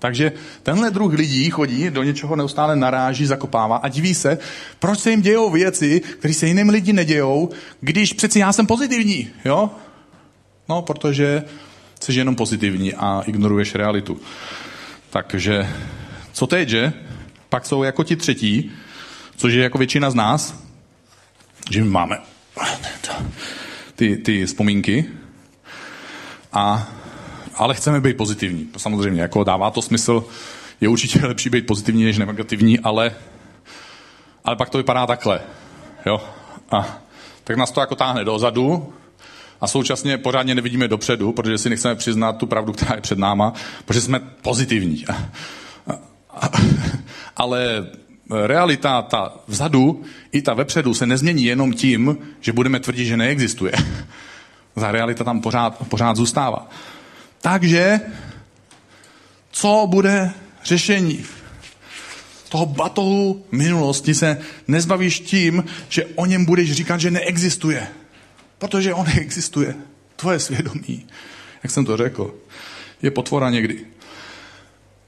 Takže 0.00 0.32
tenhle 0.62 0.90
druh 0.90 1.12
lidí 1.12 1.50
chodí, 1.50 1.90
do 1.90 2.02
něčeho 2.02 2.36
neustále 2.36 2.76
naráží, 2.76 3.26
zakopává 3.26 3.76
a 3.76 3.88
diví 3.88 4.14
se, 4.14 4.38
proč 4.78 4.98
se 4.98 5.10
jim 5.10 5.22
dějou 5.22 5.50
věci, 5.50 6.00
které 6.00 6.34
se 6.34 6.46
jiným 6.46 6.68
lidi 6.68 6.92
nedějou, 6.92 7.50
když 7.80 8.12
přeci 8.12 8.38
já 8.38 8.52
jsem 8.52 8.66
pozitivní, 8.66 9.28
jo? 9.44 9.70
No, 10.68 10.82
protože 10.82 11.44
jsi 12.00 12.12
jenom 12.12 12.36
pozitivní 12.36 12.94
a 12.94 13.22
ignoruješ 13.26 13.74
realitu. 13.74 14.20
Takže, 15.10 15.68
co 16.32 16.46
teď, 16.46 16.68
že? 16.68 16.92
Pak 17.48 17.66
jsou 17.66 17.82
jako 17.82 18.04
ti 18.04 18.16
třetí, 18.16 18.70
což 19.36 19.52
je 19.52 19.62
jako 19.62 19.78
většina 19.78 20.10
z 20.10 20.14
nás, 20.14 20.54
že 21.70 21.84
my 21.84 21.90
máme 21.90 22.18
ty, 23.96 24.16
ty 24.16 24.46
vzpomínky, 24.46 25.04
a, 26.52 26.88
ale 27.60 27.74
chceme 27.74 28.00
být 28.00 28.16
pozitivní. 28.16 28.68
Samozřejmě, 28.76 29.22
jako 29.22 29.44
dává 29.44 29.70
to 29.70 29.82
smysl, 29.82 30.24
je 30.80 30.88
určitě 30.88 31.18
lepší 31.26 31.50
být 31.50 31.66
pozitivní 31.66 32.04
než 32.04 32.18
negativní, 32.18 32.78
ale, 32.78 33.14
ale 34.44 34.56
pak 34.56 34.70
to 34.70 34.78
vypadá 34.78 35.06
takhle. 35.06 35.40
Jo? 36.06 36.20
A, 36.70 36.98
tak 37.44 37.56
nás 37.56 37.70
to 37.70 37.80
jako 37.80 37.94
táhne 37.94 38.24
dozadu 38.24 38.92
a 39.60 39.66
současně 39.66 40.18
pořádně 40.18 40.54
nevidíme 40.54 40.88
dopředu, 40.88 41.32
protože 41.32 41.58
si 41.58 41.70
nechceme 41.70 41.94
přiznat 41.94 42.32
tu 42.32 42.46
pravdu, 42.46 42.72
která 42.72 42.94
je 42.94 43.00
před 43.00 43.18
náma, 43.18 43.52
protože 43.84 44.00
jsme 44.00 44.20
pozitivní. 44.42 45.04
A, 45.06 45.28
a, 46.30 46.48
ale 47.36 47.86
realita, 48.46 49.02
ta 49.02 49.34
vzadu 49.46 50.02
i 50.32 50.42
ta 50.42 50.54
vepředu 50.54 50.94
se 50.94 51.06
nezmění 51.06 51.44
jenom 51.44 51.72
tím, 51.72 52.18
že 52.40 52.52
budeme 52.52 52.80
tvrdit, 52.80 53.04
že 53.04 53.16
neexistuje. 53.16 53.72
Ta 54.74 54.92
realita 54.92 55.24
tam 55.24 55.40
pořád, 55.40 55.88
pořád 55.88 56.16
zůstává. 56.16 56.68
Takže, 57.40 58.00
co 59.50 59.86
bude 59.90 60.32
řešení? 60.64 61.24
toho 62.50 62.66
batohu 62.66 63.44
minulosti 63.52 64.14
se 64.14 64.38
nezbavíš 64.68 65.20
tím, 65.20 65.64
že 65.88 66.04
o 66.14 66.26
něm 66.26 66.44
budeš 66.44 66.72
říkat, 66.72 67.00
že 67.00 67.10
neexistuje. 67.10 67.86
Protože 68.58 68.94
on 68.94 69.06
neexistuje. 69.14 69.74
Tvoje 70.16 70.38
svědomí, 70.38 71.06
jak 71.62 71.70
jsem 71.70 71.84
to 71.84 71.96
řekl, 71.96 72.34
je 73.02 73.10
potvora 73.10 73.50
někdy. 73.50 73.86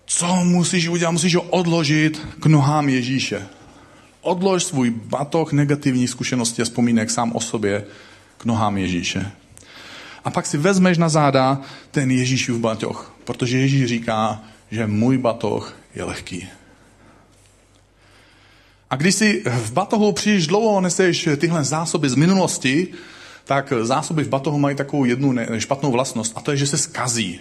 Co 0.07 0.45
musíš 0.45 0.89
udělat? 0.89 1.11
Musíš 1.11 1.35
ho 1.35 1.43
odložit 1.43 2.27
k 2.41 2.47
nohám 2.47 2.89
Ježíše. 2.89 3.47
Odlož 4.21 4.65
svůj 4.65 4.91
batoh 4.91 5.53
negativní 5.53 6.09
zkušenosti 6.09 6.63
a 6.63 6.65
vzpomínek 6.65 7.11
sám 7.11 7.33
o 7.33 7.41
sobě 7.41 7.85
k 8.39 8.45
nohám 8.45 8.79
Ježíše. 8.79 9.33
A 10.25 10.31
pak 10.31 10.47
si 10.47 10.59
vezmeš 10.59 10.99
na 10.99 11.09
záda 11.09 11.61
ten 11.91 12.11
Ježíšův 12.11 12.61
batoh, 12.61 13.15
protože 13.25 13.59
Ježíš 13.59 13.87
říká, 13.87 14.41
že 14.71 14.87
můj 14.87 15.19
batoh 15.19 15.77
je 15.95 16.05
lehký. 16.05 16.49
A 18.91 18.97
když 18.97 19.15
si 19.15 19.43
v 19.47 19.73
batohu 19.73 20.13
příliš 20.13 20.47
dlouho 20.47 20.81
neseš 20.81 21.29
tyhle 21.37 21.65
zásoby 21.65 22.09
z 22.09 22.15
minulosti, 22.15 22.89
tak 23.45 23.73
zásoby 23.83 24.25
v 24.25 24.29
batohu 24.29 24.59
mají 24.59 24.77
takovou 24.77 25.05
jednu 25.05 25.35
špatnou 25.59 25.91
vlastnost 25.91 26.33
a 26.37 26.41
to 26.41 26.51
je, 26.51 26.57
že 26.57 26.67
se 26.67 26.79
skazí. 26.79 27.41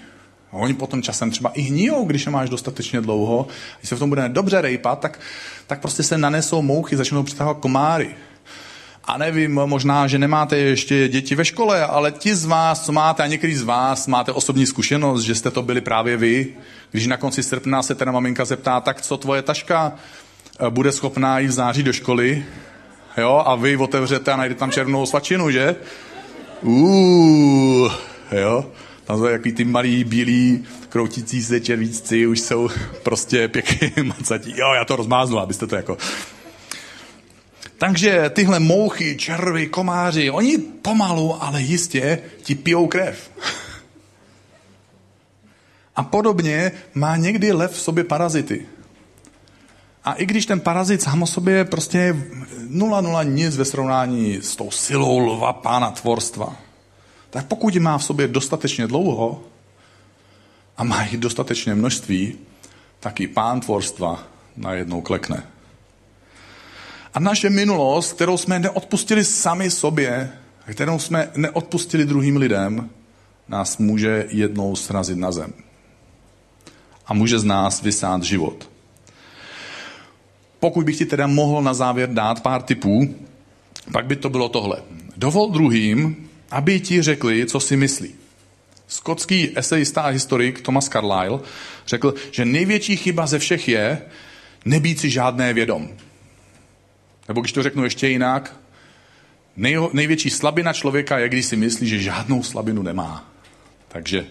A 0.51 0.53
oni 0.53 0.73
potom 0.73 1.01
časem 1.01 1.31
třeba 1.31 1.49
i 1.49 1.61
hníjou, 1.61 2.05
když 2.05 2.25
je 2.25 2.31
máš 2.31 2.49
dostatečně 2.49 3.01
dlouho. 3.01 3.47
Když 3.79 3.89
se 3.89 3.95
v 3.95 3.99
tom 3.99 4.09
bude 4.09 4.29
dobře 4.29 4.61
rejpat, 4.61 4.99
tak, 4.99 5.19
tak 5.67 5.81
prostě 5.81 6.03
se 6.03 6.17
nanesou 6.17 6.61
mouchy, 6.61 6.97
začnou 6.97 7.23
přitahovat 7.23 7.57
komáry. 7.61 8.15
A 9.05 9.17
nevím, 9.17 9.53
možná, 9.53 10.07
že 10.07 10.19
nemáte 10.19 10.57
ještě 10.57 11.07
děti 11.07 11.35
ve 11.35 11.45
škole, 11.45 11.85
ale 11.85 12.11
ti 12.11 12.35
z 12.35 12.45
vás, 12.45 12.85
co 12.85 12.91
máte, 12.91 13.23
a 13.23 13.27
některý 13.27 13.55
z 13.55 13.63
vás 13.63 14.07
máte 14.07 14.31
osobní 14.31 14.65
zkušenost, 14.65 15.21
že 15.21 15.35
jste 15.35 15.51
to 15.51 15.61
byli 15.61 15.81
právě 15.81 16.17
vy, 16.17 16.47
když 16.91 17.07
na 17.07 17.17
konci 17.17 17.43
srpna 17.43 17.83
se 17.83 17.95
teda 17.95 18.11
maminka 18.11 18.45
zeptá, 18.45 18.79
tak 18.79 19.01
co 19.01 19.17
tvoje 19.17 19.41
taška 19.41 19.93
eh, 20.59 20.69
bude 20.69 20.91
schopná 20.91 21.39
jít 21.39 21.47
v 21.47 21.51
září 21.51 21.83
do 21.83 21.93
školy, 21.93 22.45
jo, 23.17 23.43
a 23.45 23.55
vy 23.55 23.77
otevřete 23.77 24.31
a 24.31 24.37
najdete 24.37 24.59
tam 24.59 24.71
černou 24.71 25.05
svačinu, 25.05 25.51
že? 25.51 25.75
Uuu, 26.61 27.89
jo. 28.31 28.65
Tam 29.05 29.17
jsou 29.17 29.25
jaký 29.25 29.51
ty 29.51 29.63
malí, 29.63 30.03
bílí, 30.03 30.65
kroutící 30.89 31.43
se 31.43 31.59
červíci, 31.59 32.27
už 32.27 32.39
jsou 32.39 32.69
prostě 33.03 33.47
pěkně 33.47 33.91
macatí. 34.03 34.53
Jo, 34.57 34.73
já 34.75 34.85
to 34.85 34.95
rozmáznu, 34.95 35.39
abyste 35.39 35.67
to 35.67 35.75
jako... 35.75 35.97
Takže 37.81 38.29
tyhle 38.29 38.59
mouchy, 38.59 39.17
červy, 39.17 39.67
komáři, 39.67 40.31
oni 40.31 40.57
pomalu, 40.57 41.43
ale 41.43 41.61
jistě 41.61 42.19
ti 42.43 42.55
pijou 42.55 42.87
krev. 42.87 43.31
A 45.95 46.03
podobně 46.03 46.71
má 46.93 47.17
někdy 47.17 47.51
lev 47.51 47.71
v 47.71 47.81
sobě 47.81 48.03
parazity. 48.03 48.67
A 50.03 50.13
i 50.13 50.25
když 50.25 50.45
ten 50.45 50.59
parazit 50.59 51.01
sám 51.01 51.23
o 51.23 51.27
sobě 51.27 51.65
prostě 51.65 51.97
je 51.97 52.13
0,0 52.13 53.33
nic 53.33 53.57
ve 53.57 53.65
srovnání 53.65 54.35
s 54.41 54.55
tou 54.55 54.71
silou 54.71 55.19
lva 55.19 55.53
pána 55.53 55.91
tvorstva, 55.91 56.55
tak 57.29 57.45
pokud 57.45 57.75
má 57.75 57.97
v 57.97 58.03
sobě 58.03 58.27
dostatečně 58.27 58.87
dlouho 58.87 59.43
a 60.77 60.83
má 60.83 61.03
jich 61.03 61.17
dostatečné 61.17 61.75
množství, 61.75 62.37
tak 62.99 63.19
i 63.19 63.27
pán 63.27 63.59
tvorstva 63.59 64.23
najednou 64.57 65.01
klekne. 65.01 65.50
A 67.13 67.19
naše 67.19 67.49
minulost, 67.49 68.13
kterou 68.13 68.37
jsme 68.37 68.59
neodpustili 68.59 69.23
sami 69.23 69.71
sobě, 69.71 70.31
kterou 70.71 70.99
jsme 70.99 71.29
neodpustili 71.35 72.05
druhým 72.05 72.37
lidem, 72.37 72.89
nás 73.47 73.77
může 73.77 74.25
jednou 74.29 74.75
srazit 74.75 75.17
na 75.17 75.31
zem. 75.31 75.53
A 77.05 77.13
může 77.13 77.39
z 77.39 77.43
nás 77.43 77.81
vysát 77.81 78.23
život. 78.23 78.69
Pokud 80.59 80.85
bych 80.85 80.97
ti 80.97 81.05
teda 81.05 81.27
mohl 81.27 81.61
na 81.61 81.73
závěr 81.73 82.09
dát 82.09 82.43
pár 82.43 82.61
tipů, 82.61 83.15
pak 83.91 84.05
by 84.05 84.15
to 84.15 84.29
bylo 84.29 84.49
tohle. 84.49 84.81
Dovol 85.17 85.49
druhým, 85.49 86.29
aby 86.51 86.79
ti 86.79 87.01
řekli, 87.01 87.45
co 87.45 87.59
si 87.59 87.77
myslí. 87.77 88.15
Skotský 88.87 89.57
esejista 89.57 90.01
a 90.01 90.07
historik 90.07 90.61
Thomas 90.61 90.89
Carlyle 90.89 91.39
řekl, 91.87 92.13
že 92.31 92.45
největší 92.45 92.95
chyba 92.97 93.27
ze 93.27 93.39
všech 93.39 93.67
je 93.67 94.01
nebýt 94.65 94.99
si 94.99 95.09
žádné 95.09 95.53
vědom. 95.53 95.89
Nebo 97.31 97.41
když 97.41 97.51
to 97.51 97.63
řeknu 97.63 97.83
ještě 97.83 98.07
jinak, 98.07 98.55
nej, 99.55 99.77
největší 99.93 100.29
slabina 100.29 100.73
člověka 100.73 101.19
je, 101.19 101.29
když 101.29 101.45
si 101.45 101.55
myslí, 101.55 101.87
že 101.87 101.99
žádnou 101.99 102.43
slabinu 102.43 102.81
nemá. 102.81 103.31
Takže, 103.87 104.25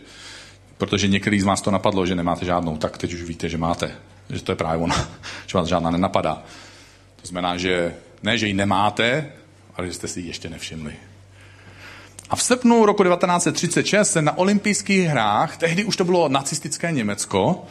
protože 0.78 1.08
některý 1.08 1.40
z 1.40 1.44
vás 1.44 1.60
to 1.60 1.70
napadlo, 1.70 2.06
že 2.06 2.14
nemáte 2.14 2.44
žádnou, 2.44 2.76
tak 2.76 2.98
teď 2.98 3.14
už 3.14 3.22
víte, 3.22 3.48
že 3.48 3.58
máte. 3.58 3.92
Že 4.30 4.42
to 4.42 4.52
je 4.52 4.56
právě 4.56 4.82
ona, 4.82 4.94
že 5.46 5.58
vás 5.58 5.68
žádná 5.68 5.90
nenapadá. 5.90 6.42
To 7.22 7.28
znamená, 7.28 7.56
že 7.56 7.94
ne, 8.22 8.38
že 8.38 8.46
ji 8.46 8.54
nemáte, 8.54 9.32
ale 9.76 9.86
že 9.86 9.92
jste 9.92 10.08
si 10.08 10.20
ji 10.20 10.26
ještě 10.26 10.50
nevšimli. 10.50 10.92
A 12.30 12.36
v 12.36 12.42
srpnu 12.42 12.86
roku 12.86 13.04
1936 13.04 14.12
se 14.12 14.22
na 14.22 14.38
olympijských 14.38 15.06
hrách, 15.06 15.56
tehdy 15.56 15.84
už 15.84 15.96
to 15.96 16.04
bylo 16.04 16.28
nacistické 16.28 16.92
Německo, 16.92 17.66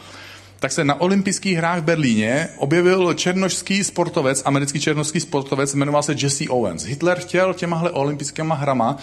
tak 0.60 0.72
se 0.72 0.84
na 0.84 1.02
olympijských 1.02 1.58
hrách 1.58 1.80
v 1.80 1.84
Berlíně 1.84 2.50
objevil 2.58 3.14
černošský 3.14 3.84
sportovec, 3.84 4.42
americký 4.46 4.80
černošský 4.80 5.20
sportovec, 5.20 5.76
jmenoval 5.76 6.04
se 6.04 6.16
Jesse 6.18 6.50
Owens. 6.50 6.84
Hitler 6.84 7.20
chtěl 7.20 7.54
těmahle 7.54 7.92
olympijskými 7.92 8.54
hrama 8.58 8.98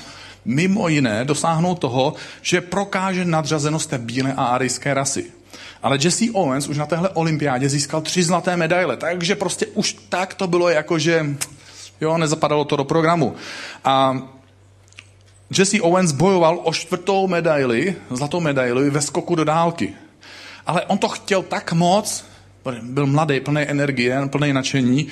mimo 0.45 0.89
jiné 0.89 1.25
dosáhnout 1.25 1.79
toho, 1.79 2.15
že 2.43 2.61
prokáže 2.61 3.25
nadřazenost 3.25 3.91
té 3.91 3.99
bílé 3.99 4.33
a 4.33 4.45
arijské 4.45 4.95
rasy. 4.95 5.27
Ale 5.83 5.99
Jesse 6.01 6.25
Owens 6.33 6.69
už 6.69 6.79
na 6.79 6.87
téhle 6.87 7.09
olympiádě 7.09 7.69
získal 7.69 8.01
tři 8.01 8.23
zlaté 8.23 8.57
medaile, 8.57 8.97
takže 8.97 9.35
prostě 9.35 9.67
už 9.67 9.97
tak 10.09 10.35
to 10.35 10.47
bylo 10.47 10.69
jako, 10.69 10.99
že 10.99 11.27
jo, 12.01 12.19
nezapadalo 12.19 12.65
to 12.65 12.77
do 12.77 12.85
programu. 12.85 13.35
A 13.85 14.23
Jesse 15.59 15.81
Owens 15.81 16.13
bojoval 16.13 16.61
o 16.65 16.73
čtvrtou 16.73 17.29
medaili, 17.29 17.95
zlatou 18.11 18.41
medaili 18.41 18.91
ve 18.91 19.01
skoku 19.01 19.35
do 19.35 19.45
dálky. 19.45 19.95
Ale 20.67 20.87
on 20.87 20.99
to 20.99 21.09
chtěl 21.09 21.43
tak 21.43 21.73
moc, 21.73 22.25
byl 22.83 23.07
mladý, 23.07 23.41
plný 23.41 23.63
energie, 23.63 24.21
plný 24.27 24.53
nadšení, 24.53 25.07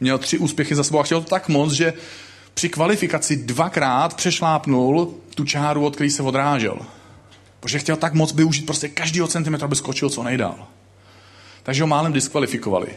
měl 0.00 0.18
tři 0.18 0.38
úspěchy 0.38 0.74
za 0.74 0.84
sebou 0.84 1.00
a 1.00 1.02
chtěl 1.02 1.20
to 1.20 1.30
tak 1.30 1.48
moc, 1.48 1.72
že 1.72 1.92
při 2.54 2.68
kvalifikaci 2.68 3.36
dvakrát 3.36 4.14
přešlápnul 4.14 5.14
tu 5.34 5.44
čáru, 5.44 5.86
od 5.86 5.94
který 5.94 6.10
se 6.10 6.22
odrážel. 6.22 6.78
Protože 7.60 7.78
chtěl 7.78 7.96
tak 7.96 8.14
moc 8.14 8.34
využít 8.34 8.66
prostě 8.66 8.88
každýho 8.88 9.28
centimetra, 9.28 9.64
aby 9.64 9.76
skočil 9.76 10.10
co 10.10 10.22
nejdál. 10.22 10.66
Takže 11.62 11.82
ho 11.82 11.86
málem 11.86 12.12
diskvalifikovali. 12.12 12.88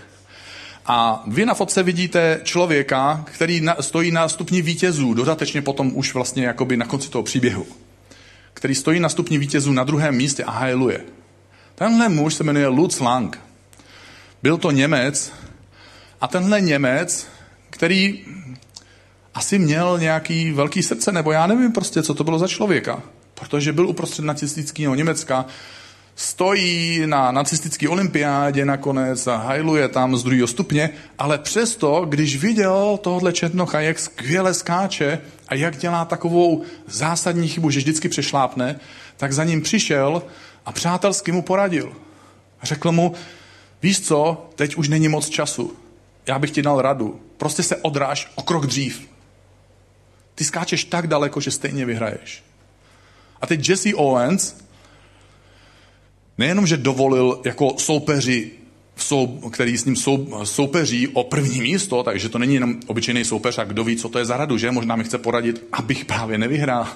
A 0.86 1.24
vy 1.28 1.46
na 1.46 1.54
fotce 1.54 1.84
vidíte 1.84 2.42
člověka, 2.44 3.26
který 3.26 3.62
na, 3.62 3.76
stojí 3.80 4.12
na 4.12 4.30
stupni 4.30 4.62
vítězů, 4.62 5.14
dodatečně 5.14 5.62
potom 5.62 5.92
už 5.96 6.14
vlastně 6.14 6.46
jakoby 6.46 6.78
na 6.78 6.86
konci 6.86 7.10
toho 7.10 7.24
příběhu. 7.24 7.66
Který 8.54 8.76
stojí 8.76 9.00
na 9.00 9.10
stupni 9.10 9.38
vítězů 9.38 9.74
na 9.74 9.84
druhém 9.84 10.16
místě 10.16 10.44
a 10.44 10.52
hajluje. 10.52 11.02
Tenhle 11.84 12.10
muž 12.10 12.34
se 12.34 12.44
jmenuje 12.44 12.68
Lutz 12.68 13.00
Lang. 13.00 13.40
Byl 14.44 14.58
to 14.58 14.72
Němec 14.72 15.32
a 16.22 16.28
tenhle 16.28 16.62
Němec, 16.62 17.28
který 17.70 18.26
asi 19.34 19.60
měl 19.60 20.00
nějaký 20.00 20.52
velký 20.52 20.84
srdce, 20.84 21.12
nebo 21.12 21.32
já 21.32 21.48
nevím 21.48 21.72
prostě, 21.72 22.04
co 22.04 22.14
to 22.14 22.24
bylo 22.24 22.40
za 22.40 22.48
člověka. 22.48 23.04
Protože 23.34 23.74
byl 23.74 23.88
uprostřed 23.88 24.26
nacistického 24.26 24.96
Německa, 24.96 25.46
stojí 26.16 27.02
na 27.06 27.32
nacistické 27.32 27.90
olympiádě 27.90 28.66
nakonec 28.66 29.28
a 29.28 29.36
hajluje 29.36 29.88
tam 29.88 30.18
z 30.18 30.24
druhého 30.24 30.48
stupně, 30.48 30.90
ale 31.20 31.38
přesto, 31.38 32.06
když 32.10 32.38
viděl 32.38 33.00
tohle 33.02 33.34
Černocha, 33.34 33.80
jak 33.80 34.00
skvěle 34.00 34.54
skáče 34.54 35.20
a 35.48 35.56
jak 35.56 35.78
dělá 35.78 36.06
takovou 36.06 36.62
zásadní 36.88 37.48
chybu, 37.48 37.70
že 37.70 37.80
vždycky 37.80 38.10
přešlápne, 38.10 38.80
tak 39.18 39.34
za 39.34 39.44
ním 39.44 39.62
přišel 39.62 40.24
a 40.66 40.72
přátelsky 40.72 41.32
mu 41.32 41.42
poradil. 41.42 41.94
Řekl 42.64 42.92
mu, 42.92 43.14
víš 43.82 44.02
co, 44.02 44.50
teď 44.56 44.76
už 44.76 44.90
není 44.90 45.08
moc 45.08 45.30
času. 45.30 45.78
Já 46.28 46.40
bych 46.40 46.52
ti 46.52 46.62
dal 46.62 46.82
radu. 46.82 47.22
Prostě 47.38 47.64
se 47.64 47.76
odráž 47.76 48.32
o 48.36 48.44
krok 48.44 48.66
dřív. 48.66 49.08
Ty 50.36 50.44
skáčeš 50.44 50.84
tak 50.84 51.08
daleko, 51.08 51.42
že 51.42 51.52
stejně 51.52 51.86
vyhraješ. 51.86 52.44
A 53.42 53.48
teď 53.48 53.70
Jesse 53.70 53.96
Owens 53.96 54.56
nejenom, 56.38 56.68
že 56.68 56.78
dovolil 56.78 57.42
jako 57.46 57.76
soupeři, 57.78 58.52
sou, 58.96 59.28
který 59.28 59.78
s 59.78 59.86
ním 59.86 59.96
sou, 59.96 60.46
soupeří 60.46 61.08
o 61.08 61.24
první 61.24 61.62
místo, 61.62 62.04
takže 62.04 62.30
to 62.30 62.40
není 62.40 62.54
jenom 62.54 62.76
obyčejný 62.88 63.26
soupeř 63.26 63.58
a 63.58 63.64
kdo 63.64 63.84
ví, 63.84 63.96
co 63.96 64.10
to 64.10 64.20
je 64.20 64.26
za 64.26 64.38
radu, 64.38 64.58
že? 64.58 64.72
Možná 64.72 64.96
mi 64.96 65.04
chce 65.04 65.18
poradit, 65.18 65.64
abych 65.72 66.06
právě 66.06 66.38
nevyhrál. 66.38 66.88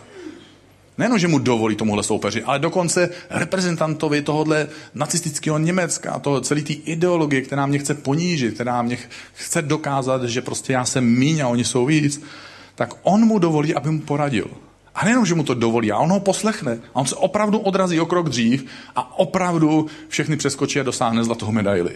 Nejenom, 0.98 1.20
že 1.20 1.28
mu 1.28 1.40
dovolí 1.40 1.76
tomuhle 1.76 2.04
soupeři, 2.04 2.44
ale 2.44 2.60
dokonce 2.60 3.10
reprezentantovi 3.30 4.22
tohohle 4.22 4.68
nacistického 4.96 5.58
Německa, 5.58 6.20
toho 6.20 6.42
celé 6.42 6.62
té 6.62 6.74
ideologie, 6.74 7.42
která 7.42 7.66
mě 7.66 7.80
chce 7.80 7.94
ponížit, 7.94 8.54
která 8.54 8.82
mě 8.82 8.98
chce 9.34 9.62
dokázat, 9.62 10.24
že 10.24 10.42
prostě 10.42 10.74
já 10.74 10.86
jsem 10.86 11.06
míň 11.06 11.40
a 11.40 11.48
oni 11.48 11.64
jsou 11.64 11.86
víc, 11.86 12.22
tak 12.76 12.94
on 13.04 13.26
mu 13.26 13.40
dovolí, 13.40 13.76
aby 13.76 13.92
mu 13.92 14.02
poradil. 14.02 14.48
A 14.96 15.06
nejenom, 15.06 15.26
že 15.26 15.36
mu 15.36 15.44
to 15.44 15.54
dovolí, 15.54 15.92
a 15.92 15.98
on 15.98 16.10
ho 16.10 16.20
poslechne. 16.20 16.80
A 16.94 16.96
on 16.96 17.06
se 17.06 17.16
opravdu 17.16 17.60
odrazí 17.60 18.00
o 18.00 18.06
krok 18.06 18.30
dřív 18.30 18.66
a 18.96 19.20
opravdu 19.20 19.88
všechny 20.08 20.38
přeskočí 20.38 20.80
a 20.80 20.84
dosáhne 20.84 21.24
zlatou 21.24 21.52
medaili. 21.52 21.92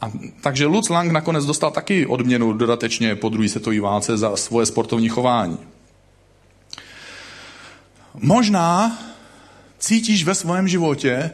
A, 0.00 0.10
takže 0.40 0.66
Lutz 0.66 0.88
Lang 0.88 1.12
nakonec 1.12 1.44
dostal 1.44 1.70
taky 1.70 2.06
odměnu 2.06 2.52
dodatečně 2.52 3.16
po 3.16 3.28
druhé 3.28 3.48
světové 3.48 3.80
válce 3.80 4.16
za 4.16 4.36
svoje 4.36 4.66
sportovní 4.66 5.08
chování. 5.08 5.58
Možná 8.16 8.98
cítíš 9.78 10.24
ve 10.24 10.34
svém 10.34 10.68
životě 10.68 11.30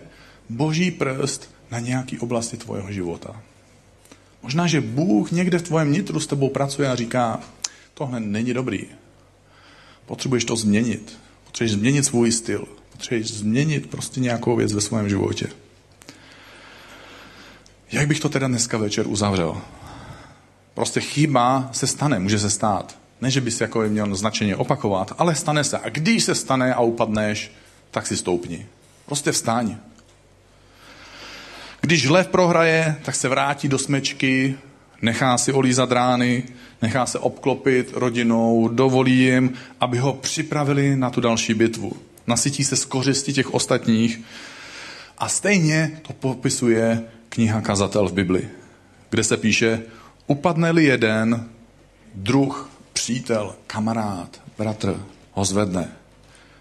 boží 0.48 0.90
prst 0.90 1.50
na 1.70 1.78
nějaký 1.78 2.18
oblasti 2.18 2.56
tvojeho 2.56 2.92
života. 2.92 3.42
Možná, 4.42 4.66
že 4.66 4.80
Bůh 4.80 5.32
někde 5.32 5.58
v 5.58 5.62
tvém 5.62 5.92
nitru 5.92 6.20
s 6.20 6.26
tebou 6.26 6.48
pracuje 6.48 6.88
a 6.88 6.94
říká, 6.94 7.40
tohle 7.94 8.20
není 8.20 8.54
dobrý. 8.54 8.84
Potřebuješ 10.06 10.44
to 10.44 10.56
změnit. 10.56 11.18
Potřebuješ 11.44 11.72
změnit 11.72 12.04
svůj 12.04 12.32
styl. 12.32 12.68
Potřebuješ 12.92 13.30
změnit 13.30 13.90
prostě 13.90 14.20
nějakou 14.20 14.56
věc 14.56 14.72
ve 14.72 14.80
svém 14.80 15.08
životě. 15.08 15.46
Jak 17.92 18.08
bych 18.08 18.20
to 18.20 18.28
teda 18.28 18.48
dneska 18.48 18.78
večer 18.78 19.06
uzavřel? 19.06 19.62
Prostě 20.74 21.00
chyba 21.00 21.70
se 21.72 21.86
stane, 21.86 22.18
může 22.18 22.38
se 22.38 22.50
stát. 22.50 23.01
Ne, 23.22 23.30
že 23.30 23.40
bys 23.40 23.60
jako 23.60 23.80
měl 23.80 24.14
značeně 24.14 24.56
opakovat, 24.56 25.12
ale 25.18 25.34
stane 25.34 25.64
se. 25.64 25.78
A 25.78 25.88
když 25.88 26.24
se 26.24 26.34
stane 26.34 26.74
a 26.74 26.80
upadneš, 26.80 27.52
tak 27.90 28.06
si 28.06 28.16
stoupni. 28.16 28.66
Prostě 29.06 29.32
vstaň. 29.32 29.76
Když 31.80 32.08
lev 32.08 32.28
prohraje, 32.28 32.96
tak 33.02 33.14
se 33.14 33.28
vrátí 33.28 33.68
do 33.68 33.78
smečky, 33.78 34.54
nechá 35.02 35.38
si 35.38 35.52
olízat 35.52 35.92
rány, 35.92 36.42
nechá 36.82 37.06
se 37.06 37.18
obklopit 37.18 37.92
rodinou, 37.94 38.68
dovolí 38.68 39.18
jim, 39.18 39.52
aby 39.80 39.98
ho 39.98 40.12
připravili 40.12 40.96
na 40.96 41.10
tu 41.10 41.20
další 41.20 41.54
bitvu. 41.54 41.92
Nasytí 42.26 42.64
se 42.64 42.76
z 42.76 42.84
kořisti 42.84 43.32
těch 43.32 43.54
ostatních 43.54 44.20
a 45.18 45.28
stejně 45.28 46.00
to 46.02 46.12
popisuje 46.12 47.02
kniha 47.28 47.60
Kazatel 47.60 48.08
v 48.08 48.12
Bibli, 48.12 48.48
kde 49.10 49.24
se 49.24 49.36
píše, 49.36 49.82
upadne-li 50.26 50.84
jeden, 50.84 51.48
druh, 52.14 52.71
přítel, 53.02 53.54
kamarád, 53.66 54.40
bratr 54.58 55.06
ho 55.32 55.44
zvedne. 55.44 55.92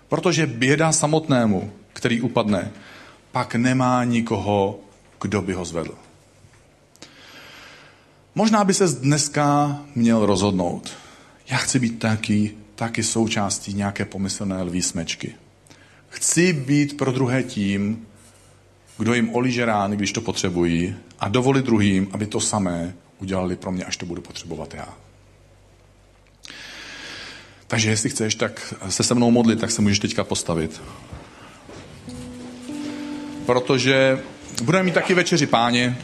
Protože 0.10 0.48
běda 0.48 0.92
samotnému, 0.92 1.74
který 1.94 2.22
upadne, 2.22 2.72
pak 3.32 3.56
nemá 3.56 4.04
nikoho, 4.04 4.80
kdo 5.22 5.42
by 5.42 5.54
ho 5.54 5.66
zvedl. 5.66 5.96
Možná 8.36 8.64
by 8.64 8.74
se 8.74 8.88
dneska 8.88 9.80
měl 9.96 10.26
rozhodnout. 10.26 10.90
Já 11.48 11.58
chci 11.58 11.80
být 11.80 12.00
taky, 12.00 12.52
taky 12.76 13.04
součástí 13.04 13.74
nějaké 13.74 14.06
pomyslné 14.06 14.62
lví 14.62 14.82
smečky. 14.82 15.36
Chci 16.10 16.54
být 16.54 16.98
pro 16.98 17.12
druhé 17.12 17.44
tím, 17.44 18.08
kdo 18.98 19.14
jim 19.14 19.36
olíže 19.36 19.66
rány, 19.66 19.96
když 19.96 20.12
to 20.12 20.22
potřebují 20.22 20.96
a 21.20 21.30
dovolit 21.30 21.66
druhým, 21.66 22.08
aby 22.12 22.28
to 22.28 22.40
samé 22.40 22.94
udělali 23.20 23.56
pro 23.56 23.72
mě, 23.72 23.86
až 23.86 23.98
to 23.98 24.06
budu 24.06 24.22
potřebovat 24.22 24.74
já. 24.74 25.01
Takže 27.72 27.90
jestli 27.90 28.10
chceš, 28.10 28.36
tak 28.36 28.74
se 28.90 29.04
se 29.04 29.16
mnou 29.16 29.32
modlit, 29.32 29.60
tak 29.60 29.72
se 29.72 29.82
můžeš 29.82 30.00
teďka 30.00 30.24
postavit. 30.24 30.82
Protože 33.46 34.20
budeme 34.64 34.84
mít 34.84 34.94
taky 34.94 35.14
večeři 35.14 35.48
páně. 35.48 35.98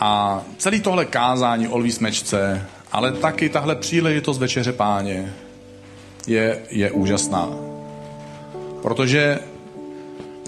A 0.00 0.42
celý 0.58 0.80
tohle 0.80 1.04
kázání 1.04 1.68
o 1.68 1.78
lví 1.78 1.92
smečce, 1.92 2.66
ale 2.92 3.12
taky 3.12 3.48
tahle 3.48 3.76
příležitost 3.76 4.38
večeře 4.38 4.72
páně 4.72 5.32
je, 6.26 6.62
je 6.70 6.90
úžasná. 6.90 7.48
Protože 8.82 9.38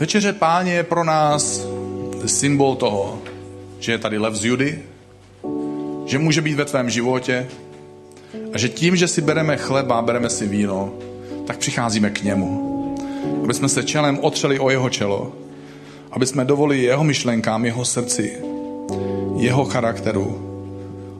večeře 0.00 0.32
páně 0.32 0.72
je 0.72 0.82
pro 0.82 1.04
nás 1.04 1.66
symbol 2.26 2.76
toho, 2.76 3.22
že 3.80 3.92
je 3.92 3.98
tady 3.98 4.18
lev 4.18 4.34
z 4.34 4.44
Judy, 4.44 4.82
že 6.06 6.18
může 6.18 6.42
být 6.42 6.54
ve 6.54 6.64
tvém 6.64 6.90
životě 6.90 7.48
a 8.56 8.58
že 8.58 8.68
tím, 8.68 8.96
že 8.96 9.08
si 9.08 9.20
bereme 9.20 9.56
chleba, 9.56 10.02
bereme 10.02 10.32
si 10.32 10.48
víno, 10.48 10.92
tak 11.46 11.60
přicházíme 11.60 12.10
k 12.10 12.22
němu 12.24 12.66
aby 13.46 13.54
jsme 13.54 13.68
se 13.68 13.82
čelem 13.82 14.18
otřeli 14.22 14.58
o 14.58 14.70
jeho 14.70 14.90
čelo, 14.90 15.32
aby 16.10 16.26
jsme 16.26 16.44
dovolili 16.44 16.82
jeho 16.82 17.04
myšlenkám, 17.04 17.64
jeho 17.64 17.84
srdci, 17.84 18.36
jeho 19.36 19.64
charakteru, 19.64 20.42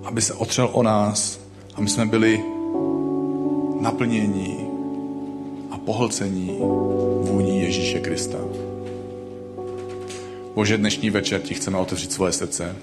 aby 0.05 0.22
se 0.22 0.34
otřel 0.34 0.70
o 0.72 0.82
nás, 0.82 1.41
aby 1.74 1.89
jsme 1.89 2.07
byli 2.07 2.43
naplnění 3.80 4.66
a 5.70 5.78
pohlcení 5.78 6.57
vůní 7.22 7.62
Ježíše 7.62 8.01
Krista. 8.01 8.39
Bože, 10.55 10.78
dnešní 10.78 11.11
večer 11.11 11.41
ti 11.41 11.55
chceme 11.55 11.78
otevřít 11.78 12.12
svoje 12.12 12.32
srdce, 12.32 12.76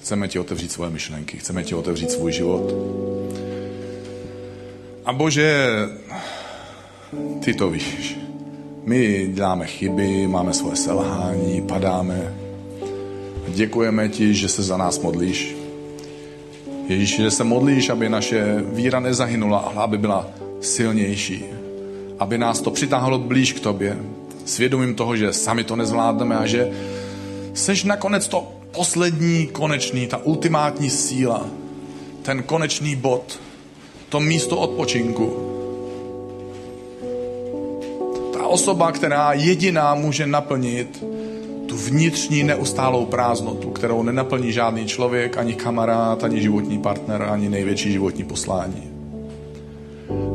chceme 0.00 0.28
ti 0.28 0.38
otevřít 0.38 0.72
svoje 0.72 0.90
myšlenky, 0.90 1.38
chceme 1.38 1.64
ti 1.64 1.74
otevřít 1.74 2.10
svůj 2.10 2.32
život. 2.32 2.74
A 5.06 5.12
Bože, 5.12 5.66
ty 7.40 7.54
to 7.54 7.70
víš. 7.70 8.18
My 8.84 9.30
děláme 9.32 9.66
chyby, 9.66 10.26
máme 10.26 10.54
svoje 10.54 10.76
selhání, 10.76 11.62
padáme. 11.62 12.34
Děkujeme 13.48 14.08
ti, 14.08 14.34
že 14.34 14.48
se 14.48 14.62
za 14.62 14.76
nás 14.76 14.98
modlíš. 14.98 15.56
Ježíš, 16.88 17.16
že 17.16 17.30
se 17.30 17.44
modlíš, 17.44 17.88
aby 17.88 18.08
naše 18.08 18.64
víra 18.72 19.00
nezahynula, 19.00 19.58
ale 19.58 19.82
aby 19.82 19.98
byla 19.98 20.26
silnější. 20.60 21.44
Aby 22.18 22.38
nás 22.38 22.60
to 22.60 22.70
přitáhlo 22.70 23.18
blíž 23.18 23.52
k 23.52 23.60
tobě. 23.60 23.98
Svědomím 24.44 24.94
toho, 24.94 25.16
že 25.16 25.32
sami 25.32 25.64
to 25.64 25.76
nezvládneme 25.76 26.36
a 26.36 26.46
že 26.46 26.70
seš 27.54 27.84
nakonec 27.84 28.28
to 28.28 28.52
poslední, 28.70 29.46
konečný, 29.46 30.06
ta 30.06 30.16
ultimátní 30.16 30.90
síla, 30.90 31.46
ten 32.22 32.42
konečný 32.42 32.96
bod, 32.96 33.45
to 34.08 34.20
místo 34.20 34.56
odpočinku, 34.56 35.46
osoba, 38.56 38.92
která 38.92 39.32
jediná 39.32 39.94
může 39.94 40.26
naplnit 40.26 41.04
tu 41.66 41.76
vnitřní 41.76 42.42
neustálou 42.42 43.06
prázdnotu, 43.06 43.70
kterou 43.70 44.02
nenaplní 44.02 44.52
žádný 44.52 44.86
člověk, 44.86 45.36
ani 45.36 45.54
kamarád, 45.54 46.24
ani 46.24 46.40
životní 46.40 46.78
partner, 46.78 47.22
ani 47.22 47.48
největší 47.48 47.92
životní 47.92 48.24
poslání. 48.24 48.82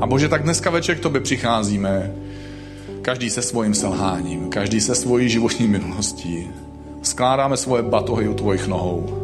A 0.01 0.07
Bože, 0.07 0.29
tak 0.29 0.43
dneska 0.43 0.69
večer 0.69 0.97
k 0.97 0.99
Tobě 0.99 1.21
přicházíme, 1.21 2.13
každý 3.01 3.29
se 3.29 3.41
svým 3.41 3.73
selháním, 3.73 4.49
každý 4.49 4.81
se 4.81 4.95
svojí 4.95 5.29
životní 5.29 5.67
minulostí. 5.67 6.47
Skládáme 7.01 7.57
svoje 7.57 7.83
batohy 7.83 8.27
u 8.27 8.33
Tvojich 8.33 8.67
nohou. 8.67 9.17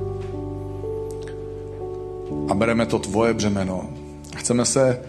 A 2.50 2.54
bereme 2.54 2.86
to 2.86 3.00
Tvoje 3.00 3.34
břemeno. 3.34 3.97
Chceme 4.38 4.66
se 4.66 5.00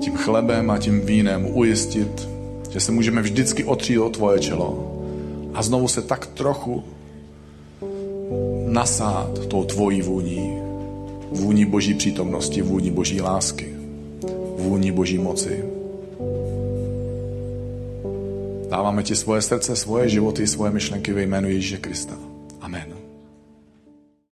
tím 0.00 0.16
chlebem 0.16 0.70
a 0.70 0.78
tím 0.78 1.00
vínem 1.00 1.46
ujistit, 1.56 2.28
že 2.70 2.80
se 2.80 2.92
můžeme 2.92 3.22
vždycky 3.22 3.64
otřít 3.64 3.98
o 3.98 4.10
tvoje 4.10 4.40
čelo 4.40 4.94
a 5.54 5.62
znovu 5.62 5.88
se 5.88 6.02
tak 6.02 6.26
trochu 6.26 6.84
nasát 8.66 9.46
tou 9.48 9.64
tvojí 9.64 10.02
vůní, 10.02 10.58
vůní 11.30 11.64
boží 11.64 11.94
přítomnosti, 11.94 12.62
vůní 12.62 12.90
boží 12.90 13.20
lásky, 13.20 13.74
vůní 14.58 14.92
boží 14.92 15.18
moci. 15.18 15.64
Dáváme 18.70 19.02
ti 19.02 19.16
svoje 19.16 19.42
srdce, 19.42 19.76
svoje 19.76 20.08
životy, 20.08 20.46
svoje 20.46 20.70
myšlenky 20.70 21.12
ve 21.12 21.22
jménu 21.22 21.48
Ježíše 21.48 21.76
Krista. 21.76 22.27